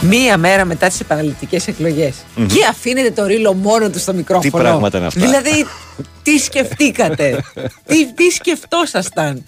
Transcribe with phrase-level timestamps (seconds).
[0.00, 2.14] Μία μέρα μετά τις επαναληπτικές εκλογές.
[2.34, 4.50] Και αφήνετε το ρίλο μόνο του στο μικρόφωνο.
[4.50, 5.20] Τι πράγματα είναι αυτά.
[5.20, 5.66] Δηλαδή,
[6.22, 7.44] τι σκεφτήκατε;
[7.88, 9.44] τι, τι σκεφτόσασταν;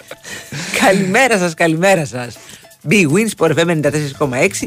[0.80, 2.36] καλημέρα σας, καλημέρα σας.
[2.88, 3.78] Big Wins Sport FM 94,6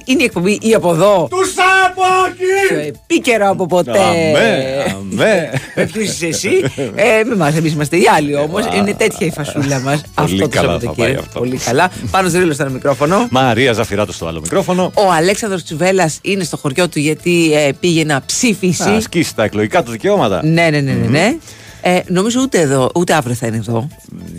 [0.05, 1.27] είναι η εκπομπή ή από εδώ.
[1.29, 2.43] Τους Σάπακη!
[2.67, 3.99] Πιο επίκαιρο από ποτέ.
[3.99, 5.51] Αμέ, αμέ.
[5.75, 6.49] Με ποιος είσαι εσύ;
[6.95, 8.65] Ε, με εμά, εμείς είμαστε οι άλλοι όμως.
[8.75, 10.01] Είναι τέτοια η φασούλα μας.
[10.13, 11.19] Αυτό το καλά θα πάει Σαββατοκύριακο.
[11.27, 11.39] αυτό.
[11.39, 11.91] Πολύ καλά.
[12.11, 13.27] Πάνω στο ρίλο στο ένα μικρόφωνο.
[13.31, 14.91] Μαρία Ζαφυράτος στο άλλο μικρόφωνο.
[14.95, 18.83] Ο Αλέξανδρος Τσουβέλλας είναι στο χωριό του γιατί ε, πήγε να ψηφίσει.
[18.89, 20.41] Να ασκήσει τα εκλογικά του δικαιώματα.
[20.45, 21.07] Ναι, ναι, ναι, ναι.
[21.07, 21.35] ναι.
[21.85, 23.87] Ε, νομίζω ούτε εδώ, ούτε αύριο θα είναι εδώ.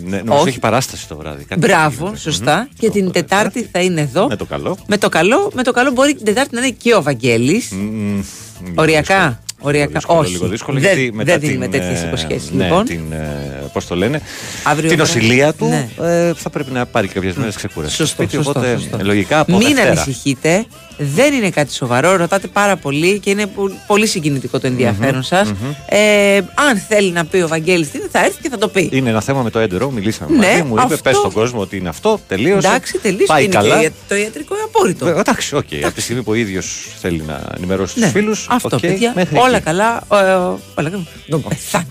[0.05, 0.47] Ναι, νομίζω Όχι.
[0.49, 1.43] έχει παράσταση το βράδυ.
[1.43, 2.17] Κάτι Μπράβο, τέτοιο.
[2.19, 2.57] σωστά.
[2.57, 2.67] Μμμ.
[2.79, 4.27] Και την Οπότε, Τετάρτη θα είναι εδώ.
[4.27, 4.77] Με το καλό.
[4.87, 7.69] Με το καλό, με το καλό μπορεί και την Τετάρτη να είναι και ο Βαγγέλης.
[7.71, 8.21] Μμμ,
[8.63, 9.17] λίγο Οριακά.
[9.17, 9.37] δύσκολο.
[9.59, 9.87] Οριακά.
[9.87, 10.31] Λίγο δύσκολο, Όχι.
[10.31, 12.85] Λίγο δύσκολο, Δεν- γιατί μετά δεν την, δίνουμε τέτοιες ε, υποσχέσεις, ναι, λοιπόν.
[12.85, 14.21] Την, ε, πώς το λένε,
[14.63, 15.17] Αύριο την βράδυ.
[15.17, 15.89] νοσηλεία του Ναι.
[16.01, 17.93] ε, θα πρέπει να πάρει κάποιες μέρες ξεκούραση.
[17.93, 18.97] στο Σωστό, σπίτι, σωστό, οπότε σωστό.
[19.01, 19.89] λογικά από Μην Δευτέρα.
[20.01, 20.65] ανησυχείτε.
[20.97, 22.15] Δεν είναι κάτι σοβαρό.
[22.15, 25.51] Ρωτάτε πάρα πολύ και είναι πο- πολύ συγκινητικό το ενδιαφέρον σας.
[25.85, 28.89] Ε, αν θέλει να πει ο Βαγγέλης τι είναι, θα έρθει και θα το πει.
[28.91, 31.59] Είναι ένα θέμα με το έντερο, μιλήσαμε Ναι, μαζί μου, είπε αυτό- πες στον κόσμο
[31.61, 32.67] ότι είναι αυτό, τελείωσε.
[32.67, 33.25] Εντάξει, τελείωσε.
[33.25, 33.81] Πάει είναι καλά.
[33.81, 35.07] και το ιατρικό απόρριτο.
[35.07, 35.63] Ε, Εντάξει, οκ.
[35.83, 38.47] Από τη στιγμή που ο ίδιος θέλει να ενημερώσει Ναι, τους φίλους.
[38.49, 39.13] Αυτό, παιδιά.
[39.33, 40.03] Όλα καλά.
[40.13, 41.03] ε, όλα καλά.
[41.29, 41.85] Τον πεθάνει.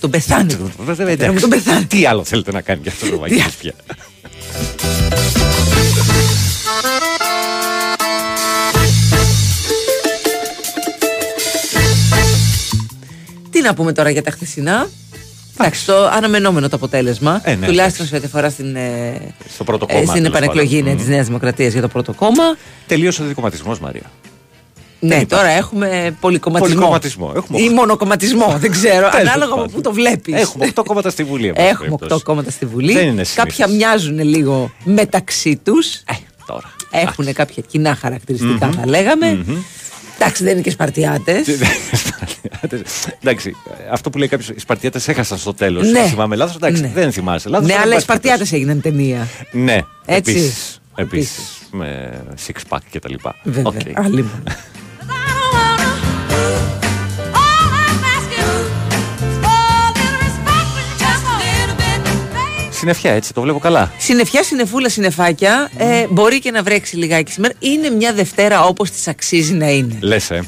[0.00, 0.56] Τον πεθάνει.
[1.12, 1.40] Εντάξει.
[1.40, 1.84] Τον πεθάνει.
[1.84, 3.72] Τι άλλο θέλετε να κάνει για αυτό το Βαγγέλης πια;
[13.62, 14.88] να πούμε τώρα για τα χθεσινά.
[15.58, 17.40] Εντάξει, το αναμενόμενο το αποτέλεσμα.
[17.44, 19.20] Ε, ναι, τουλάχιστον σε ό,τι αφορά στην, ε,
[19.54, 20.06] Στο πρώτο ε, κόμμα.
[20.06, 20.92] στην τέλος επανεκλογή πάντων.
[20.92, 22.56] ναι, της Νέας Δημοκρατίας για το πρώτο κόμμα.
[22.86, 24.02] Τελείωσε ο δικοματισμός, Μαρία.
[25.00, 25.26] Ναι, υπάρχει.
[25.26, 26.74] τώρα έχουμε πολυκομματισμό.
[26.74, 27.32] Πολυκομματισμό.
[27.36, 27.74] Έχουμε Ή οχτώ.
[27.74, 29.08] μονοκομματισμό, δεν ξέρω.
[29.08, 29.70] Τέλος ανάλογα από πάντων.
[29.72, 30.34] πού το βλέπεις.
[30.34, 31.46] Έχουμε 8 κόμματα στη Βουλή.
[31.46, 32.22] εν πάση Έχουμε 8 περιπτώσει.
[32.22, 32.92] κόμματα στη Βουλή.
[32.92, 33.76] Δεν είναι Κάποια συνήθις.
[33.76, 35.94] μοιάζουν λίγο μεταξύ τους.
[35.94, 36.12] Ε,
[36.46, 36.74] τώρα.
[36.90, 39.44] Έχουν κάποια κοινά χαρακτηριστικά, θα λέγαμε.
[40.18, 41.46] Εντάξει, δεν είναι και Σπαρτιάτες.
[43.20, 43.56] Εντάξει,
[43.90, 45.90] αυτό που λέει κάποιος, οι Σπαρτιάτες έχασαν στο τέλος.
[45.90, 46.06] Ναι.
[46.08, 46.54] Θυμάμαι λάθος.
[46.56, 46.90] Εντάξει, Ναι.
[46.94, 47.48] δεν θυμάσαι.
[47.48, 48.54] Λάθος, Ναι, αλλά αλλά οι εν πάση Σπαρτιάτες περιπτώσει.
[48.54, 49.28] έγιναν ταινία.
[49.52, 50.30] Ναι, Έτσι.
[50.32, 51.36] επίσης, Επίσης.
[51.36, 51.68] Επίσης.
[51.70, 52.10] Με
[52.46, 53.34] six pack και τα λοιπά.
[53.42, 53.62] Βέβαια.
[53.66, 53.80] Οκ.
[62.82, 63.92] Συννεφιά, έτσι, το βλέπω καλά.
[63.98, 65.70] Συννεφιά, συννεφούλα, συννεφάκια.
[65.76, 67.54] Ε, μπορεί και να βρέξει λιγάκι σήμερα.
[67.58, 69.98] Είναι μια Δευτέρα όπως της αξίζει να είναι.
[70.00, 70.42] Λες, ε.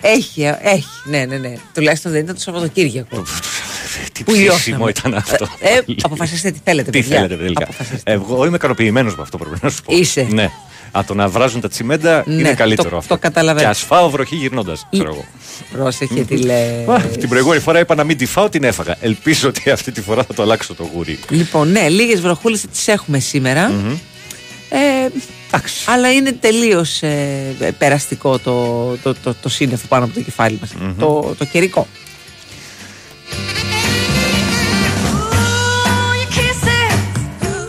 [0.00, 0.86] Έχει, ε, έχει.
[1.04, 1.54] Ναι, ναι, ναι.
[1.74, 3.22] Τουλάχιστον δεν ήταν το Σαββατοκύριακο.
[4.12, 4.44] Τι Που ψήσιμο
[4.76, 4.90] λιώσαμε.
[4.90, 5.46] ήταν αυτό.
[5.60, 7.16] Ε, ε, αποφασίστε τι θέλετε, Τι παιδιά.
[7.16, 7.64] θέλετε τελικά.
[7.64, 8.12] Αποφασίστε.
[8.12, 9.96] Εγώ είμαι ικανοποιημένος με αυτό πρέπει να σου πω.
[9.96, 10.26] Είσαι.
[10.30, 10.50] Ναι.
[10.90, 13.14] Από το να βράζουν τα τσιμέντα Ναι, είναι καλύτερο το- αυτό.
[13.14, 13.64] το καταλαβαίνω.
[13.64, 15.24] Και ας φάω βροχή γυρνώντας, ξέρω εγώ.
[15.72, 16.84] Πρόσεχε τι λέει.
[16.88, 18.96] Α, Την προηγούμενη φορά είπα να μην τη φάω, την έφαγα.
[19.00, 21.18] Ελπίζω ότι αυτή τη φορά θα το αλλάξω το γούρι.
[21.28, 23.72] Λοιπόν, ναι, λίγες βροχούλες τις έχουμε σήμερα.
[24.68, 25.08] Ε,
[25.86, 27.02] αλλά είναι τελείως
[27.78, 30.70] περαστικό το, το, το, το σύννεφο πάνω από το κεφάλι μας.
[30.98, 31.86] Το, το καιρικό.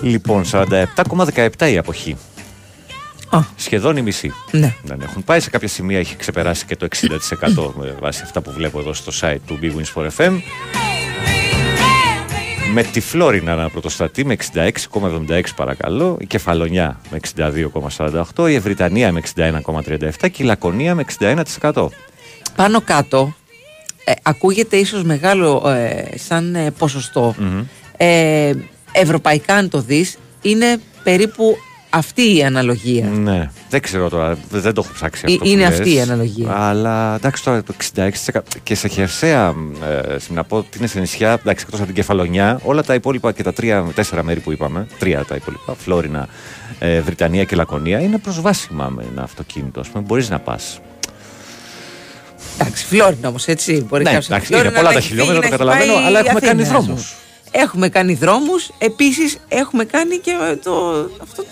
[0.02, 2.16] Λοιπόν, 47,17 η αποχή.
[3.30, 4.34] Α, Σχεδόν η μισή.
[4.52, 4.76] ναι.
[4.84, 5.40] Δεν έχουν πάει.
[5.40, 9.12] Σε κάποια σημεία έχει ξεπεράσει και το 60% με βάση αυτά που βλέπω εδώ στο
[9.22, 10.40] site του Big Wins for FM.
[12.74, 17.20] Με τη Φλόρινα να πρωτοστατεί με 66,76 παρακαλώ, η Κεφαλονιά με
[18.36, 21.06] 62,48, η Ευρυτανία με 61,37 και η Λακωνία με
[21.62, 21.88] 61%.
[22.56, 23.36] Πάνω κάτω
[24.04, 27.36] ε, ακούγεται ίσως μεγάλο ε, σαν ε, ποσοστο
[27.98, 28.54] Ε,
[28.92, 31.58] ευρωπαϊκά αν το δεις είναι περίπου
[31.90, 33.06] αυτή η αναλογία.
[33.06, 35.44] Ναι, δεν ξέρω τώρα, δεν δεν το έχω ψάξει Ε, αυτό.
[35.44, 35.80] που είναι λες.
[35.80, 36.52] αυτή η αναλογία.
[36.58, 39.54] Αλλά εντάξει τώρα το 66% και σε χερσαία,
[39.88, 43.32] ε, να πω ότι είναι σε νησιά, εντάξει εκτός από την Κεφαλονιά, όλα τα υπόλοιπα
[43.32, 46.28] και τα τρία, τέσσερα μέρη που είπαμε, τρία τα υπόλοιπα, Φλόρινα,
[46.80, 49.80] ε, Βρυτανία και Λακωνία, είναι προσβάσιμα με ένα αυτοκίνητο.
[49.80, 50.80] Ας πούμε, μπορείς να πας.
[52.60, 53.86] Εντάξει, Φλόρινα όμως έτσι.
[53.90, 55.72] Μπορεί Ναι, κάποιος από εντάξει, Φλόρινα είναι πολλά να τα έχει χιλιόμετρα, φύγει, το να
[55.74, 56.80] έχει καταλαβαίνω, πάει αλλά έχουμε Αθήνα, κάνει ας πούμε.
[56.84, 57.16] δρόμους.
[57.52, 60.32] Έχουμε κάνει δρόμους, επίσης έχουμε κάνει και
[60.64, 60.72] το,
[61.22, 61.44] αυτό,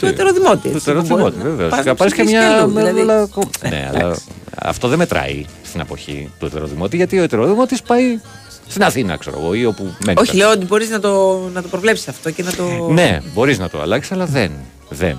[0.00, 0.68] το- το ετεροδημότη.
[0.68, 1.68] Το έτσι, τεροδημότη, που μπορεί να βέβαια.
[1.68, 2.60] πας Και να πάρεις και ψηφίσεις μια.
[2.62, 3.00] αλλού, δηλαδή.
[3.00, 3.28] αλλά-
[3.68, 4.16] Ναι, αλλά
[4.62, 8.20] αυτό δεν μετράει στην αποχή του ετεροδημότη, γιατί ο ετεροδημότης πάει
[8.68, 10.20] στην Αθήνα, ξέρω εγώ, ή όπου μένει.
[10.20, 12.88] Όχι, λέω ότι μπορείς να το, να το προβλέψεις αυτό και να το...
[12.90, 14.50] Ναι, μπορείς να το αλλάξεις, αλλά δεν.
[14.88, 15.16] Δεν.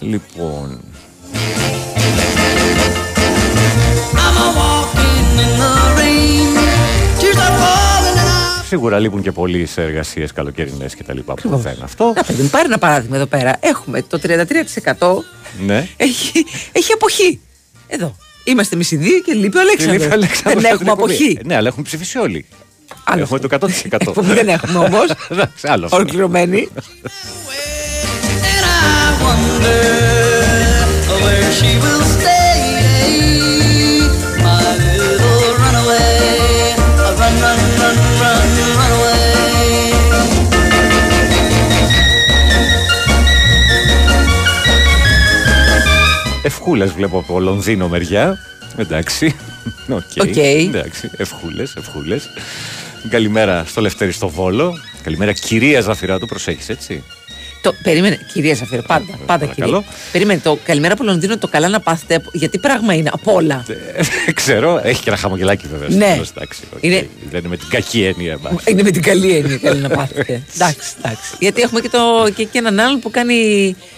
[0.00, 0.80] Λοιπόν.
[8.72, 11.62] Σίγουρα λείπουν και πολλοί σε εργασίες καλοκαιρινές και τα λοιπά που Ακριβώς.
[11.62, 12.12] φέρνει αυτό.
[12.16, 13.56] Να παιδί μου, πάρει ένα παράδειγμα εδώ πέρα.
[13.60, 15.24] Έχουμε το 33%
[15.66, 15.88] Ναι.
[15.96, 17.40] έχει, έχει αποχή.
[17.86, 18.16] Εδώ.
[18.44, 20.00] Είμαστε εμείς οι δύο και λείπει ο Και Αλέξανδρος.
[20.00, 21.12] λείπει ο Αλέξανδρος Δεν από την έχουμε εκπομπή.
[21.14, 21.38] αποχή.
[21.44, 22.44] Ναι, αλλά έχουν ψηφίσει όλοι.
[23.04, 23.58] Άλλο Έχουμε αυτό.
[23.58, 23.96] το 100%.
[24.08, 25.06] Εκπομπή δεν έχουμε όμως.
[25.32, 25.96] Εντάξει, άλλο αυτό.
[25.96, 26.68] Ολοκληρωμένη.
[26.74, 29.82] And I wonder
[31.24, 32.02] where she will
[46.44, 48.38] Ευχούλες βλέπω από Λονδίνο μεριά.
[48.76, 49.36] Εντάξει.
[49.88, 50.00] OK.
[50.16, 50.66] Okay.
[50.68, 51.10] Εντάξει.
[51.16, 52.28] Ευχούλες, ευχούλες.
[53.08, 54.78] Καλημέρα στο Λευτέρη στο Βόλο.
[55.02, 57.04] Καλημέρα κυρία Ζαφυράτου, προσέχεις έτσι.
[57.62, 59.76] Το, περίμενε, κυρία Ζαφύρο, πάντα, Ε, πάντα παρακαλώ.
[59.80, 59.94] κυρία.
[60.12, 62.22] Περίμενε, το καλημέρα από Λονδίνο, το καλά να πάθετε.
[62.32, 63.64] Γιατί πράγμα είναι, από όλα.
[64.26, 65.88] Ε, Ξέρω, έχει και ένα χαμογελάκι βέβαια.
[65.88, 66.06] στο Ναι.
[66.12, 66.78] τέλος, εντάξει, οκ.
[66.82, 68.32] Είναι- Δεν είναι με την κακή έννοια.
[68.32, 68.70] εντάξει.
[68.70, 70.42] Είναι με την καλή έννοια καλή να πάθετε.
[70.54, 71.34] εντάξει, εντάξει.
[71.38, 71.98] Γιατί έχουμε και, το,
[72.34, 73.36] και, και έναν άλλον που κάνει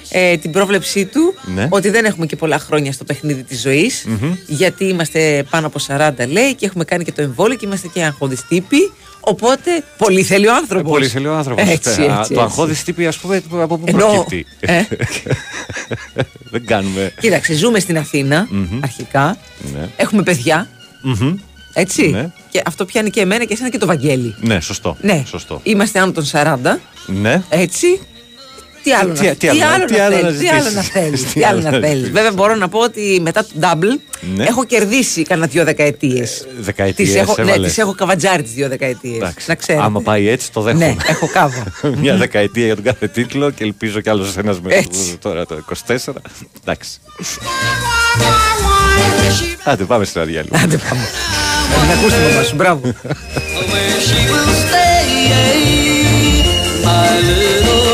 [0.08, 1.66] ε, την πρόβλεψή του Ναι.
[1.70, 4.04] ότι δεν έχουμε και πολλά χρόνια στο παιχνίδι της ζωής.
[4.46, 8.02] Γιατί είμαστε πάνω από 40 λέει και έχουμε κάνει και το εμβόλιο και είμαστε και
[8.02, 8.92] αγχώδεις τύποι.
[9.24, 10.90] Οπότε πολύ θέλει ο άνθρωπος.
[10.90, 11.68] Ε, Πολύ θέλει ο άνθρωπος.
[11.68, 12.34] Έτσι, έτσι, Το έτσι.
[12.38, 14.82] αγχώδης τύπη, ας πούμε, από πού Ενώ, προκύπτει; ε.
[16.50, 17.12] Δεν κάνουμε.
[17.20, 18.48] Κοίταξε, ζούμε στην αθηνα
[18.82, 19.36] αρχικά.
[19.74, 19.88] Ναι.
[19.96, 20.68] Έχουμε παιδιά.
[21.02, 21.34] Μμμ.
[21.72, 22.08] Έτσι.
[22.08, 22.30] Ναι.
[22.50, 24.34] Και αυτό πιάνει και εμένα και εσένα και το Βαγγέλη.
[24.40, 24.96] Ναι, σωστό.
[25.00, 25.22] Ναι.
[25.26, 25.60] Σωστό.
[25.62, 26.56] Είμαστε άνω των 40.
[27.06, 27.42] Ναι.
[27.48, 28.00] Έτσι.
[28.84, 30.68] Τι άλλο, Τι- να, τι άλλο- άλλο τι να άλλο να θέλεις, τι άλλο να
[30.70, 30.88] ζητήσεις.
[30.92, 31.90] θέλεις, Τι τι άλλο άλλο να να θέλεις.
[31.96, 32.12] ζητήσεις.
[32.12, 33.98] Βέβαια μπορώ να πω ότι μετά το double
[34.34, 34.44] Ναι.
[34.44, 36.46] έχω κερδίσει κανένα δύο δεκαετίες.
[36.60, 37.68] δεκαετίες Τις έχω, ναι, έβαλες.
[37.68, 39.16] τις έχω καβατζάρει τις δύο δεκαετίες.
[39.16, 39.44] Εντάξει.
[39.48, 39.84] Να ξέρετε.
[39.84, 40.86] Άμα πάει έτσι, το δέχομαι.
[40.86, 41.64] Ναι, έχω κάβα.
[42.02, 45.16] Μια δεκαετία για τον κάθε τίτλο και ελπίζω κι άλλος ένας με Έτσι.
[45.20, 45.96] τώρα το 24.
[46.62, 46.90] Εντάξει.
[49.64, 50.48] Άντε, πάμε στην Αδιάλου.
[50.52, 51.02] Άντε πάμε.
[51.86, 52.80] Να ακούσει τη μαμά σου, μπράβο.
[52.84, 55.06] where she will stay.
[56.84, 57.93] My little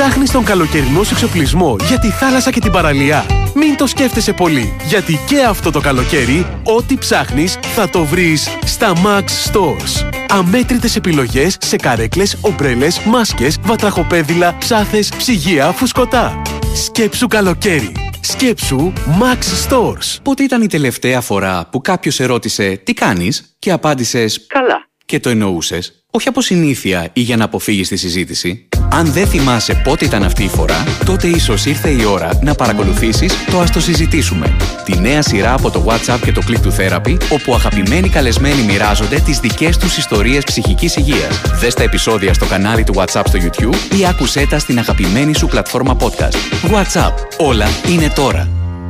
[0.00, 3.26] Ψάχνεις τον καλοκαιρινό σου εξοπλισμό για τη θάλασσα και την παραλία.
[3.54, 8.92] Μην το σκέφτεσαι πολύ, γιατί και αυτό το καλοκαίρι, ό,τι ψάχνεις θα το βρεις στα
[9.04, 10.08] Max Stores.
[10.28, 16.42] Αμέτρητες επιλογές σε καρέκλες, ομπρέλες, μάσκες, βατραχοπέδιλα, ψάθες, ψυγεία, φουσκωτά.
[16.74, 17.92] Σκέψου καλοκαίρι.
[18.20, 20.16] Σκέψου Max Stores.
[20.22, 25.28] Πότε ήταν η τελευταία φορά που κάποιος ερώτησε «Τι κάνεις» και απάντησες «Καλά» και το
[25.28, 28.68] εννοούσες, όχι από συνήθεια ή για να αποφύγεις τη συζήτηση.
[28.90, 33.32] Αν δεν θυμάσαι πότε ήταν αυτή η φορά, τότε ίσως ήρθε η ώρα να παρακολουθήσεις
[33.50, 34.56] το «Ας το συζητήσουμε».
[34.84, 39.20] Τη νέα σειρά από το WhatsApp και το Click to Therapy, όπου αγαπημένοι καλεσμένοι μοιράζονται
[39.20, 41.40] τις δικές τους ιστορίες ψυχικής υγείας.
[41.60, 45.46] Δες τα επεισόδια στο κανάλι του WhatsApp στο YouTube ή άκουσέ τα στην αγαπημένη σου
[45.46, 46.70] πλατφόρμα podcast.
[46.72, 47.12] WhatsApp.
[47.38, 48.48] Όλα είναι τώρα.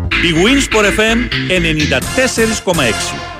[0.09, 1.19] Η Winsport FM
[2.65, 3.40] 94,6.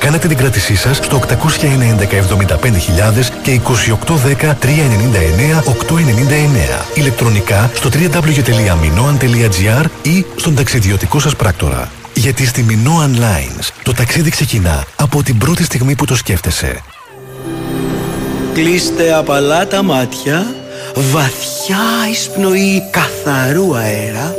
[0.00, 1.34] Κάνετε την κράτησή σας στο 811-75.000
[3.42, 3.72] και 2810-399-899.
[6.94, 11.90] Ηλεκτρονικά στο www.minoan.gr ή στον ταξιδιωτικό σας πράκτορα.
[12.14, 16.82] Γιατί στη Minoan Lines το ταξίδι ξεκινά από την πρώτη στιγμή που το σκέφτεσαι.
[18.54, 20.54] Κλείστε απαλά τα μάτια,
[20.94, 21.78] βαθιά
[22.10, 24.34] εισπνοή καθαρού αέρα,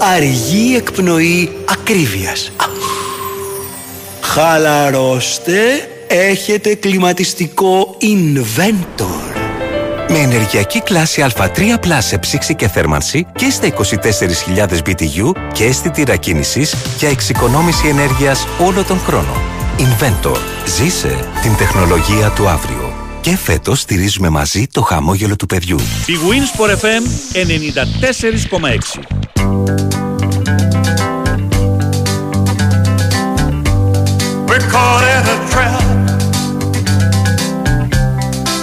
[0.16, 2.50] αργή εκπνοή ακρίβειας.
[4.32, 5.58] Χαλαρώστε,
[6.06, 9.36] έχετε κλιματιστικό Inventor.
[10.08, 13.74] Με ενεργειακή κλάση Α3 σε ψήξη και θέρμανση και στα
[14.56, 19.32] 24.000 BTU και αίσθητη κίνησης για εξοικονόμηση ενέργειας όλο τον χρόνο.
[19.78, 20.36] Inventor.
[20.66, 22.94] Ζήσε την τεχνολογία του αύριο.
[23.20, 25.78] Και φέτος στηρίζουμε μαζί το χαμόγελο του παιδιού.
[26.06, 27.02] Η Winsport FM
[29.40, 30.09] 94,6.
[34.70, 35.82] Caught in a trap.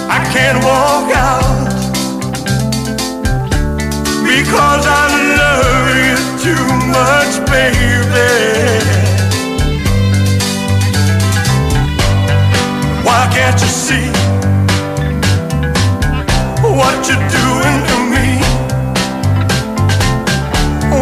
[0.08, 1.68] I can't walk out
[4.24, 5.04] because I
[5.40, 8.32] love you too much, baby.
[13.06, 14.08] Why can't you see
[16.78, 18.28] what you're doing to me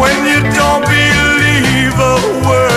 [0.01, 2.76] when you don't believe a word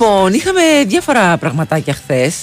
[0.00, 2.34] Λοιπόν, είχαμε διάφορα πραγματάκια χθες.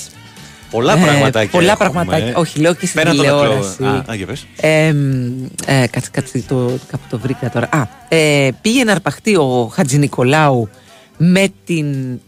[0.72, 1.50] Πολλά Ε, πραγματάκια.
[1.50, 1.90] πολλά έχουμε.
[1.90, 2.36] πραγματάκια.
[2.38, 3.70] Όχι, λέω και στην Πέραν των τηλεόραση.
[3.74, 3.96] εκλογών.
[3.96, 4.46] Α, α, για πες.
[4.60, 7.70] Ε, μ, ε, κάτσε, κάτσε, το, κάπου το βρήκα τώρα.
[7.72, 10.70] Α, ε, πήγε να αρπαχτεί ο Χατζηνικολάου
[11.18, 12.20] με την.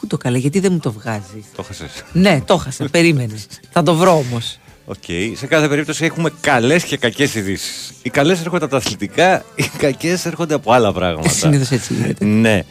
[0.00, 1.90] Πού το καλά, γιατί δεν μου το βγάζεις; Το 'χασες.
[2.12, 3.46] Ναι, το 'χασα, περίμενες.
[3.70, 4.58] Θα το βρω όμως.
[4.86, 5.04] Οκ.
[5.36, 7.92] Σε κάθε περίπτωση έχουμε καλές και κακές ειδήσεις.
[8.02, 11.28] Οι καλές έρχονται από τα αθλητικά, οι κακές έρχονται από άλλα πράγματα.
[11.28, 12.24] Συνήθως έτσι γίνεται.
[12.24, 12.62] Ναι.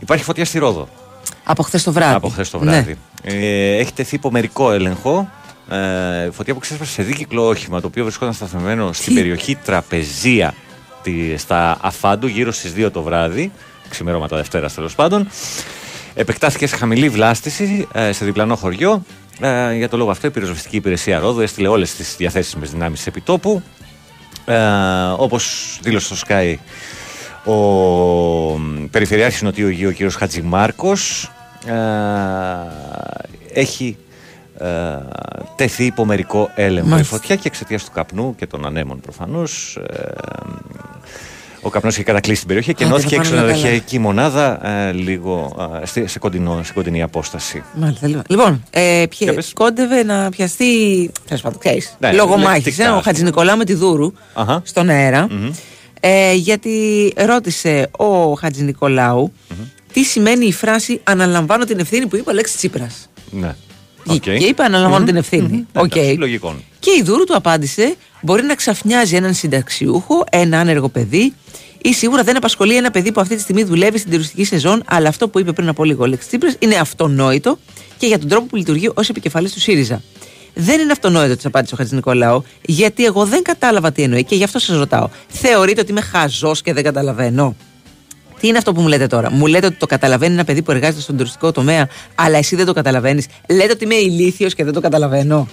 [0.00, 0.88] Υπάρχει φωτιά στη Ρόδο
[1.48, 2.14] Από χθες το βράδυ.
[2.14, 2.70] από χθες το Ναι.
[2.70, 2.96] βράδυ.
[3.22, 5.30] Ε, έχει τεθεί υπομερικό έλεγχο.
[5.70, 10.54] Ε, φωτιά που ξέσπασε σε δίκυκλο όχημα το οποίο βρισκόταν σταθεμένο στην περιοχή Τραπεζία
[11.02, 13.52] τη- στα Αφάντου γύρω στις 2 το βράδυ.
[13.88, 15.28] Ξημερώματα Δευτέρας τέλος πάντων.
[16.14, 19.02] Επεκτάθηκε σε χαμηλή βλάστηση ε, σε διπλανό χωριό.
[19.40, 23.62] Ε, για το λόγο αυτό η πυροσβεστική υπηρεσία Ρόδου έστειλε όλες τις διαθέσιμε δυνάμεις επιτόπου.
[24.44, 24.56] Ε,
[25.16, 26.54] Όπως δήλωσε στο Sky
[27.44, 27.54] ο
[28.58, 31.35] μ, Περιφερειάρχης Νοτιού Αιγείου, ο κύριος Χατζημάρκος, ε,
[33.52, 33.96] έχει
[34.58, 34.66] ε,
[35.56, 37.16] τεθεί υπομερικό έλεγχο η Μάλιστα.
[37.16, 40.04] φωτιά και εξαιτίας του καπνού και των ανέμων προφανώς ε,
[41.60, 44.66] ο καπνός είχε κατακλείσει την περιοχή και Άντε, ενώθηκε να έξω πάνε όλα ξενοδοχειακή μονάδα
[44.68, 47.62] ε, λίγο ε, στη- σε, κοντινό, σε κοντινή απόσταση.
[47.74, 48.22] Μάλιστα, λοιπόν.
[48.28, 50.64] Λοιπόν, ε, πιε, κόντευε να πιαστεί.
[51.26, 52.64] Τέλος πάντων, ξέρεις, Ναι, λόγω μάχης.
[52.64, 53.02] λεκτικά, Ε, ο ας πούμε.
[53.02, 54.62] Χατζης Νικολάου με τη Δούρου Αχα.
[54.64, 55.26] στον αερα
[56.00, 59.32] Ε, γιατί ρώτησε ο Χατζηνικολάου
[59.96, 63.08] τι σημαίνει η φράση Αναλαμβάνω την ευθύνη που είπε ο Αλέξης Τσίπρας.
[63.30, 63.54] Ναι.
[64.20, 65.66] Και είπε Αναλαμβάνω την ευθύνη.
[65.72, 65.96] Οκ.
[65.96, 66.56] Εντάξει, λογικό.
[66.78, 71.32] Και η Δούρου του απάντησε: Μπορεί να ξαφνιάζει έναν συνταξιούχο, ένα άνεργο παιδί,
[71.82, 74.82] ή σίγουρα δεν απασχολεί ένα παιδί που αυτή τη στιγμή δουλεύει στην τουριστική σεζόν.
[74.86, 77.58] Αλλά αυτό που είπε πριν από λίγο ο Αλέξης Τσίπρας είναι αυτονόητο
[77.98, 80.02] και για τον τρόπο που λειτουργεί ως επικεφαλής του ΣΥΡΙΖΑ.
[80.54, 84.44] Δεν είναι αυτονόητο, της απάντησε ο Χατζηνικολάου, γιατί εγώ δεν κατάλαβα τι εννοεί και γι'
[84.44, 85.08] αυτό σας ρωτάω.
[85.28, 87.56] Θεωρείτε ότι είμαι χαζός και δεν καταλαβαίνω;
[88.40, 90.70] Τι είναι αυτό που μου λέτε τώρα; Μου λέτε ότι το καταλαβαίνει ένα παιδί που
[90.70, 93.26] εργάζεται στον τουριστικό τομέα, αλλά εσύ δεν το καταλαβαίνεις.
[93.48, 95.48] Λέτε ότι είμαι ηλίθιος και δεν το καταλαβαίνω.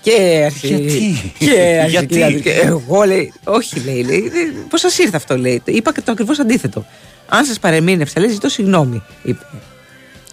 [0.00, 0.74] Και αρχίζει.
[0.74, 3.32] Γιατί; Και αρχίζει Γιατί; και λέει, και Εγώ λέει.
[3.44, 4.02] Όχι, λέει.
[4.02, 4.32] λέει
[4.68, 5.62] Πώς σας ήρθε αυτό, λέει.
[5.64, 6.84] Είπα και το ακριβώς αντίθετο.
[7.28, 9.02] Αν σας παρεμήνευσα, λέει, ζητώ συγγνώμη.
[9.22, 9.44] Είπε.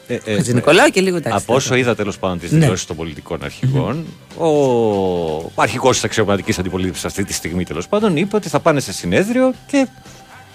[0.08, 1.44] Ε, ε, Χατζη Νικολάου και λίγο εντάξει.
[1.44, 2.60] Από όσο είδα τέλος πάντων τις Ναι.
[2.60, 4.06] δηλώσεις των πολιτικών αρχηγών,
[4.38, 8.94] ο αρχηγός της αξιωματικής αντιπολίτευσης αυτή τη στιγμή τέλος πάντων είπε ότι θα πάνε σε
[8.94, 9.88] συνέδριο και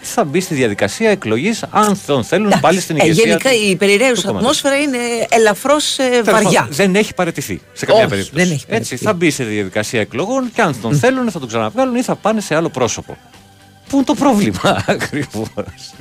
[0.00, 3.24] θα μπει στη διαδικασία εκλογής αν τον θέλουν πάλι στην Ε, ηγεσία.
[3.24, 4.40] γενικά του- η του περιρρέουσα κόμματος.
[4.40, 4.98] ατμόσφαιρα είναι
[5.30, 6.60] ελαφρώς Τέλος βαριά.
[6.60, 8.44] πάντων, Δεν έχει παραιτηθεί σε καμία Όχι, περίπτωση.
[8.44, 11.94] δεν έχει Έτσι, θα μπει σε διαδικασία εκλογών και αν τον θέλουν θα τον ξαναβγάλουν
[11.96, 13.16] ή θα πάνε σε άλλο πρόσωπο.
[13.88, 15.46] Πού είναι το πρόβλημα ακριβώς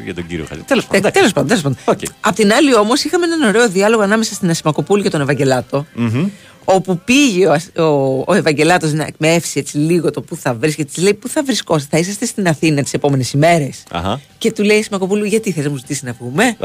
[0.04, 1.12] για τον κύριο Χατζη; Τέλος πάντων.
[1.12, 1.48] Τέλος πάντων.
[1.48, 1.78] Τέλος πάντων.
[1.86, 2.00] Οκ.
[2.22, 5.86] Απ' την άλλη, όμως, είχαμε έναν ωραίο διάλογο ανάμεσα στην Ασημακοπούλου και τον Ευαγγελάτο.
[5.94, 6.28] Μμμ.
[6.66, 7.84] Όπου πήγε ο, Ασ- ο,
[8.28, 10.90] ο Ευαγγελάτος να εκμαιεύσει έτσι λίγο το πού θα βρίσκεται.
[10.94, 13.84] Της λέει: Πού θα βρισκόσαστε, θα είσαστε στην Αθήνα τις επόμενες ημέρες.
[13.92, 14.22] Αχα.
[14.38, 16.58] Και του λέει η Ασημακοπούλου: Γιατί θες να μου ζητήσεις να βγούμε;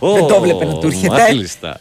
[0.00, 1.08] Δεν το έβλεπε να του έρχεται.
[1.20, 1.78] Μάλιστα.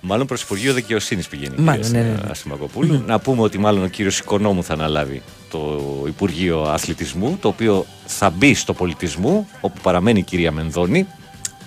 [0.00, 2.30] Μάλλον προς Υπουργείο Δικαιοσύνης πηγαίνει η Μάλλον, κυρία ναι, ναι, ναι.
[2.30, 3.02] Ασημακοπούλου.
[3.06, 8.30] Να πούμε ότι μάλλον ο κύριος Οικονόμου θα αναλάβει το Υπουργείο Αθλητισμού, το οποίο θα
[8.30, 11.06] μπει στο πολιτισμό, όπου παραμένει η κυρία Μενδώνη.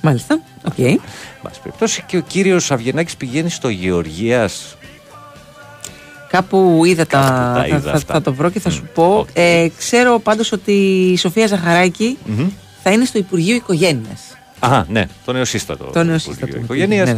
[0.05, 0.39] Μάλιστα.
[0.67, 0.73] Οκ.
[1.41, 4.77] Πάση περιπτώσει, και ο κύριος Αυγενάκης πηγαίνει στο Γεωργίας.
[6.29, 7.19] Κάπου είδα τα.
[7.19, 8.13] Κάπου τα θα, είδα θα- αυτά.
[8.13, 9.25] θα το βρω και θα σου πω.
[9.33, 10.71] Ε, ξέρω πάντως ότι
[11.11, 12.17] η Σοφία Ζαχαράκη
[12.83, 14.21] θα είναι στο Υπουργείο Οικογένειας.
[14.59, 15.83] Αχα, ναι, το νεοσύστατο.
[15.85, 17.09] Το νεοσύστατο Οικογένειας.
[17.09, 17.17] Ναι.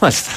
[0.00, 0.30] Μάλιστα.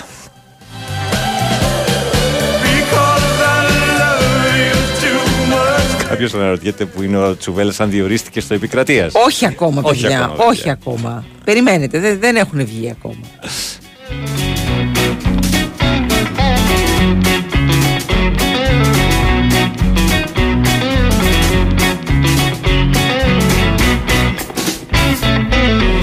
[6.22, 10.24] Κάποιο αναρωτιέται που είναι ο Τσουβέλλα αν διορίστηκε στο επικρατείας; Όχι ακόμα, Όχι παιδιά.
[10.24, 10.72] ακόμα, όχι παιδιά.
[10.72, 11.26] ακόμα.
[11.44, 13.16] Περιμένετε, δεν, δεν έχουν βγει ακόμα.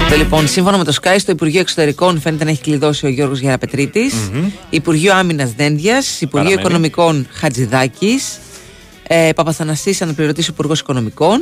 [0.09, 3.39] Το Λοιπόν, σύμφωνα με το Sky, στο Υπουργείο Εξωτερικών φαίνεται να έχει κλειδώσει ο Γιώργος
[3.39, 4.13] Γεραπετρίτης,
[4.69, 6.61] Υπουργείο Άμυνας Δένδιας, Υπουργείο Παραμένει.
[6.61, 8.37] Οικονομικών Χατζηδάκης,
[9.11, 11.41] ε, Παπαθανασής Αναπληρωτής Υπουργός Οικονομικών,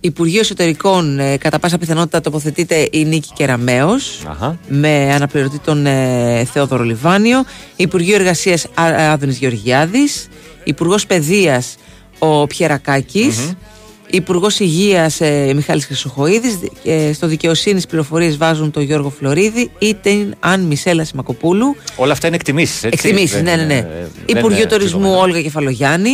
[0.00, 4.58] Υπουργείο Εσωτερικών ε, κατά πάσα πιθανότητα τοποθετείται η Νίκη Κεραμέως Αχα.
[4.68, 7.44] με αναπληρωτή τον ε, Θεόδωρο Λιβάνιο,
[7.76, 10.28] Υπουργείο Εργασίας Α- Άδωνης Γεωργιάδης,
[10.64, 11.76] Υπουργός Παιδείας
[12.18, 13.52] ο Πιερακάκης,
[14.10, 20.34] Υπουργός Υγείας ε, Μιχάλης Χρυσοχοίδης, ε, στο Δικαιοσύνης πληροφορίες βάζουν τον Γιώργο Φλωρίδη ή την
[20.40, 21.76] Αν Μισέλα Σιμακοπούλου.
[21.96, 22.82] Όλα αυτά είναι εκτιμήσεις.
[22.84, 23.86] Εκτιμήσεις, ναι, ναι, ναι.
[24.26, 26.10] Υπουργείο Τουρισμού Όλγα Κεφαλογιάννη.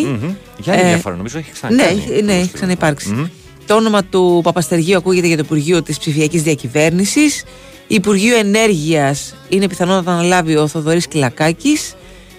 [0.58, 2.02] Για άλλη Ε, μια φορά, νομίζω έχει Ναι, ξανακάνει.
[2.12, 3.30] έχει- ναι, έχει ξαναυπάρξει.
[3.66, 7.44] Το όνομα του Παπαστεργίου ακούγεται για το Υπουργείο της Ψηφιακής Διακυβέρνησης.
[7.86, 11.78] Υπουργείο Ενέργειας είναι πιθανό να το αναλάβει ο Θοδωρής Κυλακάκη.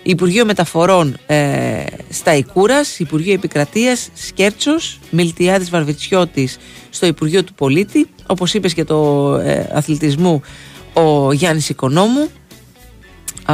[0.07, 6.57] Υπουργείο Μεταφορών ε, στα Ικούρας, Υπουργείο Επικρατείας Σκέρτσος, Μιλτιάδης Βαρβιτσιώτης
[6.89, 10.41] στο Υπουργείο του Πολίτη, όπως είπες και το ε, αθλητισμού
[10.93, 12.29] ο Γιάννης Οικονόμου,
[13.51, 13.53] α,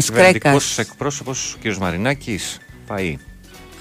[0.00, 1.76] Σκρέκας, Κυβερνητικός εκπρόσωπος ο κ.
[1.76, 3.18] Μαρινάκης πάει.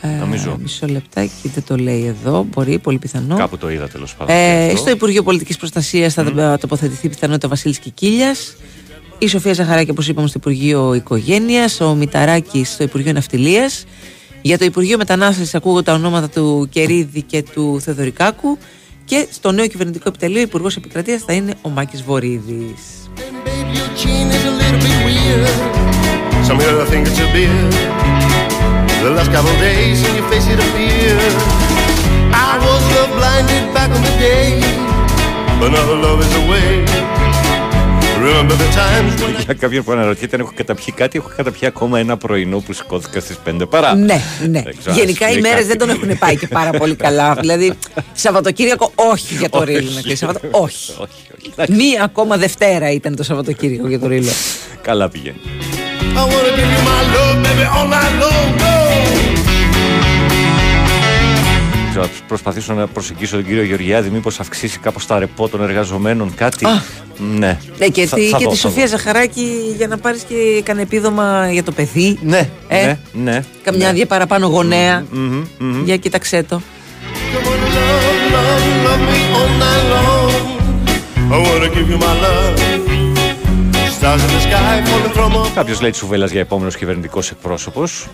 [0.01, 0.57] ε, νομίζω.
[0.61, 3.35] μισό λεπτάκι δεν το λέει εδώ, μπορεί, πολύ πιθανό.
[3.35, 4.35] Κάπου το είδα τέλος πάντων.
[4.35, 4.77] Ε, και αυτό.
[4.77, 8.55] στο Υπουργείο Πολιτικής Προστασίας θα τοποθετηθεί πιθανότητα ο Βασίλης Κικίλιας.
[9.19, 11.81] Η Σοφία Ζαχαράκη, όπως είπαμε, στο Υπουργείο Οικογένειας.
[11.81, 13.85] Ο Μηταράκης στο Υπουργείο Ναυτιλίας.
[14.41, 18.57] Για το Υπουργείο Μετανάστευσης ακούγονται τα ονόματα του Κερίδη και του Θεοδωρικάκου.
[19.05, 22.81] Και στο νέο κυβερνητικό επιτελείο, Υπουργός Επικρατείας θα είναι ο Μάκης Βορύδης.
[23.99, 25.47] Chin is a little bit weird.
[26.47, 27.59] Some here think it's a beer.
[29.03, 31.35] The last couple days and your face it appeared.
[32.49, 34.49] I was love blinded back in the day,
[35.59, 37.16] but now the love is away.
[39.45, 43.19] Για κάποιον που αναρωτιέται αν έχω καταπιεί κάτι, έχω καταπιεί ακόμα ένα πρωινό που σηκώθηκα
[43.19, 43.95] στις 5 παρά.
[43.95, 44.61] Ναι, ναι.
[44.61, 45.67] Δεν ξέρω αν Γενικά οι σημαίνει μέρες κάτι.
[45.67, 47.33] δεν τον έχουν πάει και πάρα πολύ καλά.
[47.39, 47.73] δηλαδή,
[48.13, 49.65] Σαββατοκύριακο όχι για το Όχι.
[49.73, 49.89] ρίλο.
[49.93, 50.19] να ξέρεις.
[50.19, 50.91] Σαββατο- όχι.
[50.97, 51.11] όχι,
[51.59, 51.71] όχι.
[51.71, 54.31] Μία ακόμα Δευτέρα ήταν το Σαββατοκύριακο για το ρίλο.
[54.81, 55.37] Καλά πηγαίνει.
[56.15, 59.46] I wanna give you my love, baby, all night long.
[61.97, 62.01] Go!
[62.01, 66.33] Ξέρω, θα προσπαθήσω να προσεγγίσω τον κύριο Γεωργιάδη, μήπως αυξήσει κάπως τα ρεπό των εργαζομένων,
[66.35, 66.65] κάτι.
[66.65, 66.81] Α.
[67.37, 67.57] Ναι.
[67.77, 68.89] Ναι, και, Θα- τη, θα και δω, τη θα Σοφία δω.
[68.89, 72.19] Ζαχαράκη για να πάρεις και κανένα επίδομα για το παιδί.
[72.23, 73.43] Ναι, Ε, ναι, ναι.
[73.63, 73.89] Καμιά ναι.
[73.89, 75.05] άδεια παραπάνω γονέα.
[75.11, 75.83] Μμμ, μμμ.
[75.85, 76.61] Για κοίταξέ το.
[77.33, 80.33] Come on, love, love, love me all night long.
[81.33, 82.55] I wanna give you my love.
[83.97, 85.51] Stars in the sky falling from above.
[85.55, 88.07] Κάποιος λέει Τσουβέλλας για επόμενος κυβερνητικός εκπρόσωπος.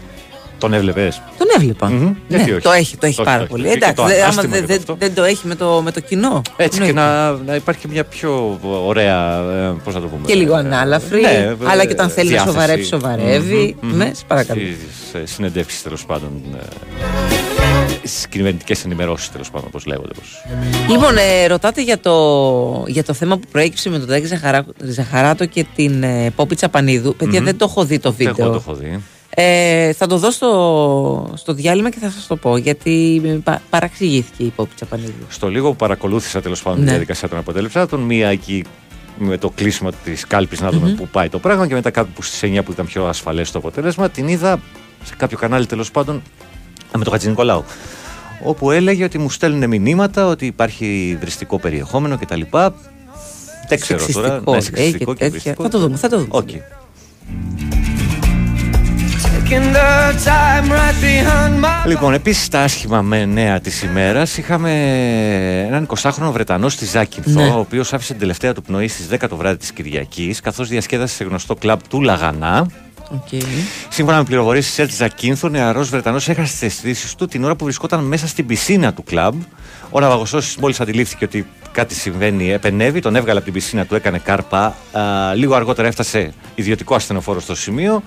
[0.64, 1.88] Τον έβλεπες; Τον έβλεπα.
[1.90, 2.04] Μμμ.
[2.04, 2.62] Ναι, Γιατί όχι.
[2.62, 3.50] το έχει, το έχει Όχι, πάρα όχι.
[3.50, 3.64] πολύ.
[3.64, 4.96] Και Εντάξει, το δε- άμα ανάστημα δεν και δεν- αυτό.
[5.00, 6.42] δεν το έχει με το, με το κοινό.
[6.58, 7.10] Έτσι και εννοείται.
[7.10, 9.38] να, να υπάρχει και μια πιο ωραία.
[9.40, 10.26] Ε, πώς να το πούμε.
[10.26, 12.54] Και λίγο ε, ανάλαφρη, ναι, αλλά και όταν θέλει να διάθεση.
[12.56, 13.76] σοβαρεύει, σοβαρεύει.
[13.82, 13.98] Μμμ, μμμ.
[13.98, 14.60] Ναι, σε παρακαλώ.
[14.62, 16.30] Στις ε, συνεντεύξεις τέλος πάντων.
[18.06, 20.14] Στις κυβερνητικέ ενημερώσεις τέλος πάντων, όπως λέγονται.
[20.14, 20.46] Πώς.
[20.90, 25.46] Λοιπόν, ε, ρωτάτε για το, για το θέμα που προέκυψε με τον Τάκη Ζαχαρά, Ζαχαράτο
[25.46, 27.16] και την ε, Πόπη Τσαπανίδου.
[27.16, 28.50] Παιδιά, δεν το έχω δει το Εγώ βίντεο.
[28.50, 29.04] το έχω δει.
[29.36, 34.44] Ε, θα το δω στο, στο διάλειμμα και θα σας το πω γιατί πα, παραξηγήθηκε
[34.44, 35.14] η Πόπη Τσαπανίδου.
[35.30, 36.86] Στο λίγο που παρακολούθησα τέλος πάντων Ναι.
[36.86, 38.64] τη διαδικασία των αποτέλεσμα, μία εκεί
[39.18, 42.44] με το κλείσιμο της κάλπης να δούμε πού πάει το πράγμα και μετά κάπου στις
[42.44, 44.60] 9 που ήταν πιο ασφαλές το αποτέλεσμα, την είδα
[45.04, 46.22] σε κάποιο κανάλι τέλος πάντων
[46.98, 47.64] με τον Χατζηνικολάου.
[48.44, 52.42] Όπου έλεγε ότι μου στέλνουν μηνύματα ότι υπάρχει βριστικό περιεχόμενο κτλ.
[53.68, 54.28] Δεν ξέρω τώρα.
[54.28, 55.30] Σεξιστικό, Ναι, λέει, σεξιστικό και και τέτοια.
[55.30, 55.64] βριστικό.
[55.64, 56.30] Θα το δούμε, θα το δούμε.
[56.32, 56.50] OK.
[59.44, 64.72] Taking the time right behind my Λοιπόν, επίσης τα άσχημα με νέα της ημέρας είχαμε
[65.68, 67.48] έναν 20χρονο Βρετανό στη Ζάκυνθο, Ναι.
[67.50, 71.16] ο οποίος άφησε την τελευταία του πνοή στις 10 το βράδυ της Κυριακής, καθώς διασκέδασε
[71.16, 72.68] σε γνωστό κλαμπ του Λαγανά.
[73.12, 73.28] Οκ.
[73.90, 77.56] Σύμφωνα με πληροφορίες της ΕΡΤ Ζακύνθου, ο νεαρός Βρετανός έχασε τις αισθήσεις του την ώρα
[77.56, 79.42] που βρισκόταν μέσα στην πισίνα του κλαμπ.
[79.90, 84.18] Ο ναυαγοσώστης μόλις αντιλήφθηκε ότι κάτι συμβαίνει, επενέβη, τον έβγαλε από την πισίνα του, έκανε
[84.18, 84.76] ΚΑΡΠΑ.
[84.92, 88.04] Α, λίγο αργότερα έφτασε ιδιωτικό ασθενοφόρο στο σημείο.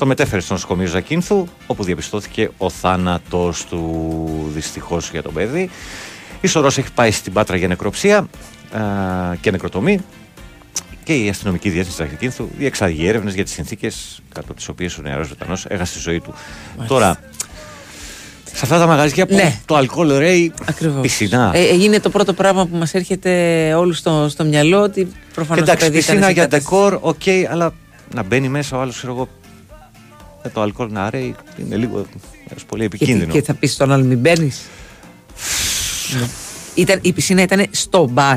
[0.00, 5.70] Το μετέφερε στο νοσοκομείο Ζακίνθου, όπου διαπιστώθηκε ο θάνατος του δυστυχώς για το παιδί.
[6.40, 8.26] Η σωρός έχει πάει στην Πάτρα για νεκροψία α,
[9.40, 9.98] και νεκροτομή
[11.04, 15.02] και η αστυνομική διεύθυνση της Ζακίνθου διεξάγει έρευνες για τις συνθήκες κάτω τις οποίες ο
[15.02, 16.34] νεαρός Βρετανό έχασε τη ζωή του.
[16.86, 17.16] Τώρα,
[18.44, 19.60] σε αυτά τα μαγαζιά που Ναι.
[19.64, 21.00] το αλκοόλ ρέει Ακριβώς.
[21.00, 21.50] πισινά.
[21.54, 23.30] Ε, είναι το πρώτο πράγμα που μας έρχεται
[23.74, 26.76] όλους στο, στο μυαλό ότι και προφανώς το εντάξει, παιδί ήταν πισίνα σε για κατάσταση-
[26.80, 27.72] ντεκόρ, οκ, αλλά
[28.14, 29.39] να μπαίνει μέσα ο άλλος, ξέρω εγώ, με
[30.52, 32.06] το αλκοόλ να ρέει είναι λίγο
[32.48, 33.32] έως πολύ Και, τι- επικίνδυνο.
[33.32, 34.60] και θα πεις στον άλλο μην μπαίνεις.
[36.74, 38.36] Ήταν, η πισίνα ήταν στο μπαρ.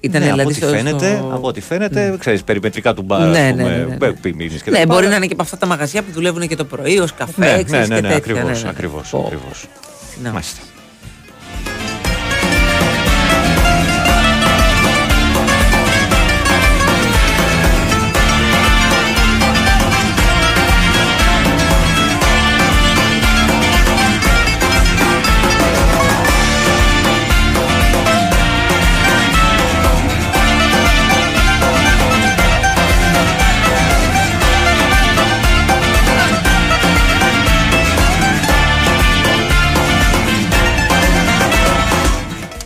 [0.00, 3.20] Ήταν ναι, δηλαδή από, ό,τι στο, φαίνεται, στο- από ό,τι φαίνεται, ξέρεις, περιμετρικά του μπαρ,
[3.28, 3.96] Ναι, ας ναι, πούμε, ναι, ναι, ναι.
[3.96, 5.10] πε- πίνεις και Ναι, τα μπορεί λοιπά.
[5.10, 7.56] να είναι και από αυτά τα μαγαζιά που δουλεύουν και το πρωί ως καφέ, Ναι,
[7.56, 8.16] ναι, ξέρεις, ναι, και ναι, τέτοια.
[8.16, 8.68] ακριβώς, ναι, ναι, ναι.
[8.68, 9.66] ακριβώς, Πω, ακριβώς.
[10.22, 10.30] να.
[10.30, 10.60] Μάλιστα.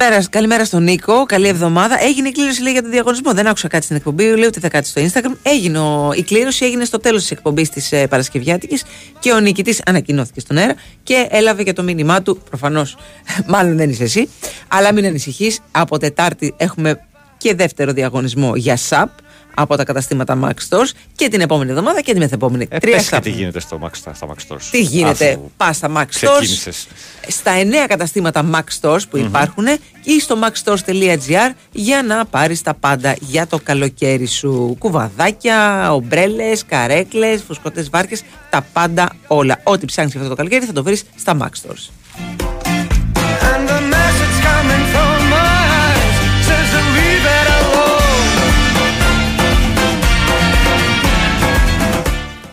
[0.04, 1.24] Καλημέρα, καλημέρα στον Νίκο.
[1.26, 2.02] Καλή εβδομάδα.
[2.02, 3.32] Έγινε η κλήρωση λέει, για τον διαγωνισμό.
[3.34, 4.24] Δεν άκουσα κάτι στην εκπομπή.
[4.36, 5.36] Λέω ότι θα κάτσει στο Instagram.
[5.42, 8.84] Έγινε ο- η κλήρωση έγινε στο τέλος της εκπομπής της ε, Παρασκευιάτικης
[9.18, 12.40] και ο νικητής ανακοινώθηκε στον αέρα και έλαβε και το μήνυμά του.
[12.48, 12.96] Προφανώς,
[13.46, 14.28] μάλλον δεν είσαι εσύ.
[14.68, 15.58] Αλλά μην ανησυχείς.
[15.70, 17.00] Από Τετάρτη έχουμε
[17.36, 19.10] και δεύτερο διαγωνισμό για ΣΑΠ.
[19.54, 22.66] Από τα καταστήματα Max Stores και την επόμενη εβδομάδα και την μεθεπόμενη.
[22.70, 24.60] Ε, Τρία πες και στα- τι γίνεται στο Max, στα, στα Max Stores.
[24.70, 26.86] τι γίνεται, Αφού πας στα Max Stores, ξεκίνησες.
[27.28, 29.24] στα εννέα καταστήματα Max Stores που Μμμ.
[29.26, 29.64] υπάρχουν
[30.02, 34.76] ή στο maxstores.gr για να πάρεις τα πάντα για το καλοκαίρι σου.
[34.78, 39.60] Κουβαδάκια, ομπρέλες, καρέκλες, φουσκωτές βάρκες, τα πάντα όλα.
[39.62, 41.90] Ό,τι ψάχνεις αυτό το καλοκαίρι θα το βρεις στα Max Stores.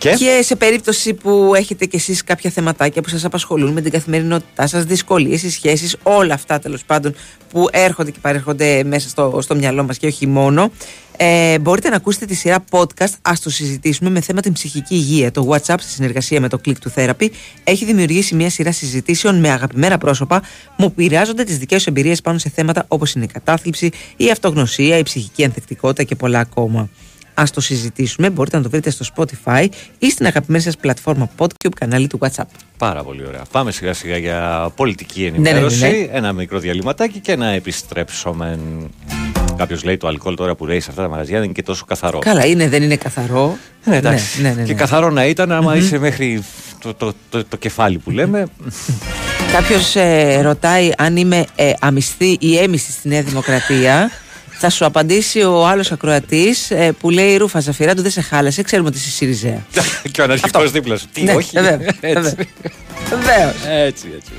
[0.01, 4.67] Και; σε περίπτωση που έχετε κι εσείς κάποια θεματάκια που σας απασχολούν με την καθημερινότητά
[4.67, 7.15] σας, δυσκολίες, οι σχέσεις, όλα αυτά τέλος πάντων
[7.49, 10.71] που έρχονται και παρέρχονται μέσα στο, στο μυαλό μας και όχι μόνο,
[11.17, 15.31] ε, μπορείτε να ακούσετε τη σειρά podcast Ας το συζητήσουμε με θέμα την ψυχική υγεία.
[15.31, 17.27] Το WhatsApp, σε συνεργασία με το Click του Therapy,
[17.63, 20.41] έχει δημιουργήσει μια σειρά συζητήσεων με αγαπημένα πρόσωπα
[20.77, 24.97] που πειράζονται τις δικές τους εμπειρίες πάνω σε θέματα όπως είναι η κατάθλιψη, η αυτογνωσία,
[24.97, 26.89] η ψυχική ανθεκτικότητα και πολλά ακόμα.
[27.33, 28.29] Α το συζητήσουμε.
[28.29, 29.67] Μπορείτε να το βρείτε στο Spotify
[29.99, 32.43] ή στην αγαπημένη σας πλατφόρμα Podcube κανάλι του WhatsApp.
[32.77, 33.41] Πάρα πολύ ωραία.
[33.51, 35.81] Πάμε σιγά σιγά για πολιτική ναι, ναι, ενημέρωση.
[35.81, 36.17] ναι.
[36.17, 38.59] Ένα μικρό διαλυματάκι και να επιστρέψουμε.
[39.57, 41.85] Κάποιος λέει το αλκοόλ τώρα που λέει σε αυτά τα μαγαζιά δεν είναι και τόσο
[41.85, 42.19] καθαρό.
[42.19, 43.57] Καλά, είναι, δεν είναι καθαρό.
[43.85, 44.41] Ε, εντάξει.
[44.41, 44.77] Ναι, ναι, ναι, Και ναι.
[44.79, 45.77] καθαρό να ήταν, άμα Μμμ.
[45.79, 46.43] είσαι μέχρι
[46.79, 48.45] το, το, το, το κεφάλι που λέμε.
[49.51, 54.11] Κάποιος ε, ρωτάει αν είμαι ε, αμυστή ή έμιστη στη Νέα Δημοκρατία.
[54.63, 58.61] Θα σου απαντήσει ο άλλος ακροατής ε, που λέει Ρούφα Ζαφυρά του δεν σε χάλασε.
[58.61, 59.65] Ξέρουμε ότι είσαι Σιριζέα.
[60.11, 61.07] και ο αναρχικός δίπλας σου.
[61.13, 61.49] Τι, Ναι, όχι.
[61.53, 62.21] βέβαια, έτσι.
[62.21, 62.35] βέβαια.
[63.09, 63.55] Βεβαίως.
[63.85, 64.31] έτσι, έτσι.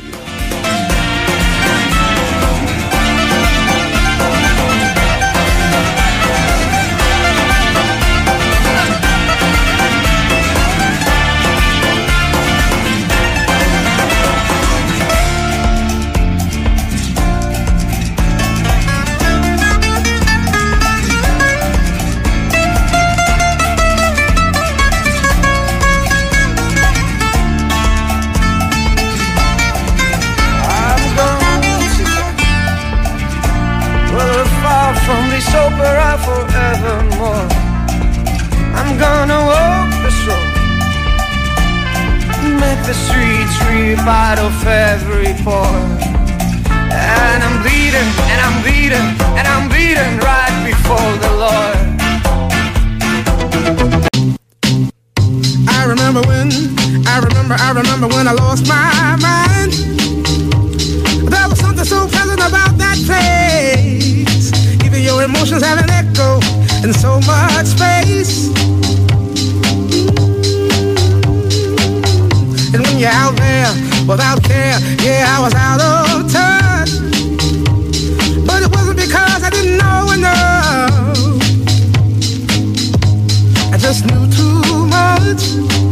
[43.82, 45.66] Streets out of every pore.
[46.94, 51.78] And I'm bleeding, and I'm bleeding, and I'm bleeding right before the Lord.
[55.68, 56.48] I remember when,
[57.08, 59.72] I remember, I remember when I lost my mind.
[61.32, 64.52] There was something so pleasant about that place.
[64.84, 66.38] Even your emotions have an echo
[66.84, 68.52] in so much space.
[73.02, 73.66] You're out there
[74.06, 77.00] without care, yeah, I was out of touch.
[78.46, 80.88] But it wasn't because I didn't know enough.
[83.72, 85.91] I just knew too much.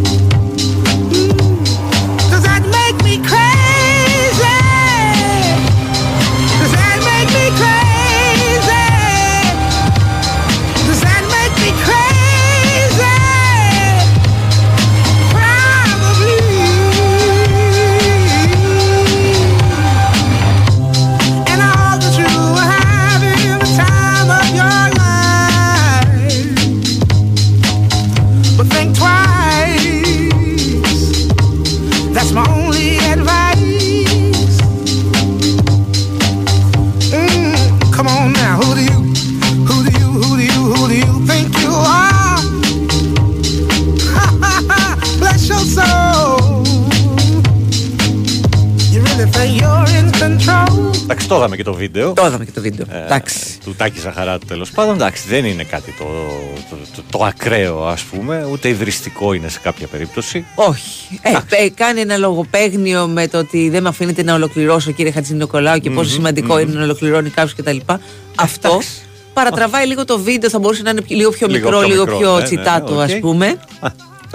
[51.03, 52.13] Εντάξει, το είδαμε και το βίντεο.
[52.13, 52.87] Το είδαμε και το βίντεο.
[52.91, 53.59] Ε, Εντάξει.
[53.65, 54.95] του Τάκη Ζαχαράτου τέλος πάντων.
[54.95, 56.05] Εντάξει, δεν είναι κάτι το,
[56.71, 60.45] το, το, το ακραίο, ας πούμε, ούτε υβριστικό είναι σε κάποια περίπτωση.
[60.55, 61.21] Όχι.
[61.23, 65.79] Ε, ε, κάνει ένα λογοπαίγνιο με το ότι δεν με αφήνετε να ολοκληρώσω, κύριε Χατζηνικολάου,
[65.79, 66.61] και πόσο Μμμ, σημαντικό μμμ.
[66.61, 67.77] είναι να ολοκληρώνει κάποιος κτλ.
[68.35, 68.81] Αυτό
[69.33, 72.19] παρατραβάει λίγο το βίντεο, θα μπορούσε να είναι λίγο πιο Λίγο μικρό, πιο λίγο μικρό,
[72.19, 73.19] πιο ναι, ναι, τσιτάτο, ναι, ας οκ.
[73.19, 73.57] πούμε.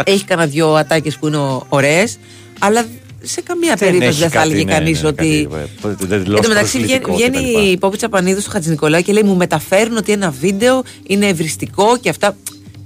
[0.03, 2.17] Έχει κανένα δυο ατάκες που είναι ωραίες,
[2.59, 2.85] αλλά
[3.25, 5.47] σε καμία περίπτωση έχει δεν θα κάτι, έλεγε ναι, κανείς ναι, ότι.
[5.81, 9.13] κάτι, ε, δεν Εν τω μεταξύ βγαίνει, βγαίνει η Πόπη Τσαπανίδου στο Χατζη Νικολάου και
[9.13, 12.37] λέει: Μου μεταφέρουν ότι ένα βίντεο είναι ευριστικό και αυτά.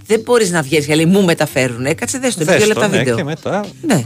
[0.06, 1.86] Δεν μπορείς να βγεις και λέει: Μου μεταφέρουν.
[1.86, 3.16] Ε, κάτσε δες στο είναι δύο λεπτά ναι, βίντεο.
[3.16, 3.66] και μετά.
[3.82, 4.06] Ναι.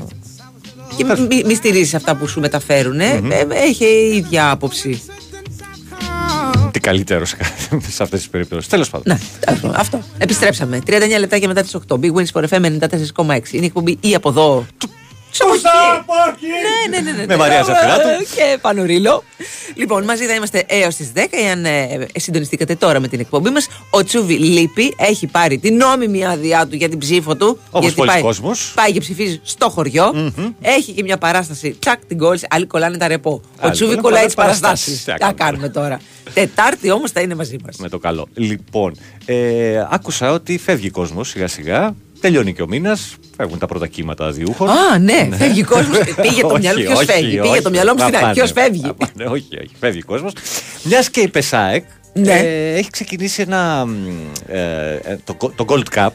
[0.98, 3.00] Και μη, μη στηρίζεις αυτά που σου μεταφέρουν.
[3.00, 3.22] Ε.
[3.22, 3.32] Μμμ.
[3.32, 5.02] Ε, έχει η ίδια άποψη.
[6.72, 8.68] Τι καλύτερο σε, κάθε- σε αυτές τις περιπτώσεις.
[8.68, 9.06] Τέλος πάντων.
[9.08, 9.80] Ναι, τέλος πάντων.
[9.80, 10.02] αυτό.
[10.18, 10.80] Επιστρέψαμε.
[10.88, 11.96] 39 λεπτά και μετά τις 8.
[12.00, 13.54] Big Wins for FM 94,6.
[13.54, 14.66] Είναι η εκπομπή ή από εδώ.
[15.36, 16.06] Σωστά!
[16.90, 17.26] Ναι, ναι, ναι, ναι.
[17.26, 18.24] Με Μαρία Ζαφυράτου.
[18.36, 19.24] Και Πανουρίλο.
[19.76, 21.20] Λοιπόν, μαζί θα είμαστε έως τις 10.
[21.30, 24.94] Εάν ε, συντονιστήκατε τώρα με την εκπομπή μας, ο Τσούβι λείπει.
[24.98, 27.60] Έχει πάρει την νόμιμη άδειά του για την ψήφο του.
[27.68, 28.72] Όπως γιατί πολλοί πάει, κόσμος.
[28.76, 31.76] πάει και ψηφίζει στο χωριο Έχει και μια παράσταση.
[31.80, 32.48] Τσακ την κόλλησε.
[32.50, 33.42] Άλλοι κολλάνε τα ρεπό.
[33.46, 35.04] Ο Άλλοι Τσούβι κολλάνε κολλάει τις παραστάσεις.
[35.04, 35.04] παραστάσεις.
[35.04, 35.58] Τι να Τι να κάνουμε.
[35.68, 36.00] κάνουμε τώρα.
[36.34, 37.78] Τετάρτη όμως θα είναι μαζί μας.
[37.78, 38.28] Με το καλό.
[38.34, 41.96] Λοιπόν, ε, άκουσα ότι φεύγει κόσμος σιγά σιγά.
[42.24, 43.16] Τελειώνει και ο μήνας.
[43.38, 44.70] Φεύγουν τα πρώτα κύματα διούχων.
[44.70, 45.98] Α, ναι, φεύγει κόσμος.
[46.22, 47.62] Πήγε το Όχι, μυαλό ποιος όχι, φεύγει; Πήγε όχι.
[47.62, 48.26] το μυαλό μου Να στην αρχή.
[48.28, 49.24] πάνε, Ποιος φεύγει; να πάνε.
[49.30, 50.32] Όχι, όχι, φεύγει κόσμος.
[50.84, 51.84] Μιας και η Πεσάεκ
[52.14, 52.32] Ναι.
[52.40, 53.86] ε, έχει ξεκινήσει ένα.
[53.86, 53.92] μ,
[54.48, 56.10] Ε, ε, το, το Gold Cup.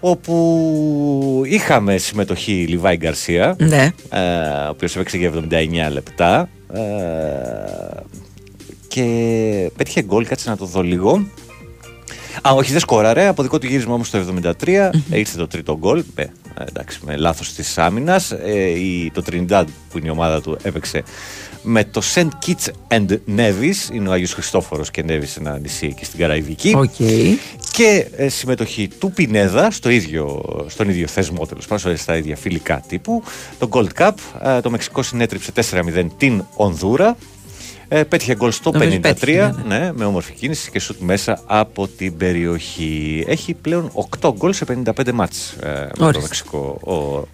[0.00, 3.90] Όπου είχαμε συμμετοχή Λιβάη Γκαρσία, Ναι.
[4.10, 4.18] ε,
[4.66, 5.32] ο οποίος έπαιξε για
[5.88, 6.80] 79 λεπτά ε,
[8.88, 9.04] και
[9.76, 11.26] πέτυχε γκολ, κάτσε να το δω λίγο.
[12.42, 13.26] Α, όχι, δεν σκόραρε.
[13.26, 14.18] Από δικό του γύρισμα όμως το
[14.62, 16.04] 73 ήρθε το τρίτο γκολ.
[16.14, 16.24] Ε,
[16.68, 18.30] εντάξει, με λάθος της άμυνας.
[18.30, 21.02] Ε, η- το Trinidad που είναι η ομάδα του έπαιξε
[21.62, 22.28] με το St.
[22.46, 23.92] Kitts and Nevis.
[23.94, 26.74] Είναι ο Άγιος Χριστόφορος και Nevis, ένα νησί εκεί στην Καραϊβική.
[26.76, 26.94] Οκ.
[27.72, 32.82] Και ε, συμμετοχή του Πινέδα στο ίδιο, στον ίδιο θεσμό, τέλος πάντων, στα ίδια φιλικά
[32.88, 33.22] τύπου.
[33.58, 34.10] Το Gold Cup.
[34.42, 37.16] Ε, το Μεξικό συνέτριψε 4-0 την Ονδούρα.
[37.94, 41.40] Ε, πέτυχε γκολ στο 53, Νομίζω πέτυχε, ναι, ναι, με όμορφη κίνηση και σουτ μέσα
[41.46, 43.24] από την περιοχή.
[43.26, 46.22] Έχει πλέον 8 γκολ σε 55 μάτς ε, με το Ορίστε.
[46.22, 46.78] Μεξικό.
[46.84, 47.28] Ο,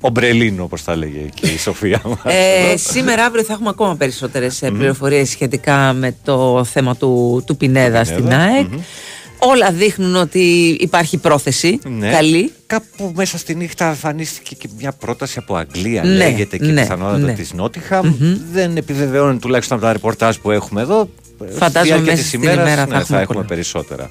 [0.00, 2.34] ο Μπρελίνο, όπως τα λέγε και η Σοφία μας.
[2.34, 8.04] Ε, σήμερα, αύριο θα έχουμε ακόμα περισσότερες πληροφορίες σχετικά με το θέμα του, του Πινέδα
[8.04, 8.66] στην Πινέδα, ΑΕΚ.
[9.42, 11.78] Όλα δείχνουν ότι υπάρχει πρόθεση.
[11.98, 12.10] Ναι.
[12.10, 12.52] Καλή.
[12.66, 17.18] Κάπου μέσα στη νύχτα εμφανίστηκε και μια πρόταση από Αγγλία, Ναι, λέγεται και ναι, πιθανότατα
[17.18, 17.32] ναι.
[17.32, 18.14] της Νότιχαμ.
[18.52, 21.08] Δεν επιβεβαιώνει τουλάχιστον από τα ρεπορτάζ που έχουμε εδώ.
[21.48, 23.46] Στη Φαντάζομαι διάρκεια μέσα της στην ημέρας, ημέρα θα ναι, έχουμε θα έχουμε πολλά.
[23.46, 24.10] περισσότερα.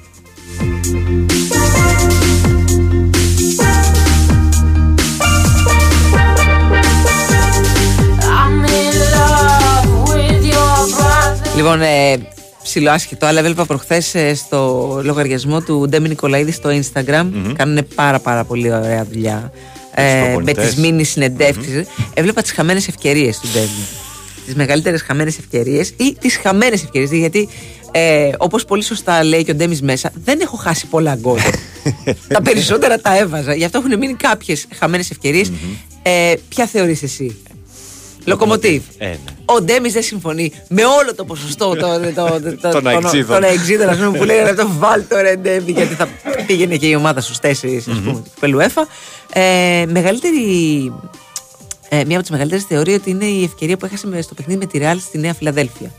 [11.56, 11.80] Λοιπόν,
[12.70, 17.26] ε, ψιλοάσχετο, αλλά έβλεπα προχθές στο λογαριασμό του Ντέμι Νικολαίδη στο Instagram.
[17.56, 19.52] Κάνουν πάρα πάρα πολύ ωραία δουλειά.
[19.94, 20.66] Ε, με προπονητές.
[20.66, 21.86] τις μήνυ συνεντεύξεις.
[22.14, 23.86] Έβλεπα τις χαμένες ευκαιρίες του Ντέμι.
[24.44, 27.10] Τις μεγαλύτερες χαμένες ευκαιρίες ή τις χαμένες ευκαιρίες.
[27.10, 27.48] Γιατί
[27.90, 31.38] ε, όπως πολύ σωστά λέει και ο Ντέμις μέσα, δεν έχω χάσει πολλά γκολ.
[32.34, 33.54] τα περισσότερα τα έβαζα.
[33.54, 35.52] Γι' αυτό έχουν μείνει κάποιες χαμένες ευκαιρίες.
[36.02, 37.36] Ε, ποια θεωρείς εσύ,
[38.24, 38.82] Λοκομοτίβ.
[38.98, 39.16] Ε, ναι.
[39.44, 43.34] Ο Ντέμις δεν συμφωνεί με όλο το ποσοστό το- το- το- το- Των αεξίδων.
[43.34, 46.08] των αεξίδων, ας πούμε, που λέγανε αυτό βάλ το ρε Ντέμι γιατί θα
[46.46, 48.86] πήγαινε και η ομάδα στους τέσσερις ας πούμε, του Πελουέφα.
[49.32, 50.38] Ε, μεγαλύτερη,
[51.88, 54.58] ε, μία από τις μεγαλύτερες θεωρεί ότι είναι η ευκαιρία που έχασε με- στο παιχνίδι
[54.58, 55.90] με τη Ρεάλ στη Νέα Φιλαδέλφια.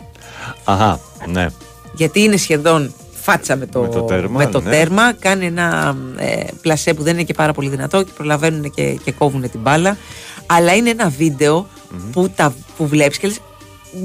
[0.63, 1.47] Αχα, ναι.
[1.93, 4.69] Γιατί είναι σχεδόν φάτσα με το, Με το τέρμα, με το ναι.
[4.69, 5.13] τέρμα.
[5.13, 9.12] Κάνει ένα ε, πλασέ που δεν είναι και πάρα πολύ δυνατό και προλαβαίνουν και, και
[9.12, 9.97] κόβουν την μπάλα.
[10.45, 11.67] Αλλά είναι ένα βίντεο
[12.12, 13.39] που, τα, που βλέπεις και λες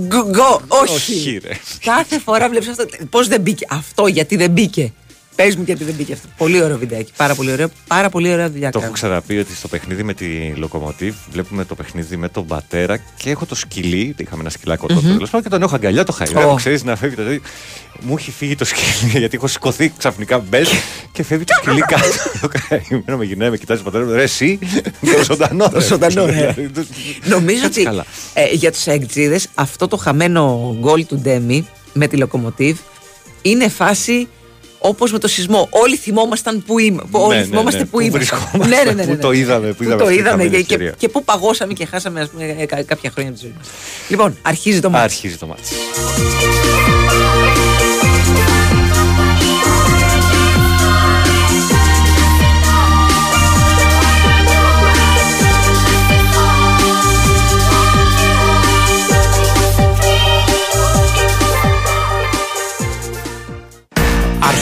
[0.07, 0.95] «Γκο, γκο, όχι.
[0.95, 1.55] Όχι, ρε.
[1.81, 2.85] Κάθε φορά βλέπεις αυτό.
[3.11, 4.93] Πώς δεν μπήκε αυτό, γιατί δεν μπήκε.
[5.37, 6.29] Πες μου γιατί δεν μπήκε αυτό.
[6.37, 7.13] Πολύ ωραίο βιντεάκι.
[7.17, 7.69] Πάρα πολύ ωραίο.
[7.87, 8.93] Πάρα πολύ ωραία δουλειά Το έχω κάνει.
[8.93, 13.47] ξαναπεί ότι στο παιχνίδι με τη Λοκομοτίβ βλέπουμε το παιχνίδι με τον πατέρα και έχω
[13.47, 14.15] το σκυλί.
[14.19, 16.51] Είχαμε ένα σκυλάκο τότε τέλος πάντων, και τον έχω αγκαλιά, το χαϊδεύω.
[16.51, 16.55] Ω.
[16.55, 17.41] Ξέρεις να φεύγει το τέτοιο.
[18.01, 20.67] Μου έχει φύγει το σκυλί γιατί έχω σηκωθεί ξαφνικά μπέλ
[21.13, 22.07] και φεύγει το σκυλί κάτω.
[22.41, 24.13] Το καημένο με γυρνάει, με κοιτάζει πατέρας μου.
[24.15, 24.59] Ρε, εσύ,
[25.01, 25.69] το ζωντανό.
[25.69, 26.33] Το ζωντανό, ρε.
[26.33, 26.85] Δηλαδή, το-
[27.25, 28.05] Νομίζω Κάτσε ότι καλά.
[28.35, 32.79] ε, για τους αεκτζίδες αυτό το χαμένο γκολ του Ντέμι με τη Λοκομοτίβ
[33.43, 34.29] είναι φάση
[34.89, 35.69] όπως με το σεισμό.
[35.71, 37.03] Όλοι θυμόμασταν που είμαι.
[37.11, 38.19] που- Όλοι Ναι, ναι, θυμόμαστε ναι, που που είμαστε.
[38.19, 39.17] βρισκόμαστε, Ναι, ναι, ναι, ναι, πού ναι.
[39.17, 40.95] το είδαμε, πού Πού είδαμε το αυτή τη είδαμε χαμένη και, και, ευκαιρία.
[40.99, 43.67] και πού παγώσαμε και χάσαμε ας πούμε, ε, κα- κάποια χρόνια της ζωής μας.
[44.09, 45.05] Λοιπόν, αρχίζει το μάτι.
[45.05, 45.63] Αρχίζει το μάτι.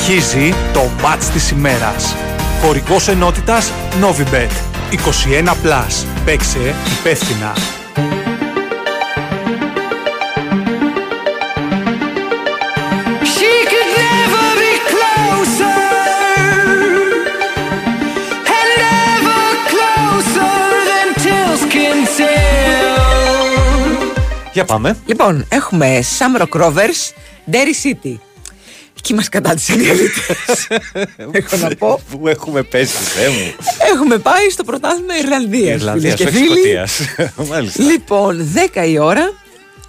[0.07, 2.15] αρχίζει το μάτς της ημέρας.
[2.63, 4.51] Χορηγός ενότητας Novibet.
[4.91, 5.55] 21+.
[5.63, 6.07] Plus.
[6.25, 7.53] Πέξε υπεύθυνα.
[24.53, 24.97] Για πάμε.
[25.07, 26.61] Λοιπόν, έχουμε Sam Rock
[27.51, 28.34] Derry City.
[29.05, 30.67] Εκεί μας κατάτησαν οι αλήτες.
[31.33, 32.01] Έχω να πω.
[32.11, 33.55] Πού έχουμε πέσει, Θεέ μου.
[33.95, 35.81] Έχουμε πάει στο πρωτάθλημα Ιρλανδίας.
[35.81, 36.61] Ιρλανδίας, φίλες και όχι φίλοι.
[36.61, 37.01] Σκοτίας.
[37.51, 37.83] Μάλιστα.
[37.83, 39.33] Λοιπόν, 10 η ώρα.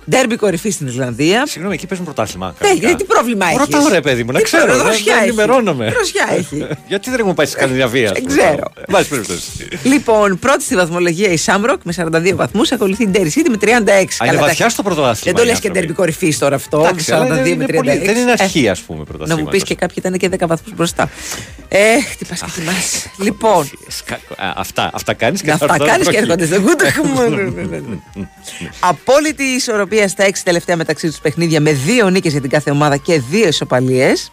[0.09, 1.45] Ντέρμπι κορυφή στην Ισλανδία.
[1.47, 2.55] Συγγνώμη, εκεί παίζουν πρωτάθλημα.
[2.61, 4.65] Ναι, γιατί τι πρόβλημα έχεις; Ρωτάω ρε παιδί μου, να ξέρω.
[4.65, 5.89] δεν- Δροσιά δεν έχει; ενημερώνομαι.
[5.91, 6.67] Δροσιά έχει.
[6.87, 8.11] Γιατί δεν έχουμε πάει στη Σκανδιναβία.
[8.11, 8.63] Δεν ξέρω.
[8.87, 9.41] Βάζει περιπτώσει.
[9.83, 12.71] Λοιπόν, πρώτη στη βαθμολογία η Σάμροκ με 42 βαθμούς.
[12.71, 13.67] Ακολουθεί η Ντέρι City με 36.
[13.67, 14.69] Α, είναι Καλά, βαθιά εντάξει.
[14.69, 15.15] στο πρωτάθλημα.
[15.23, 15.79] Δεν το οι λε και άνθρωποι.
[15.79, 16.77] ντέρμπι κορυφή τώρα αυτό.
[16.79, 17.75] Με Εντάξει, αλλά 42 είναι με 36.
[17.75, 19.51] πολύ- δεν είναι Ε, αρχή, ας πούμε, Να μου πρωταθλήματος.
[19.51, 21.09] πεις και κάποιοι ήταν και 10 βαθμούς μπροστά.
[21.67, 23.11] Ε, χτυπάς και θυμάσαι.
[23.19, 23.69] Λοιπόν,
[24.37, 26.17] Α, Αυτά, αυτά κάνεις και αυτά έρθω κάνεις και βροχή.
[26.17, 26.85] έρχονται στο κούτο.
[28.79, 32.97] Απόλυτη ισορροπία στα 6 τελευταία μεταξύ τους παιχνίδια με δύο νίκες για την κάθε ομάδα
[32.97, 34.31] και δύο ισοπαλίες.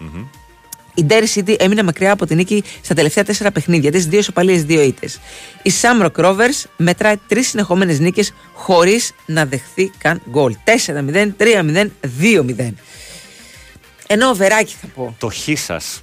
[0.95, 4.65] Η Derry City έμεινε μακριά από την νίκη στα τελευταία τέσσερα παιχνίδια της, δύο ισοπαλίες,
[4.65, 5.21] δύο ήττες.
[5.63, 10.57] Η Shamrock Rovers μετράει τρεις συνεχόμενες νίκες χωρίς να δεχθεί καν γκολ.
[10.65, 12.75] 4-0, 3-0, 2-0.
[14.07, 15.17] Ένα οβεράκι θα πω.
[15.19, 16.03] Το χ σας.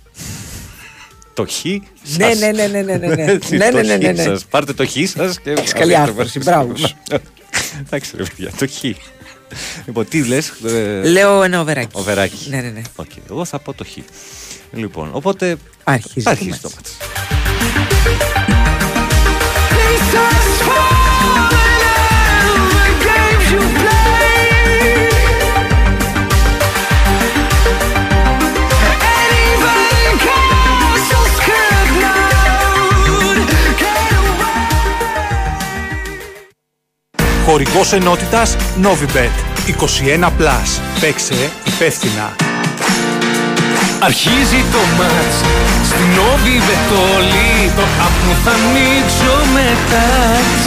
[1.33, 2.17] Το χ σας.
[2.17, 3.31] Ναι, ναι, ναι, ναι, ναι, ναι, ναι.
[3.31, 4.23] Έτσι, Ναι, το ναι, ναι, ναι, χ ναι.
[4.23, 4.45] σας.
[4.45, 5.51] Πάρτε το χ σας και.
[5.51, 6.95] Έχεις καλή άρθρωση, μπράβο σου.
[7.85, 8.83] Εντάξει, ρε παιδιά, το χ.
[9.85, 10.51] Λοιπόν, τι λες.
[11.03, 11.89] Λέω ένα οβεράκι.
[11.91, 12.49] Οβεράκι.
[12.49, 12.81] Ναι, ναι, ναι.
[12.95, 13.97] Οκ, εγώ θα πω το χ.
[14.71, 15.55] Λοιπόν, οπότε.
[15.83, 16.61] Αρχίζει το Αρχίζει μάτς.
[16.61, 16.97] το μάτς.
[37.49, 39.35] Χορηγός ενότητας Novibet
[39.67, 40.81] 21+.
[40.99, 42.35] Παίξε υπεύθυνα.
[43.99, 45.37] Αρχίζει το μάτς
[45.83, 50.63] Στην Novibet όλοι Το app μου θα ανοίξω με τάτς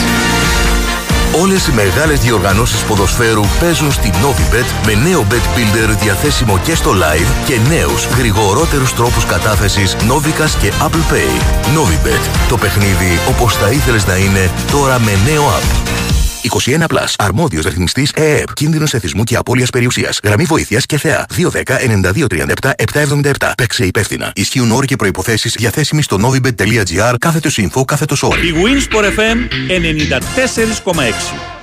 [1.41, 6.91] Όλες οι μεγάλες διοργανώσεις ποδοσφαίρου παίζουν στη Novibet με νέο Bet Builder διαθέσιμο και στο
[6.91, 11.41] live και νέους γρηγορότερους τρόπους κατάθεσης Novicas και Apple Pay.
[11.77, 12.47] Novibet.
[12.49, 15.93] Το παιχνίδι όπως θα ήθελες να είναι τώρα με νέο app.
[16.43, 17.13] 21 Plus.
[17.17, 18.53] Αρμόδιος ρυθμιστής ΕΕΠ.
[18.53, 20.19] Κίνδυνος εθισμού και απώλειας περιουσίας.
[20.23, 21.25] Γραμμή βοήθειας και θεά.
[21.29, 23.51] 210-9237-777.
[23.57, 24.31] Παίξε υπεύθυνα.
[24.35, 28.47] Ισχύουν όροι και προϋποθέσεις διαθέσιμοι στο novibet.gr κάθετος info κάθετος όροι.
[28.47, 29.37] Η Wins for FM
[30.83, 31.62] 94,6.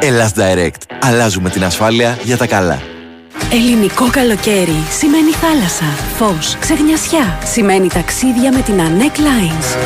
[0.00, 0.96] Ελλάς Direct.
[1.00, 2.82] Αλλάζουμε την ασφάλεια για τα καλά.
[3.52, 5.84] Ελληνικό καλοκαίρι σημαίνει θάλασσα,
[6.16, 7.38] φως, ξεγνιασιά.
[7.44, 9.76] Σημαίνει ταξίδια με την ANEC Lines.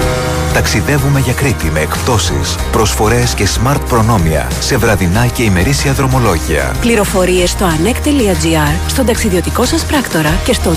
[0.55, 6.75] Ταξιδεύουμε για Κρήτη με εκπτώσεις, προσφορές και smart προνόμια σε βραδινά και ημερήσια δρομολόγια.
[6.81, 10.75] Πληροφορίες στο anec.gr, στον ταξιδιωτικό σας πράκτορα και στο 210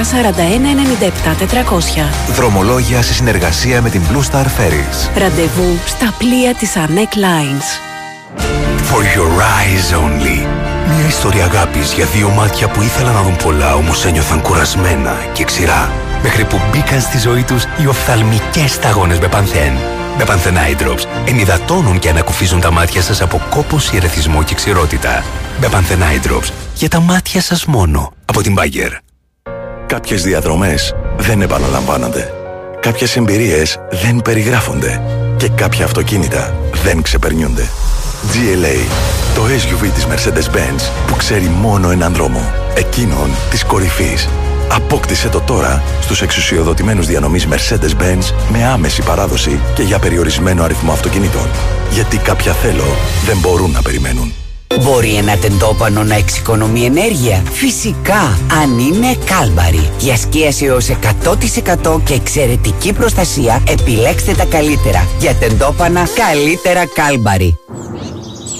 [0.00, 0.66] 41
[1.20, 2.32] 97 400.
[2.34, 5.18] Δρομολόγια σε συνεργασία με την Blue Star Ferries.
[5.18, 7.89] Ραντεβού στα πλοία της ANEC Lines.
[8.90, 10.46] For your eyes only.
[10.86, 15.44] Μια ιστορία αγάπης για δύο μάτια που ήθελαν να δουν πολλά όμως ένιωθαν κουρασμένα και
[15.44, 15.90] ξηρά.
[16.22, 19.72] Μέχρι που μπήκαν στη ζωή τους οι οφθαλμικές σταγόνες με πανθέν.
[20.18, 25.24] Με πανθέν Eye Drops ενυδατώνουν και ανακουφίζουν τα μάτια σας από κόπωση, ερεθισμό και ξηρότητα.
[25.60, 28.12] Με πανθέν Eye Drops για τα μάτια σας μόνο.
[28.24, 28.90] Από την Bayer.
[29.86, 32.32] Κάποιες διαδρομές δεν επαναλαμβάνονται.
[32.80, 35.02] Κάποιες εμπειρίες δεν περιγράφονται.
[35.36, 37.68] Και κάποια αυτοκίνητα δεν ξεπερνιούνται.
[38.22, 38.90] GLA,
[39.34, 42.52] το SUV της Mercedes-Benz που ξέρει μόνο έναν δρόμο.
[42.74, 44.28] Εκείνον της κορυφής.
[44.68, 51.48] Απόκτησε το τώρα στους εξουσιοδοτημένους διανομής Mercedes-Benz με άμεση παράδοση και για περιορισμένο αριθμό αυτοκινήτων.
[51.90, 54.32] Γιατί κάποια θέλω δεν μπορούν να περιμένουν.
[54.78, 57.42] Μπορεί ένα τεντόπανο να εξοικονομεί ενέργεια.
[57.52, 59.90] Φυσικά, αν είναι κάλμπαρη.
[59.98, 65.06] Για σκίαση έως 100% και εξαιρετική προστασία, επιλέξτε τα καλύτερα.
[65.20, 67.58] Για τεντόπανα, καλύτερα κάλμπαρη.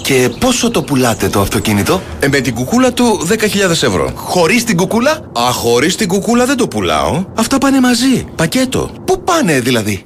[0.02, 4.12] Και πόσο το πουλάτε το αυτοκίνητο; Ε, με την κουκούλα του 10.000 ευρώ.
[4.14, 7.24] Χωρίς την κουκούλα; Α, χωρίς την κουκούλα δεν το πουλάω.
[7.34, 8.90] Αυτά πάνε μαζί, πακέτο.
[9.04, 10.02] Πού πάνε δηλαδή;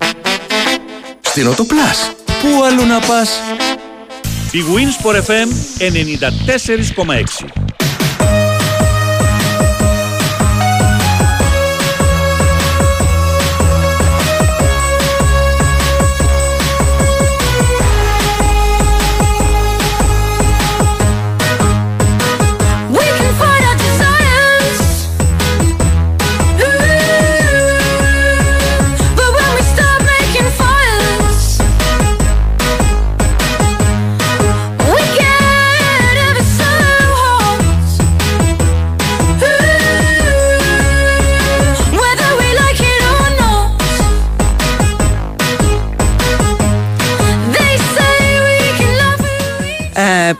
[1.20, 2.10] Στην Οτοπλάς.
[2.26, 3.28] Πού αλλού να πας;
[4.54, 5.48] Η Wins for FM
[5.78, 7.63] 94,6.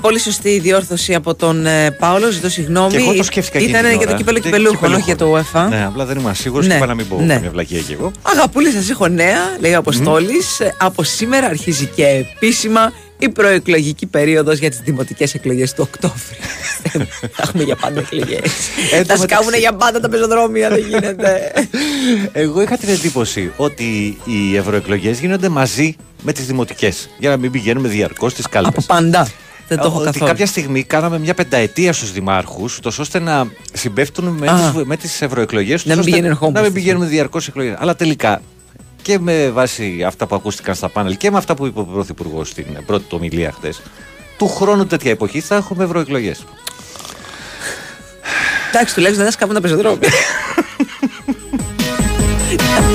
[0.05, 2.31] Πολύ σωστή η διόρθωση από τον ε, Πάολο.
[2.31, 2.91] Ζητώ συγγνώμη.
[2.91, 4.19] Και εγώ το σκέφτηκα εκείνη Ήταν την για το ώρα.
[4.19, 5.01] κύπελο Και κυπελούχων, κυπελούχων.
[5.01, 5.69] όχι για το UEFA.
[5.71, 7.35] Ναι, απλά δεν ήμουν σίγουρο Ναι, και είπα να μην πω ναι.
[7.35, 8.11] καμία βλακία κι εγώ.
[8.23, 10.33] Αγαπούλη, σας έχω νέα, λέει ο αποστολη
[10.79, 16.37] Από σήμερα αρχίζει και επίσημα η προεκλογική περίοδος για τις δημοτικές εκλογές του Οκτώβρη.
[17.35, 18.39] Θα έχουμε για πάντα εκλογές.
[18.41, 21.53] Εν τω Θα μεταξύ- σκάβουν για πάντα τα πεζοδρόμια, δεν γίνεται.
[22.33, 27.09] Εγώ είχα την εντύπωση ότι οι ευρωεκλογές γίνονται μαζί με τις δημοτικές.
[27.19, 28.73] Για να μην πηγαίνουμε διαρκώς στις κάλπες.
[28.77, 29.29] Από πάντα.
[29.69, 30.27] Δεν το έχω ότι καθόλου.
[30.27, 34.55] κάποια στιγμή κάναμε μια πενταετία στους δημάρχους, τόσο ώστε να συμπέφτουν με Α.
[34.55, 36.59] τις, με τις ευρωεκλογές Να μην πηγαίνουν ερχόμαστε.
[36.59, 37.75] Να μην πηγαίνουμε διαρκώς εκλογές.
[37.79, 38.41] Αλλά τελικά
[39.03, 42.49] και με βάση αυτά που ακούστηκαν στα πάνελ και με αυτά που είπε ο Πρωθυπουργός
[42.49, 43.81] στην πρώτη του ομιλία χθες,
[44.39, 46.45] του χρόνου τέτοια εποχή θα έχουμε ευρωεκλογές.
[48.69, 50.09] Εντάξει, τουλάχιστον δεν θα σκάβουν τα πεζοδρόμια.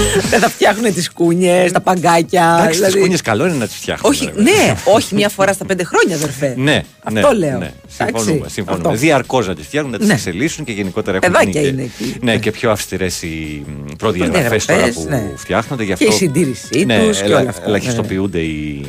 [0.32, 2.56] Δεν θα φτιάχνουν τις κούνιες, τα παγκάκια.
[2.60, 4.16] Εντάξει, δηλαδή- τι κούνιες καλό είναι να τις φτιάχνουμε.
[4.16, 6.54] Όχι, ρε, ναι, όχι μία φορά στα πέντε χρόνια, αδερφέ.
[6.58, 7.58] Ναι, Αυτό ναι, λέω.
[7.58, 8.50] Ναι, Εντάξει, συμφωνούμε.
[8.50, 8.88] συμφωνούμε.
[8.88, 9.00] αυτό.
[9.00, 10.14] Διαρκώς να τις φτιάχνουν, να τις Ναι.
[10.14, 12.18] εξελίσσουν και γενικότερα έχουν Παιδάκια γίνει είναι και, εκεί.
[12.22, 13.66] ναι, και πιο αυστηρές οι
[13.98, 15.24] προδιαγραφέ τώρα Προδιαγραφές, που ναι.
[15.36, 15.84] φτιάχνονται.
[15.84, 18.86] Γι' Και αυτό, η συντήρησή ναι, τους και ελα- όλα αυτά, Ελαχιστοποιούνται οι,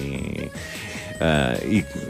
[1.19, 1.27] ε,
[1.71, 1.85] οι- οι-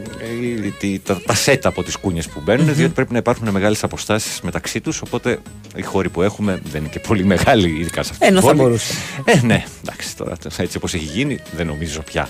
[1.03, 4.81] τα, τα σετ από τις κούνιες που μπαινουν διότι πρέπει να υπάρχουν μεγάλες αποστάσεις μεταξύ
[4.81, 5.01] τους.
[5.01, 5.39] Οπότε
[5.75, 8.53] οι χώροι που έχουμε δεν είναι και πολύ μεγάλοι, ειδικά σε αυτή Ενώ την θα
[8.55, 8.63] πόλη.
[8.63, 8.93] μπορούσε.
[9.25, 12.29] Ε, ναι, εντάξει, τώρα έτσι όπως έχει γίνει, δεν νομίζω πια.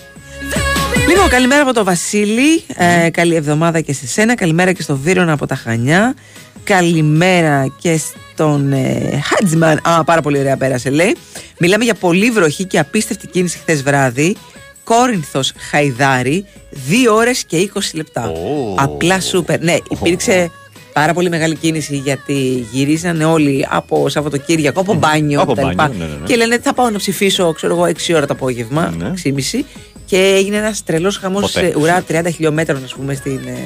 [1.10, 2.64] Λοιπόν, καλημέρα από τον Βασίλη.
[2.76, 4.36] Ε, καλή εβδομάδα και σε σένα.
[4.36, 6.16] Καλημέρα και στο Βίρονα από τα Χανιά.
[6.64, 8.00] Καλημέρα και
[8.34, 9.80] στον ε, Χάτζμαν.
[9.84, 11.16] Α, πάρα πολύ ωραία πέρασε, λέει.
[11.60, 14.36] Μιλάμε για πολύ βροχή και απίστευτη κίνηση χθες βράδυ.
[14.84, 18.32] Κόρινθος Χαϊδάρη, 2 ώρες και 20 λεπτά.
[18.76, 19.62] Απλά σούπερ.
[19.64, 20.52] Ναι, υπήρξε
[20.94, 25.62] πάρα πολύ μεγάλη κίνηση γιατί γυρίζανε όλοι από Σαββατοκύριακο, από μπάνιο Από κτλ.
[25.76, 26.26] μπάνιο, ναι, ναι, ναι.
[26.26, 29.64] Και λένε θα πάω να ψηφίσω, ξέρω εγώ, 6 ώρα το απόγευμα, 6.30
[30.06, 31.74] και έγινε ένας τρελός χαμός Ποτέ.
[31.78, 33.58] ουρά 30 χιλιόμετρων, ας πούμε, στην, ε,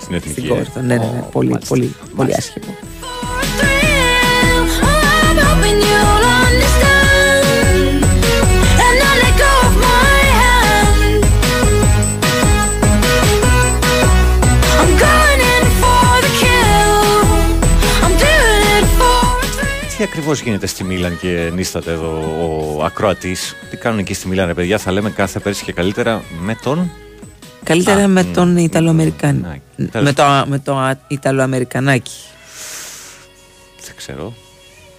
[0.00, 0.28] Στην εθνική.
[0.40, 0.80] στην Κόρινθο.
[0.80, 1.24] Ναι, ναι, ναι.
[1.32, 2.76] πολύ, πολύ, πολύ άσχημο.
[19.98, 22.10] Τι ακριβώς γίνεται στη Μίλαν και νίσταται εδώ
[22.78, 26.22] ο ακροατής; Τι κάνουν εκεί στη Μίλαν, ρε παιδιά, θα λέμε κάθε πέρσι και καλύτερα
[26.40, 26.90] με τον;
[27.64, 29.60] Καλύτερα Α, με μ, τον Ιταλοαμερικάν.
[29.90, 32.12] τέλος Με το, με το α- Ιταλοαμερικανάκι.
[33.86, 34.34] Δεν ξέρω.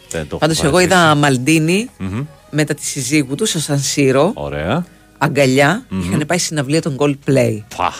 [0.10, 1.00] Δεν το έχω Πάντως, εγώ παρατηρήσει.
[1.02, 2.24] είδα Μαλντίνη Μμμ.
[2.50, 4.32] μετά τη συζύγου του στο Σαν Σύρο.
[4.34, 4.86] Ωραία.
[5.18, 5.86] Αγκαλιά.
[5.90, 6.02] Μμμ.
[6.02, 7.58] Είχαν πάει συναυλία των Coldplay.
[7.78, 7.94] Πα.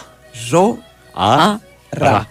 [0.48, 0.78] Ζω.
[1.14, 1.56] Α.
[1.90, 2.28] Ρα.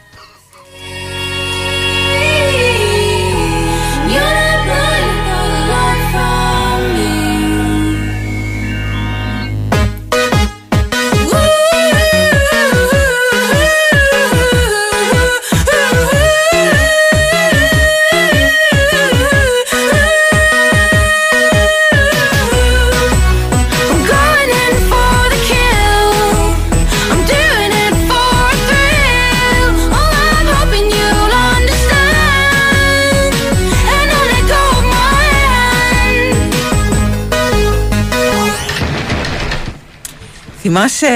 [40.79, 41.07] Θυμάσαι.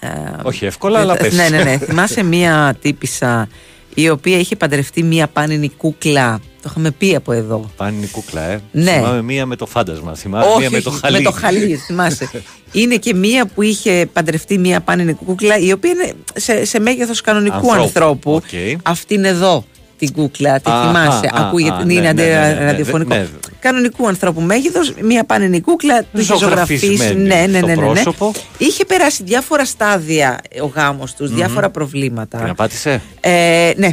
[0.00, 0.08] ε,
[0.42, 1.34] Όχι εύκολα, αλλά ε, πες.
[1.34, 1.78] Ναι, ναι, ναι.
[1.78, 3.48] Θυμάσαι μία τύπισσα
[3.94, 6.40] η οποία είχε παντρευτεί μία πάνινη κούκλα.
[6.62, 7.70] Το είχαμε πει από εδώ.
[7.76, 8.60] Πάνινη κούκλα, ε.
[8.72, 8.92] Ναι.
[8.92, 10.14] Θυμάμαι μία με το φάντασμα.
[10.14, 11.16] Θυμάμαι όχι, μία με το όχι, χαλί.
[11.16, 12.30] με το χαλί, θυμάσαι.
[12.72, 17.20] είναι και μία που είχε παντρευτεί μία πάνινη κούκλα, η οποία είναι σε, σε μέγεθος
[17.20, 17.82] κανονικού Ανθρώπου.
[17.82, 18.32] ανθρώπου.
[18.32, 18.78] Οκ.
[18.82, 19.64] Αυτή είναι εδώ
[19.98, 21.26] την κούκλα, τη Αχα, θυμάσαι.
[21.26, 23.14] α, Ακούγεται, α, είναι ναι, αντε- ναι, ναι, ναι, ναι, ραδιοφωνικό.
[23.14, 23.26] ναι.
[23.60, 26.86] Κανονικού ανθρώπου μέγεθος, μία πάνινη κούκλα, τους είχε ζωγραφίσει.
[26.86, 27.86] Ζωγραφισμένη Ναι, ναι, στο ναι, ναι, ναι.
[27.92, 28.32] πρόσωπο.
[28.58, 31.36] Είχε περάσει διάφορα στάδια ο γάμος τους, Μμμ.
[31.36, 32.38] διάφορα προβλήματα.
[32.38, 33.88] Την απάτησε; Ε, ναι.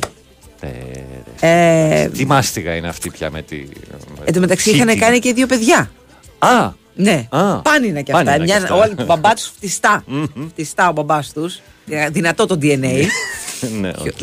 [1.40, 3.64] Ε, Τι μάστιγα είναι αυτή πια με τη.
[4.24, 5.92] Εν τω μεταξύ είχαν χει κάνει και δύο παιδιά.
[6.40, 6.70] Α!
[6.98, 7.26] Ναι.
[7.30, 7.56] Α.
[7.62, 8.24] Πάνινα κι αυτά.
[8.24, 8.76] Πάνινα κι Μια, αυτά.
[8.76, 10.04] όλοι, ο μπαμπάς τους φτυστά.
[10.50, 11.60] φτυστά ο μπαμπάς τους.
[12.12, 13.04] Δυνατό το DNA.
[13.82, 14.22] ναι, οκ.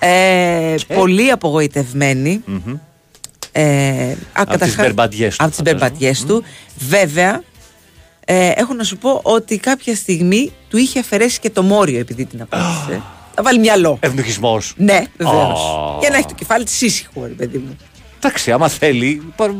[0.00, 0.72] Ναι.
[0.72, 2.42] Ε, Πολύ απογοητευμένοι.
[2.46, 2.74] Μμμ.
[3.52, 6.44] Ε, α, Από τις καταρχάς- μπερμπαντιές του, Από τις μπερμπαντιές του.
[6.88, 7.42] Βέβαια,
[8.24, 12.24] ε, έχω να σου πω ότι κάποια στιγμή του είχε αφαιρέσει και το μόριο επειδή
[12.24, 13.02] την απάντησε.
[13.34, 13.96] Θα βάλει μυαλό.
[14.00, 14.74] Ευνοχισμός.
[14.76, 15.60] Ναι, βεβαίως.
[15.60, 15.98] Α.
[16.00, 17.76] Για να έχει το κεφάλι της ήσυχο, ρε παιδί μου.
[18.22, 19.54] Εντάξει, άμα θέλει, μπο-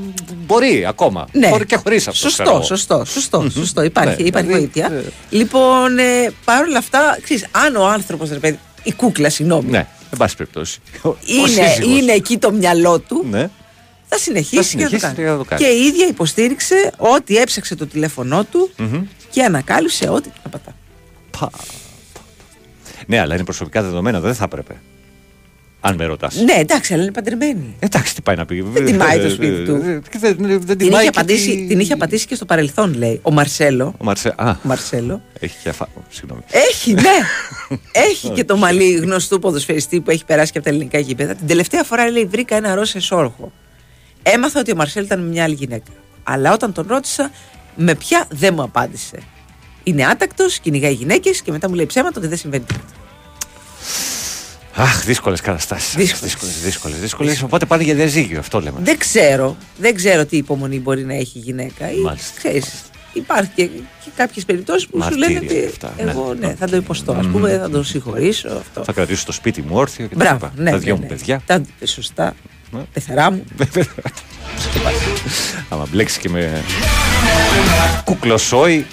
[0.46, 1.26] μπορεί ακόμα.
[1.32, 1.48] Ναι.
[1.48, 2.26] Μπορεί και χωρίς αυτό.
[2.28, 2.62] ξέρω Σωστό, εγώ.
[2.62, 3.82] σωστό, σωστό, σωστό.
[3.82, 4.96] Υπάρχει, Ναι, υπάρχει δηλαδή, βοήθεια.
[4.96, 5.12] ε.
[5.30, 10.18] Λοιπόν, ε, παρόλα αυτά, ξέρεις, αν ο άνθρωπος, ρε παιδί, η κούκλα, συγγνώμη, Ναι, εν
[10.18, 10.78] πάση περιπτώσει.
[11.02, 11.98] Ο είναι, σύζυγος.
[11.98, 13.50] είναι εκεί το μυαλό του, Ναι.
[14.08, 15.28] θα συνεχίσει, Θα και, συνεχίσει να το και κάνει.
[15.30, 15.62] να το κάνει.
[15.62, 19.02] Και η ίδια υποστήριξε ότι έψαξε το τηλέφωνό του Μμμ.
[19.30, 20.74] και ανακάλυψε ότι την απατά.
[23.06, 24.80] Ναι, αλλά είναι προσωπικά δεδομένα, δεν θα έπρεπε.
[25.82, 26.34] Αν με ρωτάς.
[26.34, 27.76] Ναι, εντάξει, αλλά είναι παντρεμένη.
[27.78, 28.60] Εντάξει, τι πάει να πει.
[28.72, 29.74] Δεν τιμάει το σπίτι του.
[29.74, 32.44] Ε, και Δεν, δεν Την τιμάει είχε, και απαντήσει, τη- την είχε απαντήσει και στο
[32.44, 33.20] παρελθόν, λέει.
[33.22, 33.94] Ο Μαρσέλο.
[33.98, 34.34] Ο Μαρσε...
[34.36, 35.22] Α, Ο Μαρσέλο.
[35.40, 35.88] έχει και αφά...
[36.10, 36.42] Συγγνώμη.
[36.50, 37.02] Έχει, ναι.
[38.10, 41.34] έχει και το μαλλί γνωστού ποδοσφαιριστή που έχει περάσει και από τα ελληνικά γήπεδα.
[41.34, 43.52] Την τελευταία φορά λέει βρήκα ένα ροζ εσόρουχο.
[44.22, 45.90] Έμαθα ότι ο Μαρσέλ ήταν με μια άλλη γυναίκα.
[46.22, 47.30] Αλλά όταν τον ρώτησα
[47.76, 49.18] με ποια δεν μου απάντησε.
[49.82, 52.86] Είναι άτακτος, κυνηγάει γυναίκες και μετά μου λέει ψέματα ότι δεν συμβαίνει τίποτα.
[54.74, 55.94] Αχ, δύσκολες καταστάσεις.
[55.94, 56.96] Δύσκολες, δύσκολες.
[57.00, 57.42] δύσκολες.
[57.42, 58.78] Οπότε πάνε για διαζύγιο, αυτό λέμε.
[58.82, 61.90] Δεν ξέρω, δεν ξέρω τι υπομονή μπορεί να έχει η γυναίκα.
[61.92, 62.32] Ή, Μάλιστα.
[62.38, 62.64] ξέρεις,
[63.12, 63.64] υπάρχει και,
[64.04, 66.10] και κάποιες περιπτώσεις που σου Μαρτύρια λένε ότι αυτά, ναι.
[66.10, 67.12] εγώ ναι, θα το υποστώ.
[67.12, 67.32] Α Μμμ.
[67.32, 68.48] πούμε, θα το συγχωρήσω.
[68.48, 68.84] Αυτό.
[68.84, 70.62] Θα κρατήσω το σπίτι μου όρθιο και τα Μπράβο, λοιπά.
[70.62, 71.00] ναι, Τα ναι, δυο ναι.
[71.00, 71.42] μου παιδιά.
[71.46, 72.34] Τα σωστά.
[72.70, 72.80] Ναι.
[72.92, 73.44] Πεθερά μου.
[75.68, 76.62] Άμα μπλέξει και με
[78.04, 78.86] κουκλοσόι.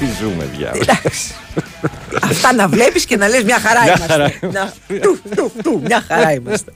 [0.00, 0.84] Τι ζούμε, διάβολο.
[2.22, 4.12] Αυτά να βλέπεις και να λες μια χαρά Μια είμαστε.
[4.12, 6.72] χαρά Να- του, του, του, μια χαρά είμαστε.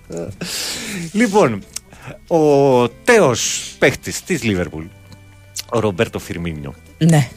[1.13, 1.63] Λοιπόν,
[2.29, 4.85] ο τέος παίχτης της Λίβερπουλ,
[5.71, 7.29] ο Ρομπέρτο Φιρμίνιο, ναι.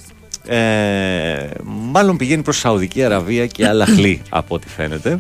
[0.48, 5.20] ε, μάλλον πηγαίνει προς Σαουδική Αραβία και άλλα χλή από ό,τι φαίνεται.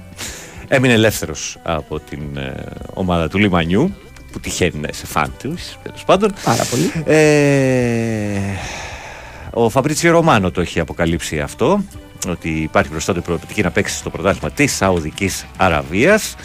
[0.67, 2.53] Έμεινε ελεύθερος από την ε,
[2.93, 3.95] ομάδα του Λιμανιού,
[4.31, 6.33] που τυχαίνει να είσαι φαν του, τέλος πάντων.
[6.43, 6.91] Πάρα πολύ.
[7.05, 8.39] Ε,
[9.53, 11.83] ο Φαμπρίτσιο Ρωμάνο το έχει αποκαλύψει αυτό,
[12.27, 16.35] ότι υπάρχει μπροστά του προοπτική να παίξει στο πρωτάθλημα της Σαουδικής Αραβίας.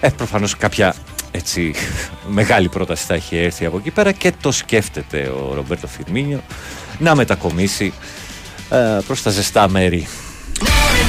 [0.00, 0.94] Ε, προφανώς κάποια
[1.30, 1.74] έτσι,
[2.38, 6.40] μεγάλη πρόταση θα έχει έρθει από εκεί πέρα και το σκέφτεται ο Ρομπέρτο Φιρμίνιο
[6.98, 7.92] να μετακομίσει
[8.70, 10.06] ε, προς τα ζεστά μέρη.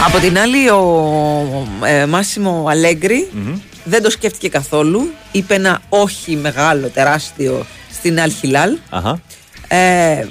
[0.07, 3.29] Από την άλλη, ο ε, Μάσιμο Αλέγκρι
[3.83, 5.11] δεν το σκέφτηκε καθόλου.
[5.31, 8.77] Είπε ένα όχι μεγάλο, τεράστιο στην Αλ Χιλάλ.
[8.89, 9.21] Αχα.
[9.67, 10.27] Ε,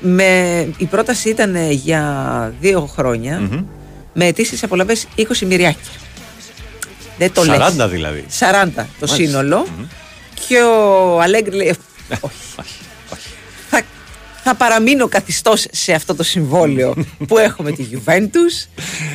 [0.00, 3.64] με, η πρόταση ήταν ε, για δύο χρόνια Μμμ.
[4.12, 5.90] με αιτήσεις απολαυέ 20 μοιριάκια.
[7.18, 7.88] Δεν το 40 λες.
[7.90, 8.24] δηλαδή.
[8.38, 9.06] 40 το Μάλιστα.
[9.06, 9.66] σύνολο.
[10.48, 11.74] Και ο Αλέγκρι λέει:
[12.20, 12.34] Όχι.
[14.42, 16.94] θα, θα παραμείνω καθιστός σε αυτό το συμβόλαιο
[17.28, 18.68] που έχω με τη Juventus.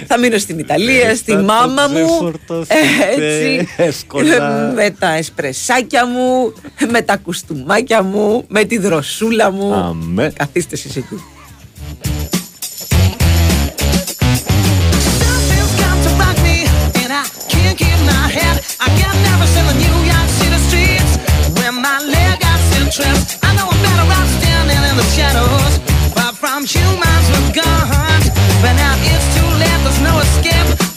[0.07, 2.05] Θα μείνω στην Ιταλία, στη θα το μάμα μου.
[2.05, 3.67] ξεφορτωθείτε Έτσι.
[3.77, 4.71] εύκολα.
[4.75, 6.53] Με τα εσπρεσάκια μου,
[6.89, 9.73] με τα κουστούμάκια μου, με τη δροσούλα μου.
[9.73, 10.33] Αμέ.
[10.37, 11.21] Καθίστε εσείς εκεί.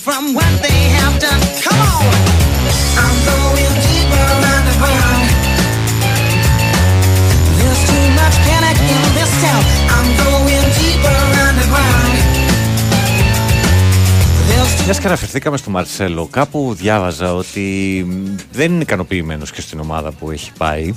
[0.06, 2.14] From what they have done, come on!
[3.02, 5.26] I'm going deeper underground.
[7.58, 9.62] There's too much panic in this town.
[9.96, 12.16] I'm going deeper underground.
[14.48, 17.60] There's Μια και αναφερθήκαμε στο Μαρσέλο, κάπου διάβαζα ότι
[18.08, 20.94] μ, δεν είναι ικανοποιημένο και στην ομάδα που έχει πάει.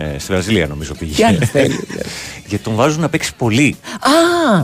[0.00, 1.14] Ε, στη Βραζιλία νομίζω πήγε.
[1.14, 1.86] Τι άλλο θέλει,
[2.46, 3.76] Γιατί τον βάζουν να παίξει πολύ.
[4.00, 4.58] Α!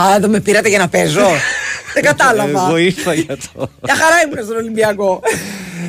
[0.00, 1.26] Α, εδώ με πήρατε για να παίζω.
[1.94, 2.66] Δεν κατάλαβα.
[2.66, 3.70] Εγώ ήρθα για το.
[3.82, 5.20] Μια χαρά ήμουν στον Ολυμπιακό.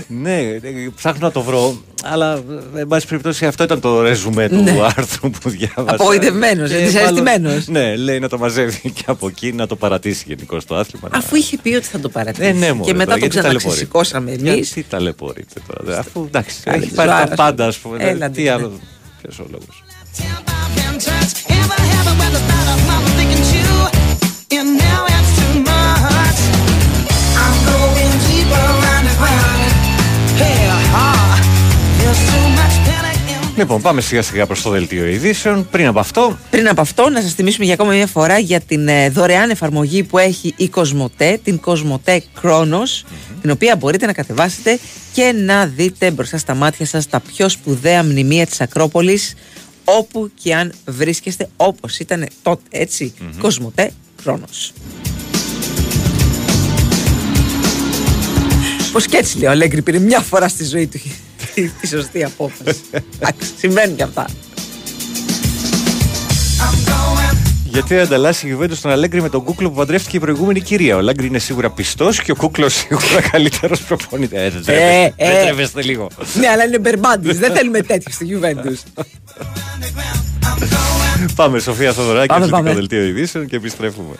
[0.08, 0.60] ναι, ε,
[0.96, 1.84] ψάχνω να το βρω.
[2.04, 2.34] Αλλά,
[2.76, 4.76] ε, εν πάση περιπτώσει, αυτό ήταν το ρεζουμέ του Ναι.
[4.96, 5.96] άρθρου που διάβασα.
[5.96, 7.52] Απογοητευμένος, Και δυσαρεστημένος.
[7.52, 11.10] μάλλον- Ναι, λέει να το μαζεύει και από εκεί, να το παρατήσει γενικώ το άθλημα.
[11.12, 12.48] να- Αφού είχε πει ότι θα το παρατήσει.
[12.48, 14.44] Ε, ναι, μωρέ, και μετά τώρα, το γιατί ξαναξεσηκώσαμε εμείς.
[14.74, 15.82] Γιατί ταλαιπωρείτε τώρα.
[15.94, 17.36] δε, Αφού εντάξει, Καλή έχει πάρει τα ζωάρας σου.
[17.36, 17.98] πάντα, ας πούμε.
[18.00, 18.50] Έλα, τι ναι.
[18.50, 18.72] άλλο.
[19.22, 19.84] Ποιος ο λόγος.
[20.76, 21.38] been touched.
[21.60, 23.70] Ever have a weather thought of mama thinking you.
[24.58, 26.40] And now it's too much.
[27.44, 29.59] I'm going deeper underground.
[33.60, 35.68] Λοιπόν, πάμε σιγά σιγά προς το δελτίο ειδήσεων.
[35.72, 38.88] Πριν από αυτό, Πριν από αυτό, να σας θυμίσουμε για ακόμα μια φορά για την
[38.88, 43.04] ε, δωρεάν εφαρμογή που έχει η Κοσμοτέ, την Κοσμοτέ Chronos,
[43.42, 44.80] την οποία μπορείτε να κατεβάσετε
[45.14, 49.34] και να δείτε μπροστά στα μάτια σας τα πιο σπουδαία μνημεία της Ακρόπολης,
[49.84, 53.92] όπου και αν βρίσκεστε, όπως ήταν τότε, έτσι, Κοσμοτέ
[54.26, 54.72] Chronos.
[58.92, 61.00] Πως και έτσι λέει ο Αλέγκρι πήρε μια φορά στη ζωή του
[61.54, 62.80] τη, τη σωστή απόφαση.
[63.20, 64.26] Εντάξει, Συμβαίνουν και αυτά.
[67.64, 70.96] γιατί ανταλλάσσει η Juventus τον Αλέγκρι με τον Κούκλο που παντρεύτηκε η προηγούμενη κυρία.
[70.96, 74.38] Ο Αλέγκρι είναι σίγουρα πιστός και ο Κούκλος σίγουρα καλύτερος προπονητής.
[74.40, 75.32] Ε, δεν τρέπεστε- ε.
[75.32, 76.08] δεν τρέπεστε λίγο.
[76.40, 77.40] Ναι, αλλά είναι μπερμπάντης.
[77.40, 79.04] Δεν θέλουμε τέτοιο στη Juventus.
[81.36, 82.74] Πάμε, Σοφία Θοδωράκη, Πάμε, στο πάμε.
[82.74, 84.16] δελτίο ειδήσεων και επιστρέφουμε.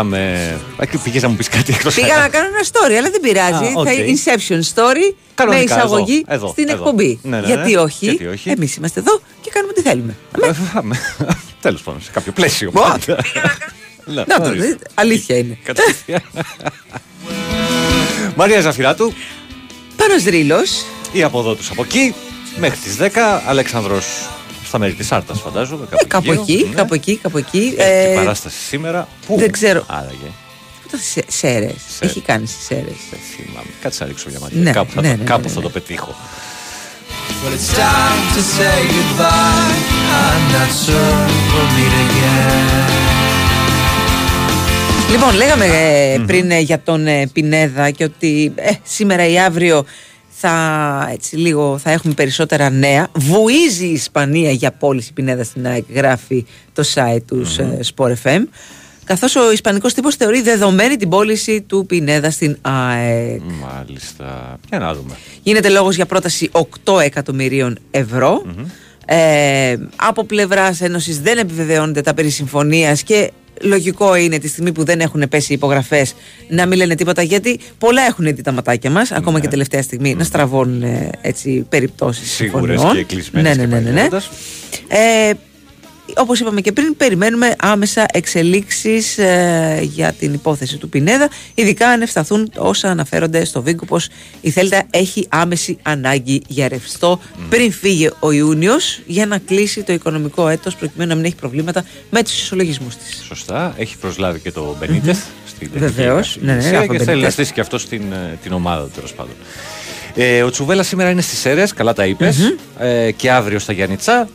[0.00, 0.60] Επιστρέψαμε.
[0.82, 1.94] Α, και Πήγες να μου πεις κάτι εκτός.
[1.94, 3.64] Πήγα να κάνω ένα story, αλλά δεν πειράζει.
[3.64, 3.84] Α, οκ.
[3.86, 6.76] Θα είναι Inception story Κανονικά, με εισαγωγή εδώ, εδώ, στην εδώ.
[6.76, 7.18] εκπομπή.
[7.22, 7.46] Ναι, ναι, ναι.
[7.46, 10.16] Γιατί όχι; Γιατί όχι; Εμείς είμαστε εδώ και κάνουμε τι θέλουμε.
[11.60, 12.70] Τέλος πάντων, σε κάποιο πλαίσιο.
[12.70, 12.80] Μπο.
[12.80, 13.16] πάντα.
[14.04, 14.66] Ναι, Να το ορίστε.
[14.66, 14.84] δείτε.
[14.94, 15.58] Αλήθεια είναι.
[15.62, 16.22] Κατευθείαν.
[18.36, 19.12] Μαρία Ζαφυράτου,
[19.96, 20.84] Πάνω Ρήλος.
[21.12, 22.14] ή από εδώ του από εκεί,
[22.58, 23.42] μέχρι τις 10.
[23.46, 24.06] Αλέξανδρος
[24.72, 25.86] στα μέρη τη Άρτας, φαντάζομαι.
[25.90, 26.74] Κάπου, Ε, Κάπου εκεί, Ναι.
[26.74, 27.74] κάπου εκεί, κάπου εκεί.
[27.78, 29.08] Έχει Ε, παράσταση σήμερα.
[29.26, 29.84] Πού; δεν ξέρω.
[29.86, 30.30] Άραγε.
[30.90, 32.96] Πού σε- Σέρες; Έχει κάνει στις Σέρες.
[33.10, 33.66] Δεν θυμάμαι.
[33.82, 34.60] Κάτσε να ρίξω μια ματιά.
[34.60, 35.62] Ναι, κάπου θα, ναι, το, ναι, κάπου ναι, θα ναι.
[35.62, 36.14] το πετύχω.
[37.42, 39.76] Well, it's time to say goodbye.
[40.22, 41.16] I'm not sure
[41.52, 42.90] we'll meet again.
[45.10, 49.84] Λοιπόν, λέγαμε ε, πριν ε, για τον ε, Πινέδα και ότι ε, σήμερα ή αύριο
[50.44, 53.08] θα, έτσι, λίγο, θα έχουμε περισσότερα νέα.
[53.14, 58.40] Βουίζει η Ισπανία για πώληση Πινέδα στην ΑΕΚ, γράφει το site τους ε, Sport FM.
[59.04, 63.40] Καθώς ο Ισπανικός τύπος θεωρεί δεδομένη την πώληση του Πινέδα στην ΑΕΚ.
[63.74, 64.58] Μάλιστα.
[64.68, 65.14] Για να δούμε.
[65.42, 66.50] Γίνεται λόγος για πρόταση
[66.84, 68.42] 8 εκατομμυρίων ευρώ.
[69.06, 73.30] Ε, από πλευράς Ένωσης δεν επιβεβαιώνεται τα περί συμφωνίας και
[73.62, 76.14] λογικό είναι τη στιγμή που δεν έχουν πέσει υπογραφές
[76.48, 80.14] να μην λένε τίποτα γιατί πολλά έχουν δει τα ματάκια μας, ακόμα και τελευταία στιγμή,
[80.14, 82.30] να στραβώνουν ε, έτσι περιπτώσεις.
[82.30, 83.94] Σίγουρες και κλεισμένες Ναι, ναι, και ναι, ναι, ναι.
[83.94, 84.30] παγιώνοντας.
[84.88, 85.32] Ε,
[86.16, 92.02] όπως είπαμε και πριν, περιμένουμε άμεσα εξελίξεις ε, για την υπόθεση του Πινέδα, ειδικά αν
[92.02, 94.08] ευσταθούν όσα αναφέρονται στο Βίγκο πως
[94.40, 99.92] η Θέλτα έχει άμεση ανάγκη για ρευστό πριν φύγει ο Ιούνιος για να κλείσει το
[99.92, 103.22] οικονομικό έτος προκειμένου να μην έχει προβλήματα με τους ισολογισμούς της.
[103.26, 103.74] Σωστά.
[103.76, 106.36] Έχει προσλάβει και το Μπενίτεθ στην τεχνική Βεβαίως.
[106.40, 107.32] Ναι, ναι, υπηρεσία Ράφα και θέλει να Μπενίτεθ.
[107.32, 109.34] στήσει και αυτός στην, ε, την ομάδα του τέλος πάντων.
[110.14, 112.54] Ε, ο Τσουβέλας σήμερα είναι στις αίρε, καλά τα είπες.
[112.78, 114.28] Ε, και αύριο στα Γιάννητσά.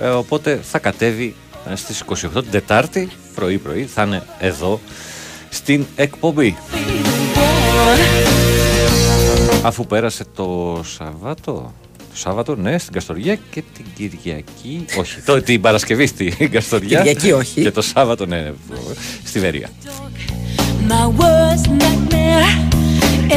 [0.00, 1.34] Ε, οπότε θα κατέβει
[1.70, 4.80] ε, στις 28 την Τετάρτη, πρωί-πρωί, θα είναι εδώ
[5.48, 6.56] στην εκπομπή.
[9.62, 11.72] Αφού πέρασε το Σαββάτο.
[12.10, 14.84] Το Σάββατο, ναι, στην Καστοριά και την Κυριακή.
[14.98, 16.98] Όχι, το, την Παρασκευή στην Καστοριά.
[16.98, 17.62] Κυριακή όχι.
[17.62, 18.52] Και το Σάββατο, ναι, ναι,
[19.24, 19.70] στη Βερία.
[20.88, 22.46] My worst nightmare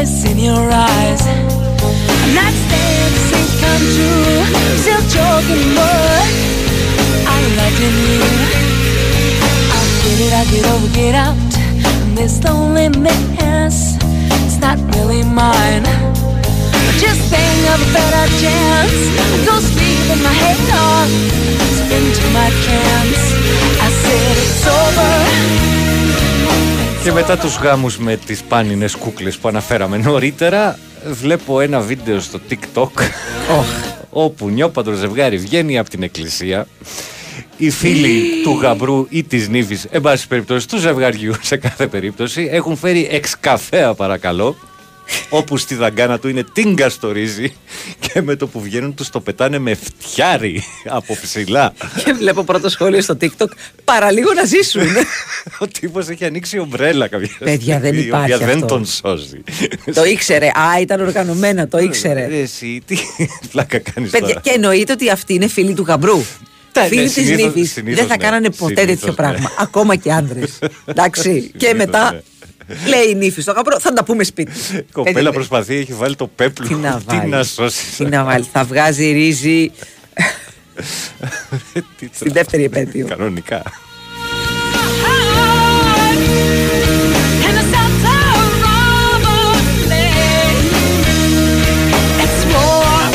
[0.02, 1.79] is in your eyes.
[2.24, 4.38] I'm not saying this ain't come true.
[4.84, 6.26] Still joking, but
[7.36, 7.92] I like you.
[9.76, 11.38] I'll get it, I'll get over, get out.
[12.18, 13.78] This loneliness,
[14.46, 15.86] it's not really mine.
[16.86, 18.98] But just think of a better chance.
[19.48, 21.10] Go sleep in my head off.
[21.80, 23.22] Spin to my cans.
[23.86, 25.12] I said it's over.
[27.04, 32.40] Και μετά τους γάμους με τις πάνινες κούκλες που αναφέραμε νωρίτερα, βλέπω ένα βίντεο στο
[32.50, 32.90] TikTok
[34.10, 36.68] όπου νιώπαντρο ζευγάρι βγαίνει από την εκκλησία.
[37.58, 42.48] Οι φίλοι του γαμπρού ή της νύφης, εν πάση περιπτώσει του ζευγαριού σε κάθε περίπτωση,
[42.52, 44.56] έχουν φέρει εξ καφέα παρακαλώ,
[45.30, 47.54] όπου στη δαγκάνα του είναι τίνκα στο ρύζι
[48.00, 51.74] και με το που βγαίνουν τους το πετάνε με φτιάρι από ψηλά.
[52.06, 53.48] Και βλέπω πρώτο σχόλιο στο TikTok,
[53.84, 54.88] παραλίγο να ζήσουν.
[55.60, 58.68] Ο τύπος έχει ανοίξει ομπρέλα κάποια Παιδιά, δεν στιγμή, υπάρχει Η οποία δεν αυτό.
[58.68, 59.42] τον σώζει.
[59.94, 60.46] το ήξερε.
[60.48, 62.24] Α, ήταν οργανωμένα, το ήξερε.
[62.24, 62.98] Ε, Εσύ, τι
[63.52, 66.22] πλάκα κάνεις Παιδιά, τώρα; και εννοείται ότι αυτοί είναι φίλοι του γαμπρού.
[66.72, 68.24] Τα- Φίλοι ναι, της συνήθως- νύφης συνήθως δεν θα ναι.
[68.24, 69.14] κάνανε ποτέ Συνήθως τέτοιο ναι.
[69.30, 69.52] πράγμα.
[69.60, 70.40] Ακόμα και άντρε.
[70.86, 71.52] Εντάξει.
[71.58, 72.20] και Συνήθως, μετά ναι.
[72.88, 74.52] Λέει η νύφη στο γαμπρό, θα τα πούμε σπίτι.
[74.78, 76.68] Η κοπέλα Παιδί, προσπαθεί, έχει βάλει το πέπλο.
[76.68, 77.22] Τι να βάλει.
[77.22, 77.86] Τι να σώσει.
[77.98, 78.46] Τι να βάλει.
[78.52, 79.72] Θα βγάζει ρύζι
[82.12, 83.08] στη δεύτερη επέτειο.
[83.08, 83.64] Κανονικά.
[87.48, 90.00] And the sounds of rolling.
[92.24, 93.14] It's war.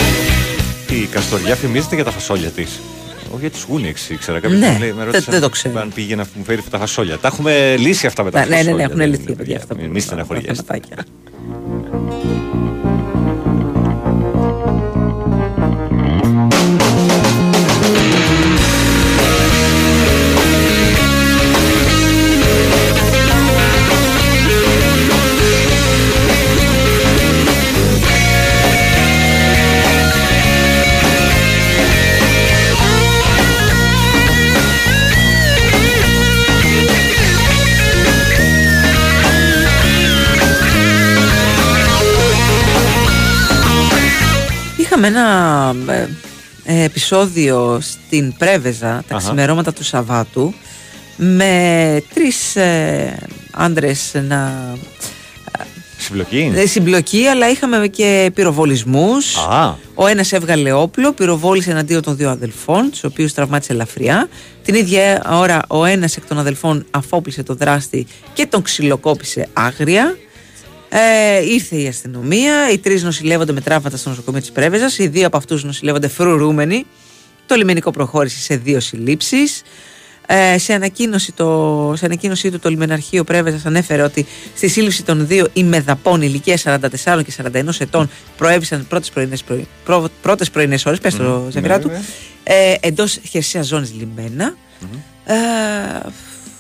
[0.93, 2.81] Η Καστοριά φημίζεται για τα φασόλια της.
[3.35, 4.41] Όχι για τι γούνιεξ, ήξερα.
[4.41, 5.81] Κάποιος Ναι, μου λέει, με δεν- ρώτησε δεν το ξέρω.
[5.81, 7.19] Αν πήγε να μου φέρει τα φασόλια.
[7.19, 8.75] Τα έχουμε λύσει αυτά με τα Ναι, ναι, φασόλια.
[8.77, 9.75] ναι, έχουν δεν λυθεί είναι, παιδιά αυτά.
[9.75, 10.81] Μην που- μη τα στεναχωριέστε.
[45.07, 46.09] Είχαμε ένα ε,
[46.65, 49.27] ε, επεισόδιο στην Πρέβεζα τα Αχα.
[49.27, 50.55] ξημερώματα του Σαββάτου
[51.17, 53.17] με τρεις ε,
[53.51, 54.53] άντρες να
[55.99, 56.53] Συμπλοκή.
[56.55, 62.31] ε, συμπλοκή αλλά είχαμε και πυροβολισμούς Α, ο ένας έβγαλε όπλο, πυροβόλησε εναντίον των δύο
[62.31, 64.29] αδελφών, τους οποίους τραυμάτισε ελαφριά.
[64.65, 70.17] Την ίδια ώρα, ο ένας εκ των αδελφών αφόπλησε το δράστη και τον ξυλοκόπησε άγρια.
[70.97, 72.71] Ε, ήρθε η αστυνομία.
[72.71, 74.99] Οι τρεις νοσηλεύονται με τραύματα στο νοσοκομείο της Πρέβεζας.
[74.99, 76.87] Οι δύο από αυτούς νοσηλεύονται φρουρούμενοι.
[77.47, 79.63] Το λιμενικό προχώρησε σε δύο συλλήψεις.
[80.27, 84.27] Ε, σε, ανακοίνωση το, σε ανακοίνωσή του το λιμεναρχείο Πρέβεζας ανέφερε ότι
[84.57, 86.59] στη σύλληψη των δύο ημεδαπών ηλικία
[87.05, 89.45] 44 και 41 ετών προέβησαν πρώτες πρωινές
[89.85, 92.03] προ, πρώτες πρωινές ώρες, πες το Μμμ, ζευγάρι ναι, του, ναι.
[92.43, 94.55] ε, εντός χερσαία ζώνης λιμένα.
[95.25, 95.35] Ε,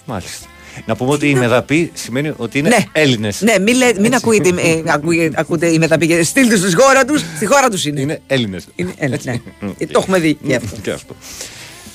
[0.04, 0.46] μάλιστα.
[0.86, 2.76] Να πούμε ότι η μεδαπή σημαίνει ότι είναι Ναι.
[2.92, 3.40] Έλληνες.
[3.40, 6.22] ναι, μην, λέ- μην ακούγεται, ε, ακούγε- ακούτε οι μεταπήγε.
[6.22, 7.20] Στείλτε του στη χώρα τους.
[7.36, 8.00] Στη χώρα τους είναι.
[8.00, 8.66] Είναι Έλληνες.
[8.74, 9.40] Είναι Έλληνες, ναι.
[9.78, 10.80] Ε, το έχουμε δει και αυτό.
[10.82, 11.14] Και αυτό.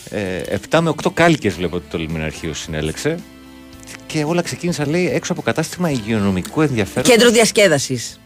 [0.09, 3.17] Ε, 7 με 8 κάλικες βλέπω ότι το λιμεναρχείο συνέλεξε.
[4.05, 7.11] Και όλα ξεκίνησαν, λέει, έξω από κατάστημα υγειονομικού ενδιαφέροντος.
[7.15, 8.19] Κέντρο διασκέδασης.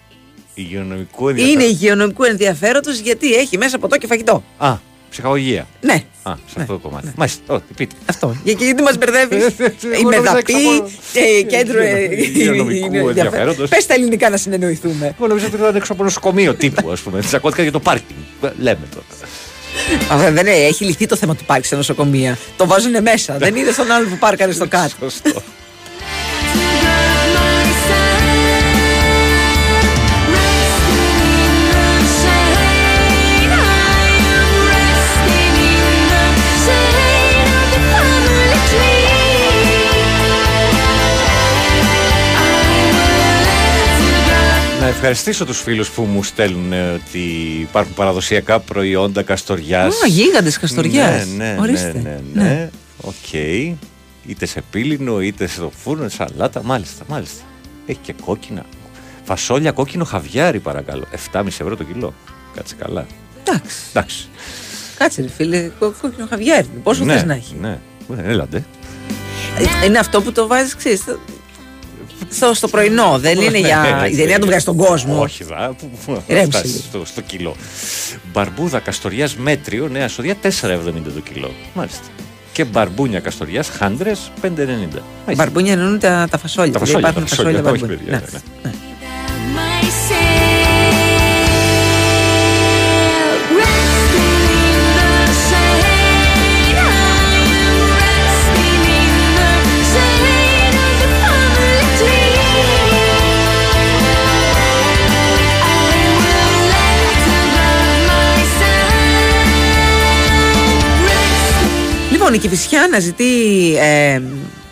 [0.54, 1.72] Υγειονομικού Είναι ενδιαφέροντος.
[1.72, 4.44] υγειονομικού ενδιαφέροντος γιατί έχει μέσα ποτό και φαγητό.
[4.58, 4.76] Α,
[5.14, 5.68] ψυχαγωγία.
[5.82, 6.04] Ναι.
[6.24, 7.08] Α, σε αυτό το κομμάτι.
[7.16, 7.96] Μάλιστα, ό,τι πείτε.
[8.06, 8.36] Αυτό.
[8.44, 9.54] Για- και γιατί μας μπερδεύεις; η
[9.94, 11.80] Εγώ νόμιζα Μεδαπή εξ και κέντρο.
[11.82, 13.70] ε, Υγειονομικού ενδιαφέροντος.
[13.70, 15.16] Πες τα ελληνικά να συνεννοηθούμε.
[15.18, 17.20] Εγώ νομίζω ότι ήταν έξω από νοσοκομείο τύπου, ας πούμε.
[17.22, 18.20] Τσακώθηκα για το πάρκινγκ.
[18.44, 19.06] Ε, Λέμε τώρα.
[20.22, 22.38] Α, δεν είναι, έχει λυθεί το θέμα του πάρκη σε νοσοκομεία.
[22.58, 23.38] Το βάζουν μέσα.
[23.46, 24.96] δεν είδε τον άλλο που πάρκαρε στο κάτω.
[25.00, 25.42] Σωστό.
[45.06, 47.20] Ευχαριστήσω τους φίλους που μου στέλνουν ε, ότι
[47.62, 49.94] υπάρχουν παραδοσιακά προϊόντα Καστοριάς.
[50.04, 51.28] Α, γίγαντες Καστοριάς.
[51.28, 52.00] Ναι, ναι, Ορίστε.
[52.04, 52.70] ναι, ναι, ναι.
[53.02, 53.34] Οκ.
[54.28, 56.64] Είτε σε πήλινο, είτε στο φούρνο, σαλάτα.
[56.64, 57.44] Μάλιστα, μάλιστα.
[57.86, 58.66] Έχει και κόκκινα.
[59.24, 61.04] Φασόλια κόκκινο χαβιάρι παρακαλώ.
[61.32, 62.14] 7,5 ευρώ το κιλό.
[62.56, 63.06] Κάτσε καλά.
[63.44, 63.76] Εντάξει.
[63.94, 64.28] Εντάξει.
[64.98, 66.68] Κάτσε, ρε φίλε, κο- κόκκινο χαβιάρι.
[66.84, 67.78] Πόσο ναι, θες να έχει; Ναι,
[68.08, 68.64] ναι, έλα ντε.
[69.82, 71.04] Ε, Είναι αυτό που το βάζεις, ξέρεις.
[72.30, 73.82] Στο, στο πρωινό, δεν είναι για.
[74.02, 75.22] Ναι, δεν είναι να το βγάλει στον κόσμο.
[75.22, 76.80] Όχι, δα, που, που θα Ρέμψε φτάσει λίγο.
[76.90, 77.56] στο, στο κιλό.
[78.34, 80.50] Μπαρμπούδα καστοριάς μέτριο, νέα σοδιά 4,70
[81.14, 81.52] το κιλό.
[81.74, 82.04] Μάλιστα.
[82.52, 84.48] Και μπαρμπούνια καστοριάς χάντρες 5,90.
[84.48, 85.02] Μάλιστα.
[85.36, 86.72] Μπαρμπούνια εννοούν τα, τα φασόλια.
[86.74, 88.22] Τα δηλαδή φασόλια, υπάρχουν τα φασόλια, όχι μπαρμπούνια.
[88.22, 88.42] παιδιά.
[112.34, 113.26] Λοιπόν, η Κηφισιά αναζητεί
[113.78, 114.22] ε,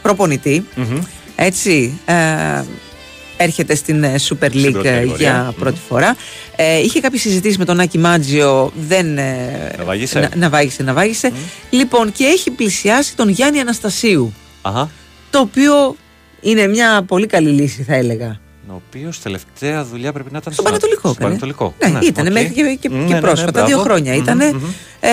[0.02, 0.66] προπονητή.
[1.36, 2.00] Έτσι.
[2.06, 2.14] Ε,
[3.38, 5.30] έρχεται στην ε, Super Στην League πρώτη ε, κατηγορία.
[5.30, 5.60] για Μμμ.
[5.60, 6.16] πρώτη φορά.
[6.56, 9.18] Ε, είχε κάποιες συζητήσεις με τον Άκη Μάντζιο, δεν...
[9.18, 11.32] ε, Να βάγισε; Να, να βάγισε, να βάγισε.
[11.70, 14.90] Λοιπόν, και έχει πλησιάσει τον Γιάννη Αναστασίου, Αχα.
[15.30, 15.96] το οποίο
[16.42, 18.40] είναι μια πολύ καλή λύση θα έλεγα.
[18.70, 21.40] Ο οποίος τελευταία δουλειά πρέπει να ήταν Στον Παναιτωλικό Στον έκανε.
[21.40, 21.74] Παναιτωλικό.
[22.00, 22.32] Ναι, ήταν οκ.
[22.34, 23.68] μέχρι και, και, Μμ, και ναι, ναι, πρόσφατα, μπράβο.
[23.68, 24.38] δύο χρόνια Μμμ, ήταν.
[24.38, 24.64] μμμ.
[25.00, 25.10] Ε,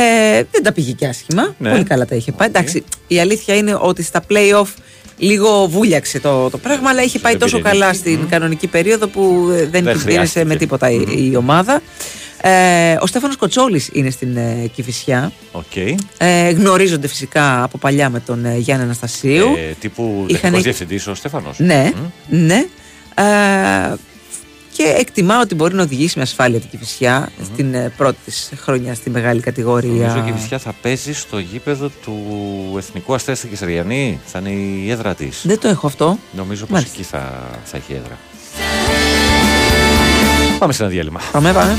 [0.51, 1.55] δεν τα πήγε και άσχημα.
[1.59, 1.71] Ναι.
[1.71, 2.49] Πολύ καλά τα είχε πάει.
[2.49, 4.69] Εντάξει, η αλήθεια είναι ότι στα play-off
[5.17, 7.99] λίγο βούλιαξε το, το πράγμα, αλλά είχε πάει Δεν τόσο πήρε καλά νίκη.
[7.99, 8.29] στην Μμ.
[8.29, 10.45] κανονική περίοδο που ε, δεν, Δεν τους συμπεριέσε χρειάστηκε.
[10.45, 11.81] με τίποτα η, η ομάδα.
[12.43, 15.33] Ε, ο Στέφανος Κοτσόλης είναι στην ε, Κηφισιά.
[15.53, 15.77] Οκ.
[16.19, 19.47] Ε, γνωρίζονται φυσικά από παλιά με τον ε, Γιάννη Αναστασίου.
[19.47, 21.59] Ε, τύπου Είχαν- τεχνικός διευθυντής ο Στέφανος.
[21.59, 21.93] Ναι,
[22.29, 22.67] ναι.
[23.19, 23.95] Ε,
[24.73, 28.97] και εκτιμά ότι μπορεί να οδηγήσει με ασφάλεια την Κηφισιά στην ε, πρώτη της χρονιάς
[28.97, 30.07] στη μεγάλη κατηγορία.
[30.07, 32.15] Νομίζω και η Κηφισιά θα παίζει στο γήπεδο του
[32.77, 34.21] Εθνικού Αστέρα στην Κεσαριανή.
[34.27, 35.41] Θα είναι η έδρα της.
[35.47, 36.19] Δεν το έχω αυτό.
[36.33, 36.95] Νομίζω πως Μάλιστα.
[36.95, 38.19] εκεί θα, θα έχει έδρα.
[40.59, 41.21] Πάμε σε ένα διάλειμμα.
[41.33, 41.79] Πάμε, πάμε.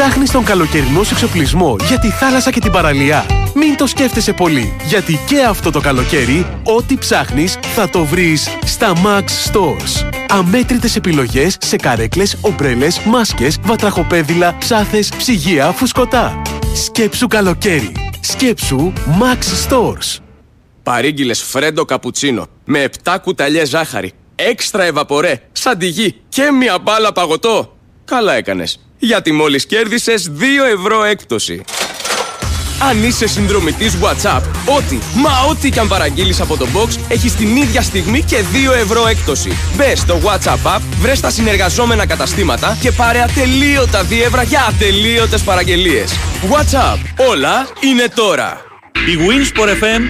[0.00, 3.26] Ψάχνεις τον καλοκαιρινό σου εξοπλισμό για τη θάλασσα και την παραλία.
[3.54, 8.92] Μην το σκέφτεσαι πολύ, γιατί και αυτό το καλοκαίρι, ό,τι ψάχνεις θα το βρεις στα
[9.04, 10.08] Max Stores.
[10.28, 16.42] Αμέτρητες επιλογές σε καρέκλες, ομπρέλες, μάσκες, βατραχοπέδιλα, ψάθες, ψυγεία, φουσκωτά.
[16.74, 17.92] Σκέψου καλοκαίρι.
[18.20, 20.18] Σκέψου Max Stores.
[20.82, 27.76] Παρήγγειλες φρέντο καπουτσίνο με 7 κουταλιές ζάχαρη, έξτρα ευαπορέ, σαντιγί και μια μπάλα παγωτό.
[28.04, 28.78] Καλά έκανες.
[29.02, 30.42] Γιατί μόλις κέρδισες 2
[30.78, 31.62] ευρώ έκπτωση.
[32.90, 34.40] Αν είσαι συνδρομητής WhatsApp,
[34.76, 38.36] ό,τι, μα ό,τι και αν παραγγείλεις από το box, έχεις την ίδια στιγμή και
[38.70, 39.52] 2 ευρώ έκπτωση.
[39.76, 46.12] Μπες στο WhatsApp app, βρες τα συνεργαζόμενα καταστήματα και πάρε ατελείωτα δίευρα για ατελείωτες παραγγελίες.
[46.50, 46.98] WhatsApp,
[47.30, 48.60] όλα είναι τώρα.
[48.92, 50.02] Η Winsport FM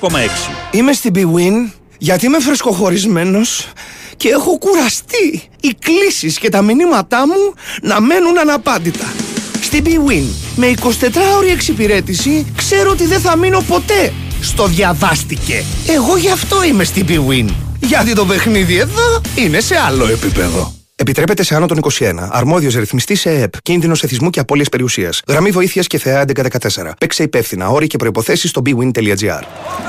[0.00, 0.50] 94,6.
[0.70, 3.72] Είμαι στην BWIN γιατί είμαι φρεσκοχωρισμένος
[4.16, 9.12] και έχω κουραστεί οι κλήσεις και τα μηνύματά μου να μένουν αναπάντητα.
[9.60, 10.22] Στην BWIN
[10.56, 15.64] με 24ωρη εξυπηρέτηση ξέρω ότι δεν θα μείνω ποτέ στο διαβάστηκε.
[15.86, 17.48] Εγώ γι' αυτό είμαι στην BWIN.
[17.80, 20.81] Γιατί το παιχνίδι εδώ είναι σε άλλο επίπεδο.
[21.02, 22.28] Επιτρέπεται σε άνω των 21.
[22.30, 23.62] Αρμόδιος ρυθμιστής σε ΕΕΠ.
[23.62, 25.22] Κίνδυνος εθισμού και απώλειας περιουσίας.
[25.28, 26.94] Γραμμή βοήθειας και θεά 1114.
[26.98, 27.68] Παίξε υπεύθυνα.
[27.68, 29.42] Όροι και προποθέσει στο bwin.gr.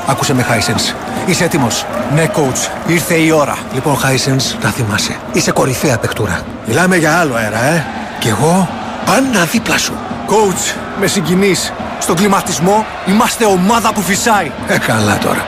[0.07, 0.95] Άκουσε με, Hisense.
[1.29, 2.89] Είσαι έτοιμος; Ναι, coach.
[2.91, 3.57] Ήρθε η ώρα.
[3.73, 5.19] Λοιπόν, Hisense, να θυμάσαι.
[5.33, 6.45] Είσαι κορυφαία παιχτούρα.
[6.67, 7.85] Μιλάμε για άλλο αέρα, ε.
[8.19, 8.69] Κι εγώ;
[9.05, 9.93] Πάντα δίπλα σου.
[10.27, 11.73] Coach, με συγκινείς.
[11.99, 14.51] Στον κλιματισμό είμαστε ομάδα που φυσάει.
[14.67, 15.45] Ε, καλά τώρα.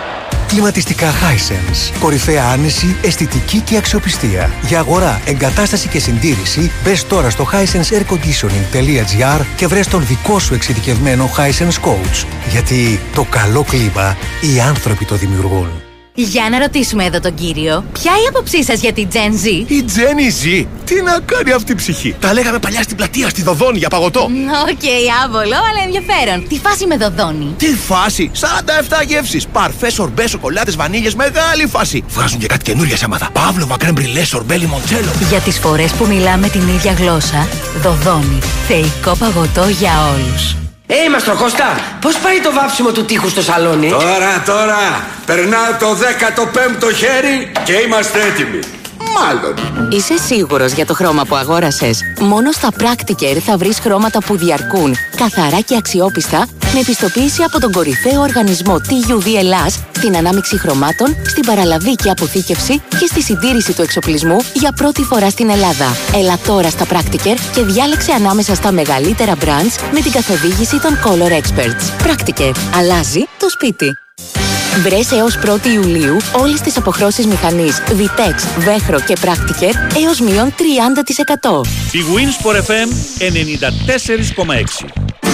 [0.48, 1.98] Κλιματιστικά Hisense.
[2.00, 4.52] Κορυφαία άνεση, αισθητική και αξιοπιστία.
[4.68, 11.30] Για αγορά, εγκατάσταση και συντήρηση, μπες τώρα στο hisenseairconditioning.gr και βρες τον δικό σου εξειδικευμένο
[11.38, 12.26] Hisense Coach.
[12.50, 15.85] Γιατί το καλό κλίμα οι άνθρωποι το δημιουργούν.
[16.18, 19.86] Για να ρωτήσουμε εδώ τον κύριο, ποια η άποψή σας για την Gen Z; Η
[19.88, 23.78] Τζένη Ζ, τι να κάνει αυτή η ψυχή; Τα λέγαμε παλιά στην πλατεία, στη Δωδώνη
[23.78, 24.22] για παγωτό.
[24.72, 24.84] Οκ,
[25.26, 26.48] άβολο, αλλά ενδιαφέρον.
[26.48, 29.48] Τι φάση με δοδόνη; Τι φάση, 47 γεύσεις.
[29.48, 32.04] Παρφέ, σορμπέ, σοκολάτες, βανίλιες, μεγάλη φάση.
[32.08, 33.30] Βγάζουν και κάτι καινούργια θέματα.
[33.34, 35.12] Πάβλοβα, κρεμ μπρουλέ, σορμπέ, λιμοντσέλο.
[35.30, 37.48] Για τις φορές που μιλάμε την ίδια γλώσσα,
[37.82, 38.40] Δωδώνη.
[38.68, 40.56] Θεϊκό παγωτό για όλους.
[40.88, 46.94] Ε, Μαστροκώστα, πώς πάει το βάψιμο του τείχου στο σαλόνι; Τώρα, τώρα, περνάω το 15ο
[46.96, 48.60] χέρι και είμαστε έτοιμοι.
[49.20, 49.90] Μάλλον.
[49.92, 54.96] Είσαι σίγουρος για το χρώμα που αγόρασες; Μόνο στα Practiker θα βρεις χρώματα που διαρκούν,
[55.16, 61.46] καθαρά και αξιόπιστα, με επιστοποίηση από τον κορυφαίο οργανισμό TUV Ελλάς, στην ανάμειξη χρωμάτων, στην
[61.46, 65.98] παραλαβή και αποθήκευση και στη συντήρηση του εξοπλισμού για πρώτη φορά στην Ελλάδα.
[66.14, 71.32] Έλα τώρα στα Practiker και διάλεξε ανάμεσα στα μεγαλύτερα brands με την καθοδήγηση των Color
[71.32, 72.08] Experts.
[72.08, 72.52] Practiker.
[72.76, 73.98] Αλλάζει το σπίτι.
[74.84, 79.74] Βρες έως 1η Ιουλίου όλες τις αποχρώσεις μηχανής Vitex, Βέχρο και Practiker
[80.06, 81.62] έως μείον 30%.
[81.92, 85.25] Η Winsport FM 94,6.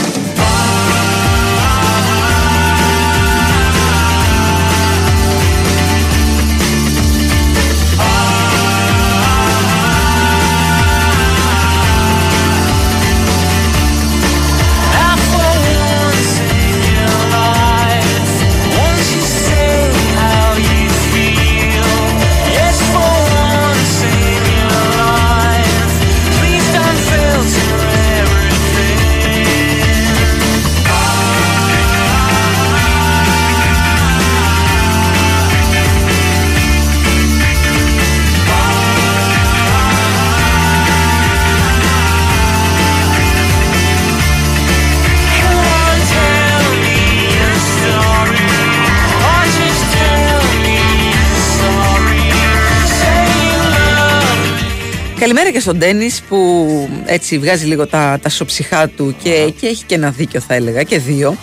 [55.22, 56.68] Καλημέρα και στον Ντένι που
[57.06, 60.84] έτσι βγάζει λίγο τα, τα εσώψυχά του και, και έχει και ένα δίκιο θα έλεγα
[60.84, 61.38] και δύο.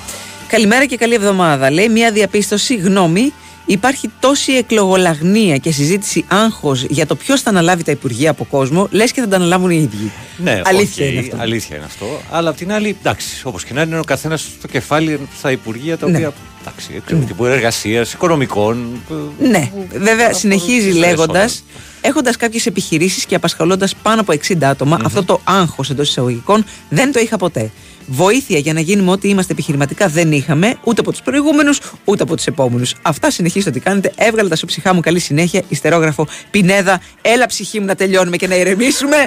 [0.49, 1.71] Καλημέρα και καλή εβδομάδα.
[1.71, 3.33] Λέει μια διαπίστωση, γνώμη,
[3.69, 8.89] υπάρχει τόση εκλογολαγνία και συζήτηση άγχος για το ποιος θα αναλάβει τα υπουργεία από κόσμο,
[8.91, 10.13] λες και θα τα αναλάβουν οι ίδιοι.
[10.37, 11.37] Ναι, αλήθεια οκ, είναι αυτό.
[11.41, 12.07] αλήθεια είναι αυτό.
[12.31, 15.51] Αλλά απ' την άλλη, εντάξει, όπως και να είναι, είναι ο καθένας στο κεφάλι στα
[15.51, 16.17] υπουργεία τα Ναι.
[16.17, 16.33] οποία.
[16.61, 19.01] Εντάξει, εξωτερικών, εργασίας, οικονομικών.
[19.41, 21.63] Ναι, βέβαια συνεχίζει τις λέγοντας, ώρες
[22.01, 27.13] έχοντας κάποιες επιχειρήσεις και απασχολώντας πάνω από 60 ατομα αυτό το άγχος εντός εισαγωγικών δεν
[27.13, 27.71] το είχα ποτέ.
[28.11, 32.37] Βοήθεια για να γίνουμε ό,τι είμαστε επιχειρηματικά δεν είχαμε ούτε από τους προηγούμενους ούτε από
[32.37, 32.95] τους επόμενους.
[33.03, 34.13] Αυτά συνεχίστε ότι κάνετε.
[34.17, 35.63] Έβγαλε τα σου ψυχά μου καλή συνέχεια.
[35.69, 37.01] Ιστερόγραφο Πινέδα.
[37.23, 39.17] Έλα ψυχή μου να τελειώνουμε και να ηρεμήσουμε.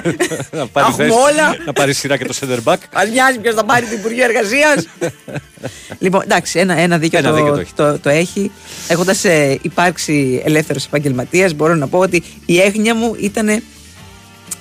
[0.52, 1.56] Να πάρει Έχουμε θέση, όλα.
[1.66, 2.76] Να πάρει σειρά και το center back.
[2.92, 4.86] Αν νοιάζει ποιος θα πάρει το Υπουργείο Εργασίας.
[6.04, 7.72] λοιπόν, εντάξει, ένα, ένα δίκιο, Ένα το, δίκιο το έχει.
[7.74, 8.50] το, το έχει.
[8.88, 9.24] Έχοντας
[9.62, 13.62] υπάρξει ελεύθερος επαγγελματίας, μπορώ να πω ότι η έγνοια μου ήταν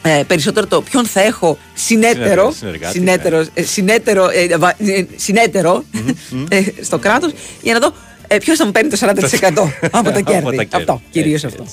[0.04, 2.52] ε, περισσότερο το ποιον θα έχω συνέτερο.
[2.58, 5.84] Συνεργάτη, συνέτερο, ε, συνέτερο, ε, βα- ε, συνέτερο
[6.50, 7.32] ε, στο κράτος
[7.62, 7.94] για να δω
[8.28, 10.44] ε, ποιος θα μου παίρνει το 40% από τα Από τα κέρδη.
[10.56, 10.68] κέρδη.
[10.72, 11.72] Αυτό, κυρίως Έτσι, αυτό.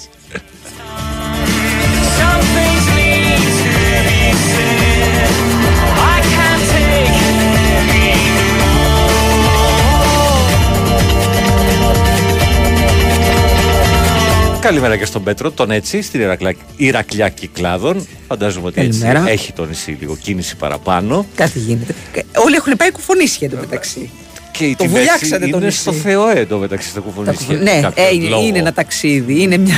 [14.61, 18.07] Καλημέρα και στον Πέτρο, τον έτσι, στην Ηρακλιά, Ηρακλιά Κυκλάδων.
[18.29, 19.31] Φαντάζομαι ότι έτσι Καλημέρα.
[19.31, 21.27] έχει το νησί λίγο κίνηση παραπάνω.
[21.35, 21.95] Κάτι γίνεται.
[22.13, 24.11] Και Όλοι έχουν πάει κουφονίσια εντωμεταξύ.
[24.59, 25.79] Και η Το Τιβέτσι βουλιάξατε το είναι νησί.
[25.79, 27.55] στο Θεό εντωμεταξύ στο κουφονίσι.
[27.63, 29.43] Ναι, ε, είναι, είναι ένα ταξίδι.
[29.43, 29.77] Είναι μια.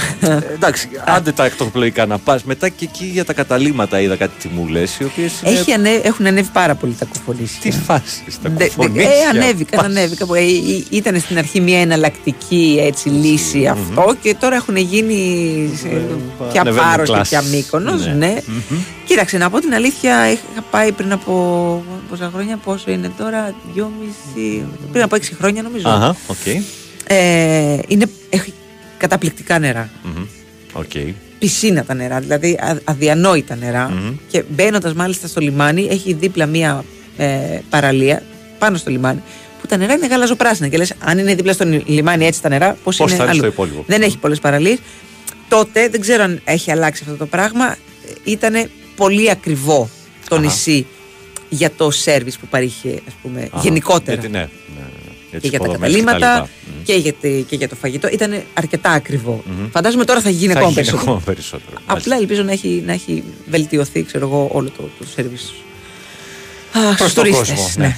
[0.54, 2.44] Εντάξει, άντε τα εκτοπλοϊκά να πας.
[2.44, 5.32] Μετά και εκεί για τα καταλήμματα είδα κάτι τιμούλες, οι οποίες.
[5.44, 5.90] Έχει ανέ...
[6.02, 7.60] Έχουν ανέβει πάρα πολύ τα κουφονίσια.
[7.60, 9.10] Τι φάση στα Δε- δε- κουφονίσια.
[9.10, 10.28] Ε, ανέβηκαν, ανέβηκαν.
[10.34, 10.42] Ε, ε,
[10.90, 15.16] ήταν στην αρχή μια εναλλακτική έτσι, λύση αυτό και τώρα έχουν γίνει
[15.80, 16.02] σε-
[16.50, 17.28] πια ανεβαίνουν Πάρο και κλάσεις.
[17.28, 18.12] πια Μύκονος, Ναι.
[18.12, 18.36] ναι.
[19.06, 21.32] Κοίταξε, να πω την αλήθεια, είχα πάει πριν από
[22.10, 25.88] πόσα χρόνια, πόσο είναι τώρα, δυόμιση, πριν από έξι χρόνια νομίζω.
[25.88, 26.46] Αχα, οκ.
[27.06, 28.52] Ε, είναι, έχει
[28.96, 29.90] καταπληκτικά νερά.
[30.02, 30.24] Μμμ,
[30.72, 30.90] Οκ.
[31.38, 34.12] Πισίνα τα νερά, δηλαδή α- αδιανόητα νερά.
[34.30, 36.84] Και μπαίνοντας μάλιστα στο λιμάνι, έχει δίπλα μία
[37.16, 37.26] ε,
[37.70, 38.22] παραλία
[38.58, 39.22] πάνω στο λιμάνι,
[39.60, 40.68] που τα νερά είναι γαλαζοπράσινα.
[40.68, 43.30] Και λες, αν είναι δίπλα στο λιμάνι έτσι τα νερά, πώς Πώς είναι θα είναι
[43.32, 43.38] αλλού.
[43.38, 43.84] στο υπόλοιπο.
[43.86, 44.78] Δεν έχει πολλές παραλίες.
[45.48, 47.76] Τότε δεν ξέρω αν έχει αλλάξει αυτό το πράγμα.
[48.24, 49.88] Ήταν πολύ ακριβό
[50.28, 50.44] το Αχα.
[50.44, 50.86] νησί
[51.50, 54.12] για το σερβις που παρήχε, ας πούμε, Αχα, γενικότερα.
[54.20, 54.44] γιατί ναι, ναι,
[54.76, 54.88] ναι,
[55.30, 56.82] και τις για τα υποδομές και τα καταλήμματα λοιπά.
[56.84, 58.08] και για, τη- και για το φαγητό.
[58.08, 59.42] Ήταν αρκετά ακριβό.
[59.46, 59.68] Μμμ.
[59.70, 61.02] Φαντάζομαι τώρα θα γίνει Θα ακόμα γίνει περισσότερο.
[61.10, 61.76] ακόμα περισσότερο.
[61.86, 65.54] Απλά ελπίζω να έχει, να έχει βελτιωθεί ξέρω εγώ, όλο το, το σέρβις.
[66.72, 67.86] Αχ, Προς στους τον τουρίστες, κόσμο, ναι.
[67.86, 67.96] ναι.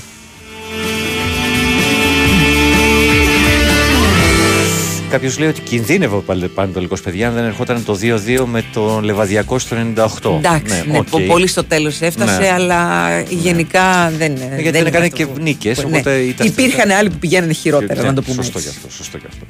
[5.12, 9.58] Κάποιος λέει ότι κινδύνευε ο Παναιτωλικός παιδιά αν δεν ερχόταν το 2-2 με τον Λεβαδιακό
[9.58, 10.30] στο 98.
[10.36, 11.08] Εντάξει, ναι, οκ.
[11.10, 12.50] πο- πολύ στο τέλος έφτασε, Ναι.
[12.52, 14.32] αλλά γενικά δεν.
[14.36, 18.22] γιατί δεν έκανε και νίκες, οπότε ήταν- Υπήρχαν άλλοι που πηγαίνανε χειρότερα, Ναι, να το
[18.22, 18.34] πούμε.
[18.34, 18.70] Σωστό έτσι.
[18.70, 18.96] γι' αυτό.
[18.96, 19.44] Σωστό γι αυτό.